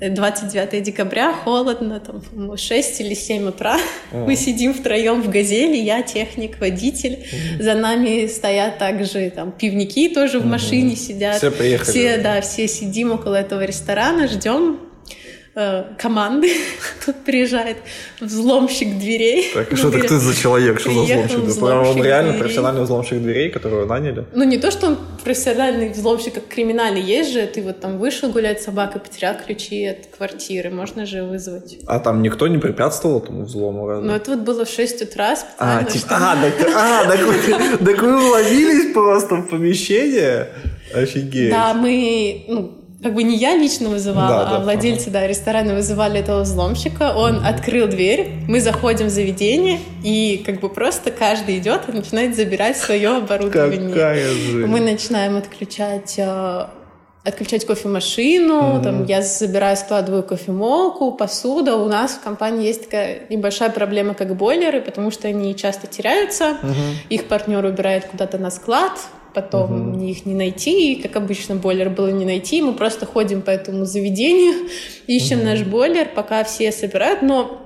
29 0.00 0.82
декабря, 0.82 1.32
холодно, 1.32 2.00
там 2.00 2.56
6 2.56 3.00
или 3.00 3.14
7 3.14 3.48
утра. 3.48 3.78
О. 4.12 4.26
Мы 4.26 4.36
сидим 4.36 4.74
втроем 4.74 5.22
в 5.22 5.30
«Газели», 5.30 5.76
я, 5.76 6.02
техник, 6.02 6.58
водитель. 6.60 7.24
Угу. 7.54 7.62
За 7.62 7.74
нами 7.74 8.26
стоят 8.26 8.78
также 8.78 9.30
там 9.30 9.52
пивники 9.52 10.08
тоже 10.08 10.40
в 10.40 10.46
машине 10.46 10.92
угу. 10.92 10.96
сидят. 10.96 11.36
Все 11.36 11.50
приехали. 11.50 11.90
Все, 11.90 12.18
да, 12.18 12.40
все 12.40 12.68
сидим 12.68 13.12
около 13.12 13.36
этого 13.36 13.64
ресторана, 13.64 14.23
ждем 14.26 14.78
Э, 15.56 15.84
команды. 15.98 16.50
Тут 17.06 17.14
приезжает 17.24 17.76
взломщик 18.20 18.98
дверей. 18.98 19.52
Так, 19.54 19.72
а 19.72 19.76
что 19.76 19.92
так 19.92 20.04
ты 20.08 20.18
за 20.18 20.34
человек? 20.34 20.80
Что 20.80 20.90
за 20.90 21.00
взломщик? 21.02 21.38
взломщик 21.38 21.96
он 21.96 22.02
реально 22.02 22.30
дверей. 22.30 22.42
профессиональный 22.42 22.82
взломщик 22.82 23.22
дверей, 23.22 23.50
которого 23.50 23.86
наняли? 23.86 24.24
Ну, 24.34 24.42
не 24.42 24.58
то, 24.58 24.72
что 24.72 24.88
он 24.88 24.98
профессиональный 25.22 25.90
взломщик, 25.90 26.34
как 26.34 26.48
криминальный. 26.48 27.00
Есть 27.00 27.32
же, 27.32 27.46
ты 27.46 27.62
вот 27.62 27.78
там 27.78 27.98
вышел 27.98 28.30
гулять 28.30 28.62
с 28.62 28.64
собакой, 28.64 29.00
потерял 29.00 29.36
ключи 29.36 29.84
от 29.84 30.06
квартиры. 30.06 30.70
Можно 30.70 31.06
же 31.06 31.22
вызвать. 31.22 31.78
А 31.86 32.00
там 32.00 32.20
никто 32.22 32.48
не 32.48 32.58
препятствовал 32.58 33.20
этому 33.20 33.44
взлому? 33.44 33.86
Разве? 33.86 34.08
Ну, 34.08 34.12
это 34.12 34.32
вот 34.32 34.40
было 34.40 34.64
в 34.64 34.68
6 34.68 35.02
утра 35.02 35.36
А, 35.58 35.84
типа, 35.84 36.06
а, 36.10 36.36
так, 36.42 36.68
а, 36.74 37.04
так 37.84 38.02
вы 38.02 38.26
уловились 38.28 38.92
просто 38.94 39.36
в 39.36 39.48
помещение? 39.48 40.48
Офигеть. 40.92 41.50
Да, 41.50 41.74
мы, 41.74 42.44
ну, 42.48 42.83
как 43.04 43.12
бы 43.12 43.22
не 43.22 43.36
я 43.36 43.54
лично 43.54 43.90
вызывала, 43.90 44.44
да, 44.44 44.48
а 44.48 44.50
да, 44.52 44.60
владельцы 44.60 45.10
да, 45.10 45.26
ресторана 45.26 45.74
вызывали 45.74 46.20
этого 46.20 46.40
взломщика. 46.40 47.12
Он 47.14 47.34
mm-hmm. 47.34 47.46
открыл 47.46 47.86
дверь, 47.86 48.32
мы 48.48 48.62
заходим 48.62 49.08
в 49.08 49.10
заведение, 49.10 49.78
и 50.02 50.42
как 50.44 50.60
бы 50.60 50.70
просто 50.70 51.10
каждый 51.10 51.58
идет 51.58 51.82
и 51.86 51.92
начинает 51.92 52.34
забирать 52.34 52.78
свое 52.78 53.16
оборудование. 53.18 53.90
Какая 53.90 54.30
же. 54.30 54.66
Мы 54.66 54.80
начинаем 54.80 55.36
отключать 55.36 56.14
э, 56.16 56.66
отключать 57.24 57.66
кофемашину, 57.66 58.78
mm-hmm. 58.78 58.82
там 58.82 59.04
я 59.04 59.20
забираю, 59.20 59.76
складываю 59.76 60.22
кофемолку, 60.22 61.12
посуда. 61.12 61.76
У 61.76 61.88
нас 61.88 62.12
в 62.12 62.20
компании 62.22 62.66
есть 62.66 62.86
такая 62.86 63.26
небольшая 63.28 63.68
проблема, 63.68 64.14
как 64.14 64.34
бойлеры, 64.34 64.80
потому 64.80 65.10
что 65.10 65.28
они 65.28 65.54
часто 65.54 65.86
теряются. 65.86 66.56
Mm-hmm. 66.62 67.08
Их 67.10 67.24
партнер 67.26 67.62
убирает 67.66 68.06
куда-то 68.06 68.38
на 68.38 68.50
склад, 68.50 68.92
потом 69.34 69.96
угу. 69.96 70.04
их 70.04 70.26
не 70.26 70.34
найти, 70.34 70.92
и, 70.92 71.02
как 71.02 71.16
обычно, 71.16 71.56
бойлер 71.56 71.90
было 71.90 72.08
не 72.08 72.24
найти, 72.24 72.62
мы 72.62 72.72
просто 72.72 73.06
ходим 73.06 73.42
по 73.42 73.50
этому 73.50 73.84
заведению, 73.84 74.68
ищем 75.06 75.38
угу. 75.38 75.46
наш 75.46 75.62
бойлер, 75.62 76.08
пока 76.14 76.44
все 76.44 76.72
собирают, 76.72 77.22
но 77.22 77.60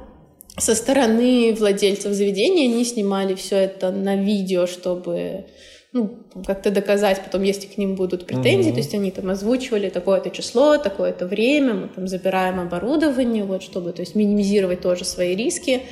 со 0.57 0.75
стороны 0.75 1.55
владельцев 1.57 2.13
заведения 2.13 2.65
они 2.65 2.85
снимали 2.85 3.35
все 3.35 3.57
это 3.57 3.91
на 3.93 4.17
видео, 4.17 4.67
чтобы 4.67 5.47
ну, 5.93 6.19
как-то 6.47 6.71
доказать, 6.71 7.23
потом 7.25 7.43
если 7.43 7.67
к 7.67 7.79
ним 7.79 7.95
будут 7.95 8.27
претензии, 8.27 8.71
mm-hmm. 8.71 8.73
то 8.73 8.79
есть 8.79 8.95
они 8.95 9.11
там 9.11 9.31
озвучивали 9.31 9.89
такое-то 9.89 10.29
число, 10.31 10.77
такое-то 10.77 11.27
время, 11.27 11.75
мы 11.75 11.89
там 11.89 12.07
забираем 12.07 12.61
оборудование, 12.61 13.45
вот, 13.45 13.63
чтобы, 13.63 13.93
то 13.93 14.03
есть 14.03 14.15
минимизировать 14.15 14.83
тоже 14.83 15.05
свои 15.05 15.35
риски. 15.35 15.83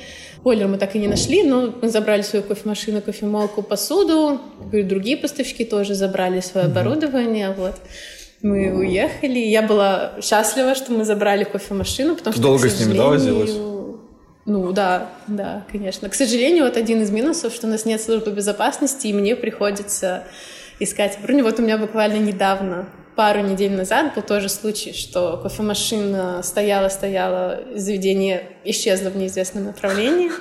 Бойлер 0.43 0.67
мы 0.67 0.77
так 0.77 0.95
и 0.95 0.99
не 0.99 1.07
нашли, 1.07 1.41
но 1.41 1.73
мы 1.81 1.89
забрали 1.89 2.21
свою 2.21 2.45
кофемашину, 2.45 3.01
кофемолку, 3.01 3.63
посуду, 3.63 4.39
другие 4.71 5.17
поставщики 5.17 5.65
тоже 5.65 5.95
забрали 5.95 6.41
свое 6.41 6.67
mm-hmm. 6.67 6.71
оборудование, 6.71 7.51
вот. 7.57 7.75
Мы 8.43 8.71
уехали. 8.71 9.39
Я 9.39 9.63
была 9.63 10.13
счастлива, 10.21 10.75
что 10.75 10.91
мы 10.91 11.05
забрали 11.05 11.43
кофемашину, 11.43 12.15
потому 12.15 12.33
что, 12.33 12.43
Долго 12.43 12.69
с 12.69 12.79
ними, 12.79 12.95
да, 12.95 13.07
возилась? 13.07 13.51
Ну 14.47 14.71
да, 14.71 15.09
да, 15.27 15.65
конечно. 15.69 16.09
К 16.09 16.15
сожалению, 16.15 16.63
вот 16.63 16.77
один 16.77 17.01
из 17.01 17.11
минусов, 17.11 17.53
что 17.53 17.67
у 17.67 17.69
нас 17.69 17.83
нет 17.83 18.01
службы 18.01 18.31
безопасности, 18.31 19.07
и 19.07 19.13
мне 19.13 19.35
приходится 19.35 20.23
искать 20.79 21.19
броню. 21.21 21.43
Вот 21.43 21.59
у 21.59 21.63
меня 21.63 21.77
буквально 21.77 22.15
недавно, 22.15 22.87
пару 23.17 23.41
недель 23.41 23.73
назад, 23.73 24.15
был 24.15 24.21
тоже 24.21 24.47
случай, 24.47 24.93
что 24.93 25.35
кофемашина 25.35 26.41
стояла-стояла, 26.43 27.59
заведение 27.75 28.43
исчезло 28.63 29.09
в 29.09 29.17
неизвестном 29.17 29.65
направлении. 29.65 30.31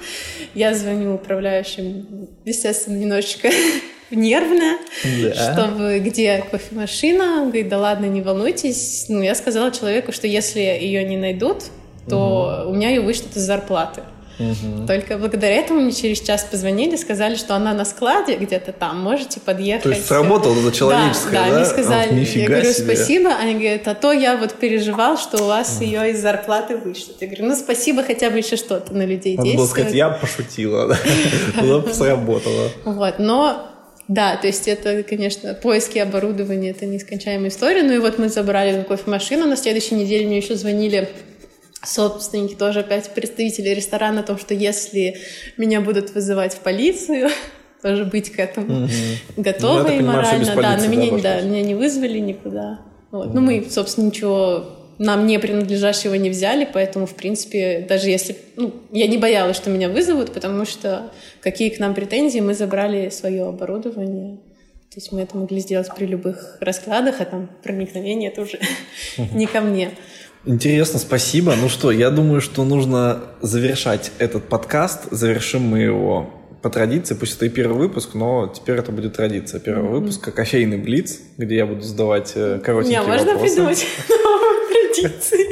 Я 0.55 0.73
звоню 0.73 1.17
управляющим, 1.17 2.29
естественно, 2.45 2.97
немножечко 2.97 3.51
нервная, 4.13 4.79
да. 5.03 5.53
чтобы 5.53 5.99
где 5.99 6.45
кофемашина, 6.49 7.43
он 7.43 7.49
говорит, 7.49 7.69
да 7.69 7.79
ладно, 7.79 8.05
не 8.05 8.23
волнуйтесь. 8.23 9.07
Ну, 9.09 9.21
я 9.21 9.35
сказала 9.35 9.73
человеку, 9.73 10.13
что 10.13 10.29
если 10.29 10.61
ее 10.61 11.03
не 11.03 11.17
найдут, 11.17 11.65
то 12.09 12.63
угу. 12.63 12.71
у 12.71 12.75
меня 12.75 12.91
ее 12.91 13.01
вышлют 13.01 13.37
из 13.37 13.43
зарплаты. 13.43 14.03
Угу. 14.39 14.87
Только 14.87 15.17
благодаря 15.17 15.55
этому 15.55 15.81
мне 15.81 15.93
через 15.93 16.21
час 16.21 16.47
позвонили, 16.51 16.97
сказали, 16.97 17.37
что 17.37 17.55
она 17.55 17.73
на 17.73 17.87
складе 17.87 18.37
где-то 18.37 18.73
там, 18.73 19.01
можете 19.01 19.41
подъехать. 19.41 19.85
То 19.85 19.89
есть 19.91 20.07
сработало 20.07 20.55
это 20.61 20.77
человеческое, 20.77 21.33
да? 21.33 21.45
Да, 21.45 21.51
да? 21.51 21.57
они 21.57 21.65
сказали, 21.65 22.23
Ох, 22.23 22.29
я 22.29 22.47
говорю, 22.47 22.73
себе. 22.73 22.97
спасибо, 22.97 23.31
они 23.31 23.55
говорят, 23.55 23.89
а 23.89 23.95
то 23.95 24.13
я 24.13 24.37
вот 24.37 24.53
переживал, 24.55 25.17
что 25.17 25.43
у 25.43 25.47
вас 25.47 25.81
ее 25.81 26.11
из 26.11 26.21
зарплаты 26.21 26.77
вышлют. 26.77 27.17
Я 27.21 27.29
говорю, 27.29 27.47
ну 27.47 27.57
спасибо, 27.57 28.03
хотя 28.03 28.29
бы 28.29 28.39
еще 28.39 28.57
что-то 28.57 28.93
на 28.95 29.07
людей 29.07 29.39
Надо 29.39 29.55
было 29.55 29.67
сказать, 29.67 29.95
я 29.95 30.11
пошутила, 30.11 30.95
было 31.61 31.93
сработало. 31.93 32.69
Вот, 32.85 33.19
но 33.19 33.71
да, 34.09 34.37
то 34.37 34.47
есть 34.47 34.69
это, 34.69 35.03
конечно, 35.03 35.55
поиски 35.55 35.99
оборудования, 35.99 36.71
это 36.71 36.87
нескончаемая 36.87 37.49
история. 37.49 37.83
Ну 37.83 37.93
и 37.93 37.99
вот 37.99 38.19
мы 38.19 38.29
забрали 38.29 38.83
кофемашину, 38.83 39.47
на 39.47 39.57
следующей 39.57 39.97
неделе 39.97 40.27
мне 40.27 40.37
еще 40.37 40.55
звонили 40.55 41.09
собственники, 41.87 42.55
тоже 42.55 42.81
опять 42.81 43.11
представители 43.11 43.71
ресторана, 43.71 44.21
о 44.21 44.23
том, 44.23 44.39
что 44.39 44.55
если 44.55 45.17
меня 45.57 45.81
будут 45.81 46.15
вызывать 46.15 46.55
в 46.55 46.61
полицию, 46.61 47.31
тоже 47.83 48.05
быть 48.05 48.31
к 48.31 48.39
этому 48.39 48.85
угу. 48.85 48.91
готовой 49.37 49.99
ну, 50.01 50.07
морально. 50.07 50.55
Да, 50.55 50.77
но 50.77 50.87
меня, 50.87 51.19
да, 51.23 51.41
меня 51.41 51.63
не 51.63 51.75
вызвали 51.75 52.19
никуда. 52.19 52.81
Вот. 53.11 53.29
Угу. 53.29 53.35
Ну, 53.35 53.41
мы, 53.41 53.67
собственно, 53.71 54.07
ничего 54.07 54.77
нам 54.99 55.27
не 55.27 55.39
принадлежащего 55.39 56.15
не 56.15 56.31
взяли, 56.31 56.67
поэтому, 56.71 57.07
в 57.07 57.15
принципе, 57.15 57.85
даже 57.87 58.09
если... 58.09 58.37
Ну, 58.57 58.73
я 58.93 59.07
не 59.07 59.19
боялась, 59.19 59.57
что 59.57 59.69
меня 59.71 59.89
вызовут, 59.89 60.33
потому 60.33 60.65
что 60.65 61.11
какие 61.41 61.69
к 61.69 61.79
нам 61.79 61.95
претензии, 61.95 62.41
мы 62.41 62.55
забрали 62.55 63.11
свое 63.11 63.47
оборудование. 63.47 64.39
То 64.91 65.01
есть 65.01 65.13
мы 65.13 65.21
это 65.21 65.37
могли 65.37 65.61
сделать 65.61 65.89
при 65.95 66.07
любых 66.07 66.57
раскладах, 66.61 67.21
а 67.21 67.27
там 67.27 67.51
проникновение 67.63 68.31
это 68.31 68.43
уже 68.43 68.59
не 69.35 69.47
ко 69.47 69.61
мне. 69.61 69.91
Интересно, 70.47 71.01
спасибо. 71.01 71.55
Ну 71.61 71.69
что, 71.69 71.91
я 71.91 72.11
думаю, 72.11 72.41
что 72.41 72.63
нужно 72.63 73.19
завершать 73.43 74.13
этот 74.19 74.45
подкаст. 74.45 75.11
Завершим 75.11 75.63
мы 75.63 75.81
его 75.81 76.31
по 76.63 76.71
традиции, 76.71 77.15
пусть 77.15 77.37
это 77.37 77.47
и 77.47 77.49
первый 77.49 77.77
выпуск, 77.77 78.11
но 78.15 78.47
теперь 78.47 78.79
это 78.79 78.93
будет 78.93 79.17
традиция 79.17 79.59
первого 79.59 79.89
mm-hmm. 79.89 80.01
выпуска 80.01 80.31
кофейный 80.31 80.79
блиц, 80.79 81.19
где 81.37 81.57
я 81.57 81.67
буду 81.67 81.83
задавать 81.83 82.33
э, 82.37 82.61
коротенькие 82.65 83.01
Не, 83.01 83.07
можно 83.07 83.33
вопросы. 83.33 83.55
придумать 83.55 83.87
новую 84.09 84.69
традицию. 84.69 85.47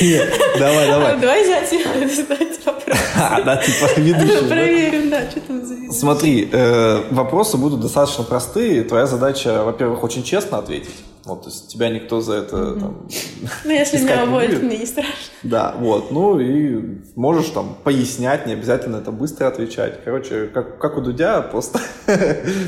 Нет, 0.00 0.40
давай, 0.58 0.88
давай. 0.88 1.18
Давай 1.18 1.48
я 1.48 1.66
тебе 1.66 2.08
задать 2.08 2.64
вопрос. 2.64 2.98
А, 3.14 3.40
да, 3.42 3.56
типа 3.58 4.00
ведущий. 4.00 4.48
Проверим, 4.48 5.10
да, 5.10 5.30
что 5.30 5.40
там 5.40 5.64
за 5.64 5.92
Смотри, 5.92 6.48
э, 6.50 7.02
вопросы 7.10 7.58
будут 7.58 7.80
достаточно 7.80 8.24
простые. 8.24 8.82
Твоя 8.84 9.06
задача, 9.06 9.62
во-первых, 9.62 10.02
очень 10.02 10.24
честно 10.24 10.58
ответить. 10.58 10.90
Вот, 11.24 11.42
то 11.42 11.50
есть 11.50 11.68
тебя 11.68 11.88
никто 11.88 12.20
за 12.20 12.34
это 12.34 12.56
mm-hmm. 12.56 12.80
там, 12.80 13.08
Ну, 13.64 13.70
если 13.70 13.98
меня 14.02 14.24
уволят, 14.24 14.62
мне 14.62 14.78
не 14.78 14.86
страшно. 14.86 15.14
Да, 15.44 15.74
вот. 15.78 16.10
Ну 16.10 16.40
и 16.40 17.00
можешь 17.14 17.48
там 17.50 17.76
пояснять, 17.84 18.46
не 18.46 18.54
обязательно 18.54 18.96
это 18.96 19.12
быстро 19.12 19.46
отвечать. 19.46 20.02
Короче, 20.04 20.46
как, 20.46 20.80
как 20.80 20.96
у 20.96 21.00
Дудя, 21.00 21.42
просто, 21.42 21.78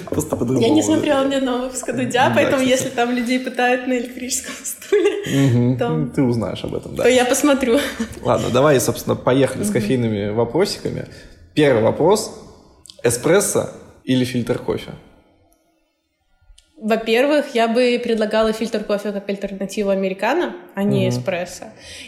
просто 0.08 0.36
по-другому. 0.36 0.66
Я 0.66 0.72
не 0.72 0.82
смотрела 0.82 1.26
ни 1.26 1.34
одного 1.34 1.64
выпуска 1.64 1.92
Дудя, 1.92 2.32
поэтому 2.34 2.62
если 2.62 2.90
там 2.90 3.10
людей 3.10 3.40
пытают 3.40 3.86
на 3.86 3.98
электрическом 3.98 4.54
стуле, 4.62 5.76
то... 5.76 6.10
Ты 6.14 6.22
узнаешь 6.22 6.62
об 6.64 6.74
этом, 6.74 6.94
да. 6.94 7.04
То 7.04 7.08
я 7.08 7.24
посмотрю. 7.24 7.78
Ладно, 8.22 8.48
давай, 8.52 8.80
собственно, 8.80 9.16
поехали 9.16 9.64
с 9.64 9.70
кофейными 9.70 10.30
вопросиками. 10.30 11.06
Первый 11.54 11.82
вопрос. 11.82 12.40
Эспрессо 13.02 13.70
или 14.04 14.24
фильтр 14.24 14.58
кофе? 14.58 14.92
Во-первых, 16.76 17.54
я 17.54 17.68
бы 17.68 18.00
предлагала 18.02 18.52
фильтр 18.52 18.82
кофе 18.82 19.12
как 19.12 19.28
альтернативу 19.28 19.90
американо, 19.90 20.56
а 20.74 20.82
не 20.82 21.06
mm-hmm. 21.06 21.10
эспрессо. 21.10 21.64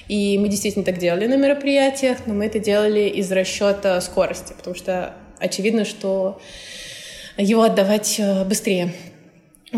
И 0.08 0.38
мы 0.38 0.48
действительно 0.48 0.84
так 0.84 0.98
делали 0.98 1.26
на 1.26 1.36
мероприятиях, 1.36 2.18
но 2.26 2.34
мы 2.34 2.46
это 2.46 2.58
делали 2.58 3.08
из 3.08 3.30
расчета 3.30 4.00
скорости, 4.00 4.54
потому 4.56 4.74
что 4.74 5.14
очевидно, 5.38 5.84
что 5.84 6.40
его 7.36 7.62
отдавать 7.62 8.16
э, 8.18 8.44
быстрее. 8.44 8.92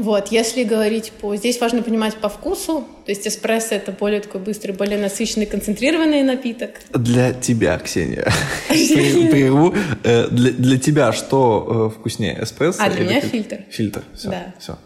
Вот, 0.02 0.28
если 0.28 0.64
говорить 0.64 1.12
по... 1.12 1.36
Здесь 1.36 1.60
важно 1.60 1.82
понимать 1.82 2.16
по 2.16 2.28
вкусу. 2.28 2.86
То 3.04 3.12
есть 3.12 3.26
эспрессо— 3.26 3.74
это 3.76 3.92
более 3.92 4.20
такой 4.20 4.40
быстрый, 4.40 4.72
более 4.72 4.98
насыщенный, 4.98 5.46
концентрированный 5.46 6.22
напиток. 6.22 6.70
Для 6.92 7.32
тебя, 7.32 7.78
Ксения, 7.78 8.30
прерву. 8.68 9.74
Э, 10.04 10.28
для, 10.28 10.78
тебя 10.78 11.12
что 11.12 11.90
э, 11.92 11.98
вкуснее, 11.98 12.38
эспрессо 12.42 12.82
А, 12.82 12.90
для 12.90 13.04
меня 13.04 13.20
фильтр. 13.20 13.58
Фильтр, 13.70 14.04
все, 14.14 14.78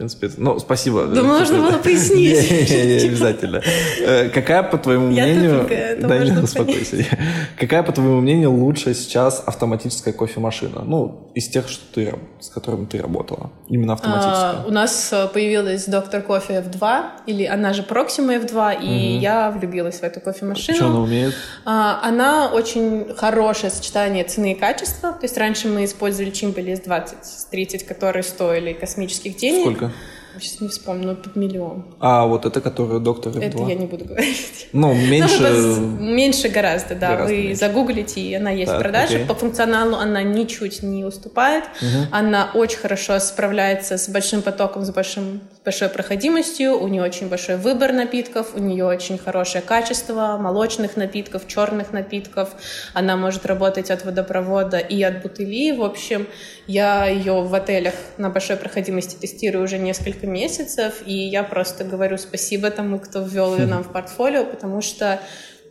принципе, 0.00 0.30
ну, 0.38 0.58
спасибо. 0.58 1.04
Думаю, 1.04 1.40
нужно 1.40 1.58
было 1.58 1.78
пояснить. 1.84 2.50
Не, 2.50 3.08
обязательно. 3.08 3.60
Э, 4.00 4.28
Какая, 4.30 4.62
по 4.62 4.78
твоему 4.78 5.08
мнению... 5.08 5.68
Да, 6.00 6.18
не, 6.18 6.30
можно 6.30 6.44
успокойся. 6.44 7.04
Какая, 7.58 7.82
по 7.82 7.92
твоему 7.92 8.20
мнению, 8.20 8.50
лучше 8.52 8.94
сейчас 8.94 9.42
автоматическая 9.46 10.14
кофемашина? 10.14 10.82
Ну, 10.84 11.30
из 11.34 11.48
тех, 11.48 11.68
что 11.68 11.84
ты, 11.94 12.14
с 12.40 12.48
которыми 12.48 12.86
ты 12.86 13.00
работала. 13.02 13.50
Именно 13.68 13.92
А, 13.92 13.96
автоматическая. 13.96 14.64
у 14.66 14.70
нас 14.70 15.10
э, 15.12 15.28
появилась 15.28 15.84
доктор 15.86 16.22
кофе 16.22 16.64
F2, 16.66 17.02
или 17.26 17.44
она 17.44 17.72
же 17.74 17.82
Proxima 17.82 18.42
F2, 18.42 18.82
и 18.82 19.18
я 19.18 19.50
влюбилась 19.50 20.00
в 20.00 20.02
эту 20.02 20.20
кофемашину. 20.20 20.76
Что 20.76 20.86
она 20.86 21.00
умеет? 21.00 21.34
А, 21.66 22.00
Она 22.02 22.50
очень 22.52 23.14
хорошее 23.16 23.70
сочетание 23.70 24.24
цены 24.24 24.52
и 24.52 24.54
качества. 24.54 25.12
То 25.12 25.24
есть 25.24 25.36
раньше 25.36 25.68
мы 25.68 25.84
использовали 25.84 26.30
чимбали 26.30 26.74
с 26.74 26.80
20, 26.80 27.18
с 27.24 27.44
30, 27.50 27.84
которые 27.86 28.22
стоили 28.22 28.72
космических 28.72 29.36
денег. 29.36 29.60
Сколько? 29.76 29.89
Yeah. 29.90 30.19
Сейчас 30.38 30.60
не 30.60 30.68
вспомню, 30.68 31.08
но 31.08 31.14
под 31.16 31.36
миллион. 31.36 31.84
А 31.98 32.26
вот 32.26 32.46
это, 32.46 32.60
которая 32.60 32.98
доктор 33.00 33.36
Это 33.36 33.58
F2? 33.58 33.68
я 33.68 33.74
не 33.74 33.86
буду 33.86 34.04
говорить. 34.04 34.68
Ну, 34.72 34.92
Ну, 34.94 34.94
меньше... 34.94 35.38
вы 35.42 35.80
меньше 35.80 36.48
гораздо, 36.48 36.94
да. 36.94 37.10
Гораздо 37.12 37.34
Вы 37.34 37.42
меньше. 37.42 37.56
загуглите, 37.60 38.20
и 38.20 38.34
она 38.34 38.50
есть 38.50 38.70
Так, 38.70 38.78
в 38.78 38.82
продаже. 38.82 39.14
окей. 39.16 39.26
По 39.26 39.34
функционалу 39.34 39.96
она 39.96 40.22
ничуть 40.22 40.82
не 40.82 41.04
уступает. 41.04 41.64
Она 42.10 42.50
очень 42.54 42.78
хорошо 42.78 43.18
справляется 43.18 43.98
с 43.98 44.08
большим 44.08 44.42
потоком, 44.42 44.84
с, 44.84 44.90
большим, 44.90 45.40
с 45.60 45.64
большой 45.64 45.88
проходимостью. 45.88 46.78
У 46.80 46.88
нее 46.88 47.02
очень 47.02 47.28
большой 47.28 47.56
выбор 47.56 47.92
напитков, 47.92 48.54
у 48.54 48.60
нее 48.60 48.84
очень 48.86 49.18
хорошее 49.18 49.62
качество 49.62 50.36
молочных 50.40 50.96
напитков, 50.96 51.46
черных 51.46 51.92
напитков. 51.92 52.50
Она 52.94 53.16
может 53.16 53.46
работать 53.46 53.90
от 53.90 54.04
водопровода 54.04 54.78
и 54.78 55.02
от 55.02 55.22
бутыли. 55.22 55.72
В 55.72 55.82
общем, 55.82 56.26
я 56.66 57.06
ее 57.06 57.42
в 57.42 57.54
отелях 57.54 57.94
на 58.16 58.30
большой 58.30 58.56
проходимости 58.56 59.16
тестирую 59.16 59.64
уже 59.64 59.78
несколько 59.78 60.19
месяцев, 60.26 61.02
и 61.06 61.14
я 61.14 61.42
просто 61.42 61.84
говорю 61.84 62.18
спасибо 62.18 62.70
тому, 62.70 62.98
кто 62.98 63.22
ввел 63.22 63.56
ее 63.56 63.66
нам 63.66 63.82
в 63.84 63.92
портфолио, 63.92 64.44
потому 64.44 64.80
что 64.80 65.20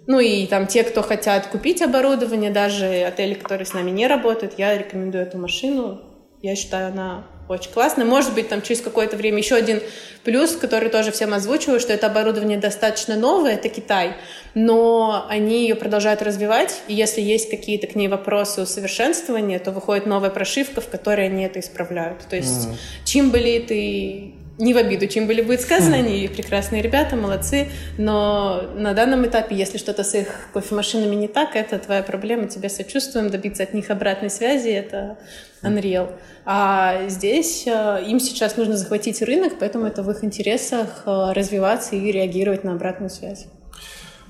ну 0.08 0.20
и 0.20 0.48
там 0.48 0.66
те, 0.66 0.84
кто 0.84 1.04
хотят 1.04 1.48
купить 1.48 1.82
оборудование, 1.82 2.50
даже 2.50 3.04
отели, 3.04 3.36
которые 3.36 3.66
с 3.66 3.74
нами 3.74 3.92
не 3.92 4.08
работают, 4.08 4.56
я 4.58 4.76
рекомендую 4.78 5.24
эту 5.24 5.38
машину. 5.38 6.02
Я 6.42 6.56
считаю, 6.56 6.88
она 6.88 7.28
очень 7.50 7.72
классная. 7.72 8.06
Может 8.06 8.34
быть, 8.34 8.48
там 8.48 8.62
через 8.62 8.82
какое-то 8.82 9.18
время 9.18 9.40
еще 9.40 9.56
один 9.56 9.82
плюс, 10.24 10.56
который 10.56 10.90
тоже 10.90 11.12
всем 11.12 11.34
озвучиваю, 11.34 11.80
что 11.80 11.92
это 11.92 12.08
оборудование 12.08 12.58
достаточно 12.58 13.16
новое, 13.18 13.54
это 13.54 13.70
Китай, 13.70 14.16
но 14.54 15.26
они 15.28 15.64
ее 15.64 15.76
продолжают 15.76 16.22
развивать, 16.22 16.82
и 16.88 16.94
если 16.94 17.22
есть 17.22 17.50
какие-то 17.50 17.88
к 17.88 17.96
ней 17.96 18.08
вопросы 18.08 18.62
усовершенствования, 18.62 19.60
то 19.60 19.72
выходит 19.72 20.06
новая 20.06 20.30
прошивка, 20.30 20.82
в 20.82 20.88
которой 20.88 21.26
они 21.26 21.44
это 21.44 21.60
исправляют. 21.60 22.22
То 22.30 22.36
есть 22.36 22.70
Чимбали 23.04 23.60
ты 23.60 24.34
не 24.60 24.74
в 24.74 24.78
обиду 24.78 25.08
Чимбали 25.08 25.42
будет 25.42 25.62
сказано, 25.62 25.96
они 25.96 26.28
прекрасные 26.28 26.82
ребята, 26.82 27.16
молодцы, 27.16 27.70
но 27.98 28.64
на 28.76 28.94
данном 28.94 29.26
этапе, 29.26 29.56
если 29.56 29.78
что-то 29.78 30.04
с 30.04 30.14
их 30.14 30.50
кофемашинами 30.54 31.16
не 31.16 31.30
так, 31.30 31.56
это 31.56 31.80
твоя 31.80 32.04
проблема, 32.04 32.48
тебе 32.48 32.70
сочувствуем, 32.70 33.30
добиться 33.30 33.64
от 33.64 33.74
них 33.74 33.90
обратной 33.90 34.30
связи, 34.30 34.70
это 34.70 35.18
Unreal. 35.64 36.12
А 36.46 37.08
здесь 37.08 37.66
э, 37.68 38.04
им 38.06 38.20
сейчас 38.20 38.58
нужно 38.58 38.76
захватить 38.76 39.22
рынок, 39.22 39.54
поэтому 39.60 39.86
это 39.86 40.04
в 40.04 40.12
их 40.12 40.24
интересах 40.26 41.04
э, 41.06 41.32
развиваться 41.34 41.96
и 41.96 42.12
реагировать 42.12 42.66
на 42.66 42.74
обратную 42.74 43.10
связь. 43.10 43.48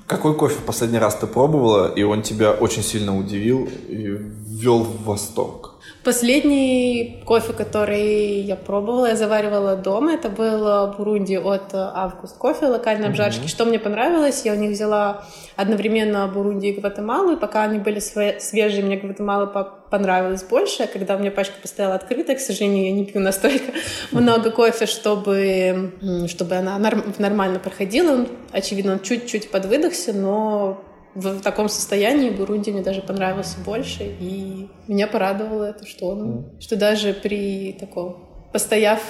Какой 0.06 0.36
кофе 0.36 0.56
в 0.56 0.66
последний 0.66 1.00
раз 1.00 1.16
ты 1.16 1.28
пробовала, 1.28 1.92
и 1.94 2.04
он 2.04 2.22
тебя 2.22 2.52
очень 2.52 2.84
сильно 2.84 3.18
удивил 3.18 3.68
и 3.88 3.96
ввел 3.96 4.84
в 4.84 5.06
восторг? 5.06 5.79
Последний 6.04 7.22
кофе, 7.26 7.52
который 7.54 8.40
я 8.42 8.56
пробовала, 8.56 9.08
я 9.08 9.16
заваривала 9.16 9.76
дома, 9.76 10.14
это 10.14 10.30
был 10.30 10.94
Бурунди 10.98 11.36
от 11.36 11.74
э, 11.74 11.78
Август 11.78 12.38
кофе, 12.38 12.68
локальной 12.68 13.08
обжарки. 13.10 13.48
Что 13.48 13.66
мне 13.66 13.80
понравилось, 13.80 14.44
я 14.46 14.54
у 14.54 14.56
них 14.56 14.72
взяла 14.72 15.26
одновременно 15.58 16.26
Бурунди 16.28 16.68
и 16.68 16.80
Гватемалу, 16.80 17.34
и 17.34 17.40
пока 17.40 17.64
они 17.64 17.80
были 17.80 17.98
све- 17.98 18.40
свежие, 18.40 18.84
мне 18.84 18.96
Гватемала 18.96 19.46
по- 19.46 19.66
понравилась 19.90 20.44
больше. 20.44 20.88
Когда 20.88 21.16
у 21.16 21.20
меня 21.20 21.32
пачка 21.32 21.56
постояла 21.62 21.96
открытая, 21.96 22.38
к 22.38 22.40
сожалению, 22.40 22.86
я 22.86 22.92
не 22.92 23.06
пью 23.06 23.20
настолько 23.20 23.66
много 24.12 24.52
кофе, 24.52 24.86
чтобы, 24.86 25.92
чтобы 26.28 26.56
она 26.56 26.78
норм- 26.80 27.14
нормально 27.18 27.60
проходила. 27.60 28.26
Очевидно, 28.54 28.94
он 28.94 29.00
чуть-чуть 29.02 29.52
подвыдохся, 29.52 30.14
но 30.14 30.82
в 31.16 31.42
таком 31.42 31.70
состоянии 31.70 32.30
Бурунди 32.30 32.72
мне 32.72 32.82
даже 32.82 33.02
понравился 33.02 33.58
больше, 33.66 34.04
и 34.20 34.68
меня 34.88 35.08
порадовало 35.08 35.64
это, 35.64 35.86
что 35.88 36.08
он, 36.08 36.46
что 36.60 36.76
даже 36.76 37.14
при 37.14 37.76
таком, 37.80 38.18
постояв, 38.54 39.02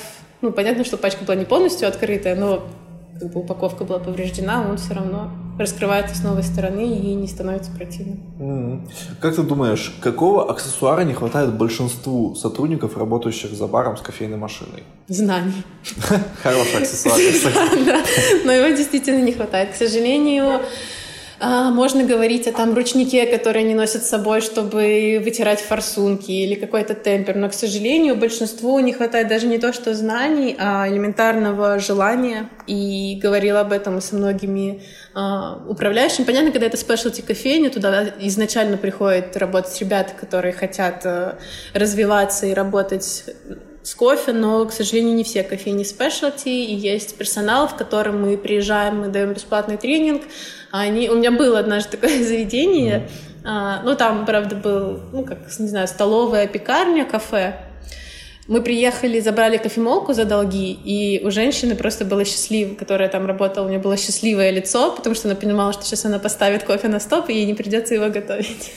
ну, 0.41 0.51
понятно, 0.51 0.83
что 0.83 0.97
пачка 0.97 1.25
была 1.25 1.35
не 1.35 1.45
полностью 1.45 1.87
открытая, 1.87 2.35
но 2.35 2.63
как 3.19 3.33
бы 3.33 3.41
упаковка 3.41 3.83
была 3.83 3.99
повреждена, 3.99 4.65
он 4.69 4.77
все 4.77 4.93
равно 4.93 5.31
раскрывается 5.59 6.15
с 6.15 6.23
новой 6.23 6.43
стороны 6.43 6.87
и 6.87 7.13
не 7.13 7.27
становится 7.27 7.69
противным. 7.71 8.19
М. 8.39 8.89
Как 9.19 9.35
ты 9.35 9.43
думаешь, 9.43 9.93
какого 10.01 10.49
аксессуара 10.49 11.01
не 11.01 11.13
хватает 11.13 11.53
большинству 11.53 12.33
сотрудников, 12.35 12.97
работающих 12.97 13.51
за 13.51 13.67
баром 13.67 13.97
с 13.97 14.01
кофейной 14.01 14.37
машиной? 14.37 14.83
Знаний. 15.09 15.63
Хороший 16.43 16.77
аксессуар. 16.77 17.19
но 18.45 18.51
его 18.53 18.75
действительно 18.75 19.21
не 19.21 19.33
хватает. 19.33 19.73
К 19.73 19.75
сожалению, 19.75 20.61
а, 21.39 21.71
можно 21.71 22.03
говорить 22.03 22.47
о 22.47 22.51
там 22.51 22.73
ручнике, 22.73 23.25
который 23.25 23.61
они 23.61 23.73
носят 23.73 24.03
с 24.03 24.09
собой, 24.09 24.41
чтобы 24.41 25.21
вытирать 25.23 25.61
форсунки 25.61 26.31
или 26.31 26.55
какой-то 26.55 26.95
темпер, 26.95 27.35
но, 27.35 27.49
к 27.49 27.53
сожалению, 27.53 28.15
большинству 28.15 28.79
не 28.79 28.93
хватает 28.93 29.27
даже 29.27 29.47
не 29.47 29.57
то, 29.57 29.71
что 29.71 29.93
знаний, 29.93 30.55
а 30.59 30.87
элементарного 30.89 31.79
желания. 31.79 32.49
И 32.67 33.19
говорила 33.21 33.61
об 33.61 33.71
этом 33.71 34.01
со 34.01 34.15
многими 34.15 34.83
а, 35.13 35.63
управляющими. 35.67 36.25
Понятно, 36.25 36.51
когда 36.51 36.67
это 36.67 36.77
спешлти 36.77 37.21
кофейня, 37.21 37.69
туда 37.69 38.13
изначально 38.19 38.77
приходят 38.77 39.35
работать 39.37 39.79
ребята, 39.79 40.13
которые 40.19 40.53
хотят 40.53 41.05
а, 41.05 41.37
развиваться 41.73 42.45
и 42.45 42.53
работать 42.53 43.25
с 43.83 43.95
кофе, 43.95 44.33
но, 44.33 44.65
к 44.65 44.71
сожалению, 44.71 45.15
не 45.15 45.23
все 45.23 45.43
кофейни 45.43 45.83
спешлти, 45.83 46.49
и 46.49 46.75
есть 46.75 47.17
персонал, 47.17 47.67
в 47.67 47.75
котором 47.75 48.21
мы 48.21 48.37
приезжаем, 48.37 48.99
мы 48.99 49.07
даем 49.07 49.33
бесплатный 49.33 49.77
тренинг. 49.77 50.23
Они... 50.71 51.09
У 51.09 51.15
меня 51.15 51.31
было 51.31 51.59
однажды 51.59 51.97
такое 51.97 52.23
заведение, 52.23 53.09
а, 53.43 53.81
ну, 53.83 53.95
там, 53.95 54.25
правда, 54.25 54.55
был, 54.55 54.99
ну, 55.11 55.23
как, 55.23 55.39
не 55.59 55.67
знаю, 55.67 55.87
столовая, 55.87 56.47
пекарня, 56.47 57.05
кафе. 57.05 57.68
Мы 58.49 58.63
приехали, 58.63 59.19
забрали 59.19 59.57
кофемолку 59.57 60.13
за 60.13 60.25
долги, 60.25 60.71
и 60.73 61.23
у 61.23 61.29
женщины 61.29 61.75
просто 61.75 62.03
было 62.03 62.25
счастливо, 62.25 62.73
которая 62.73 63.07
там 63.07 63.27
работала, 63.27 63.67
у 63.67 63.69
нее 63.69 63.79
было 63.79 63.95
счастливое 63.95 64.49
лицо, 64.49 64.91
потому 64.91 65.13
что 65.13 65.27
она 65.27 65.35
понимала, 65.35 65.71
что 65.71 65.83
сейчас 65.83 66.05
она 66.05 66.17
поставит 66.17 66.63
кофе 66.63 66.87
на 66.87 66.99
стоп, 66.99 67.29
и 67.29 67.33
ей 67.33 67.45
не 67.45 67.53
придется 67.53 67.93
его 67.93 68.09
готовить. 68.09 68.71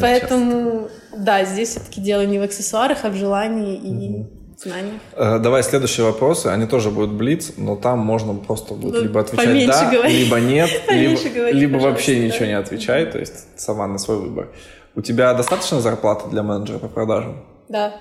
Поэтому, 0.00 0.88
да, 1.14 1.44
здесь 1.44 1.70
все-таки 1.72 2.00
дело 2.00 2.24
не 2.24 2.38
в 2.38 2.42
аксессуарах, 2.42 3.04
а 3.04 3.10
в 3.10 3.16
желании 3.16 3.76
и 3.76 4.26
знаниях. 4.58 5.00
Э, 5.12 5.38
Давай 5.40 5.62
следующие 5.62 6.06
вопросы. 6.06 6.46
Они 6.46 6.66
тоже 6.66 6.90
будут 6.90 7.12
блиц, 7.12 7.52
но 7.58 7.76
там 7.76 7.98
можно 7.98 8.34
просто 8.34 8.72
будет 8.72 8.94
Ну, 8.94 9.02
либо 9.02 9.20
отвечать 9.20 9.66
да, 9.66 10.08
либо 10.08 10.40
нет, 10.40 10.70
либо, 10.88 11.76
вообще 11.76 12.14
да. 12.14 12.20
ничего 12.20 12.46
не 12.46 12.56
отвечай, 12.58 13.04
то 13.04 13.18
есть 13.18 13.46
сама 13.56 13.86
на 13.86 13.98
свой 13.98 14.18
выбор. 14.18 14.48
У 14.94 15.02
тебя 15.02 15.34
достаточно 15.34 15.82
зарплаты 15.82 16.30
для 16.30 16.42
менеджера 16.42 16.78
по 16.78 16.88
продажам? 16.88 17.44
Да. 17.68 17.92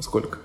Сколько? 0.00 0.38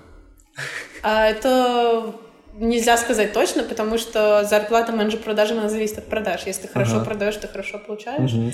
А 1.02 1.26
это 1.26 2.14
нельзя 2.54 2.96
сказать 2.96 3.32
точно, 3.32 3.62
потому 3.64 3.98
что 3.98 4.44
зарплата 4.44 4.92
менеджера 4.92 5.20
продажи, 5.22 5.54
она 5.54 5.68
зависит 5.68 5.98
от 5.98 6.06
продаж. 6.06 6.42
Если 6.46 6.62
ты 6.62 6.68
хорошо 6.68 6.96
Ага. 6.96 7.04
продаешь, 7.04 7.36
ты 7.36 7.48
хорошо 7.48 7.78
получаешь. 7.78 8.32
Мгм. 8.32 8.52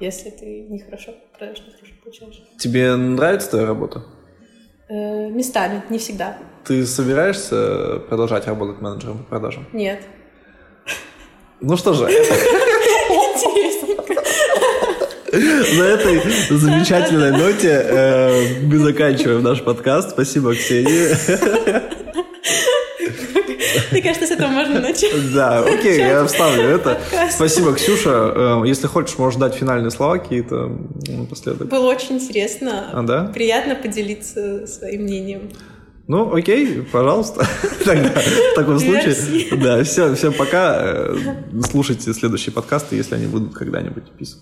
Если 0.00 0.30
ты 0.30 0.66
нехорошо 0.68 1.12
продаешь, 1.38 1.58
ты 1.60 1.70
хорошо 1.72 1.94
получаешь. 2.02 2.42
Тебе 2.58 2.94
нравится 2.96 3.50
твоя 3.50 3.66
работа? 3.66 4.04
Э, 4.88 5.28
местами, 5.30 5.82
не 5.90 5.98
всегда. 5.98 6.36
Ты 6.64 6.86
собираешься 6.86 8.00
продолжать 8.08 8.46
работать 8.46 8.80
менеджером 8.80 9.18
по 9.18 9.24
продажам? 9.24 9.66
Нет. 9.72 10.00
Ну 11.60 11.76
что 11.76 11.92
же. 11.94 12.08
на 15.74 15.82
этой 15.82 16.20
замечательной 16.50 17.32
ноте 17.32 17.82
э, 17.84 18.60
мы 18.62 18.78
заканчиваем 18.78 19.42
наш 19.42 19.62
подкаст. 19.62 20.10
Спасибо, 20.10 20.54
Ксения. 20.54 21.18
Мне 23.90 24.02
кажется, 24.02 24.26
с 24.26 24.30
этого 24.30 24.48
можно 24.48 24.80
начать. 24.80 25.32
Да, 25.32 25.60
окей, 25.60 25.98
я 25.98 26.24
вставлю 26.26 26.62
это. 26.62 26.98
Спасибо, 27.30 27.74
Ксюша. 27.74 28.32
Э, 28.34 28.62
Если 28.66 28.86
хочешь, 28.86 29.18
можешь 29.18 29.38
дать 29.38 29.54
финальные 29.54 29.90
слова 29.90 30.18
какие-то 30.18 30.70
напоследок. 31.08 31.68
Было 31.68 31.86
очень 31.86 32.16
интересно. 32.16 32.90
А, 32.92 33.02
да? 33.02 33.30
Приятно 33.34 33.74
поделиться 33.74 34.66
своим 34.66 35.02
мнением. 35.02 35.50
Ну, 36.08 36.32
окей, 36.32 36.82
пожалуйста. 36.92 37.46
Тогда, 37.84 38.10
в 38.10 38.54
таком 38.54 38.78
случае. 38.78 39.14
Да, 39.56 39.82
все, 39.82 40.14
всем 40.14 40.32
пока. 40.32 41.08
Слушайте 41.68 42.12
следующие 42.14 42.52
подкасты, 42.52 42.96
если 42.96 43.16
они 43.16 43.26
будут 43.26 43.54
когда-нибудь 43.54 44.04
писать. 44.12 44.38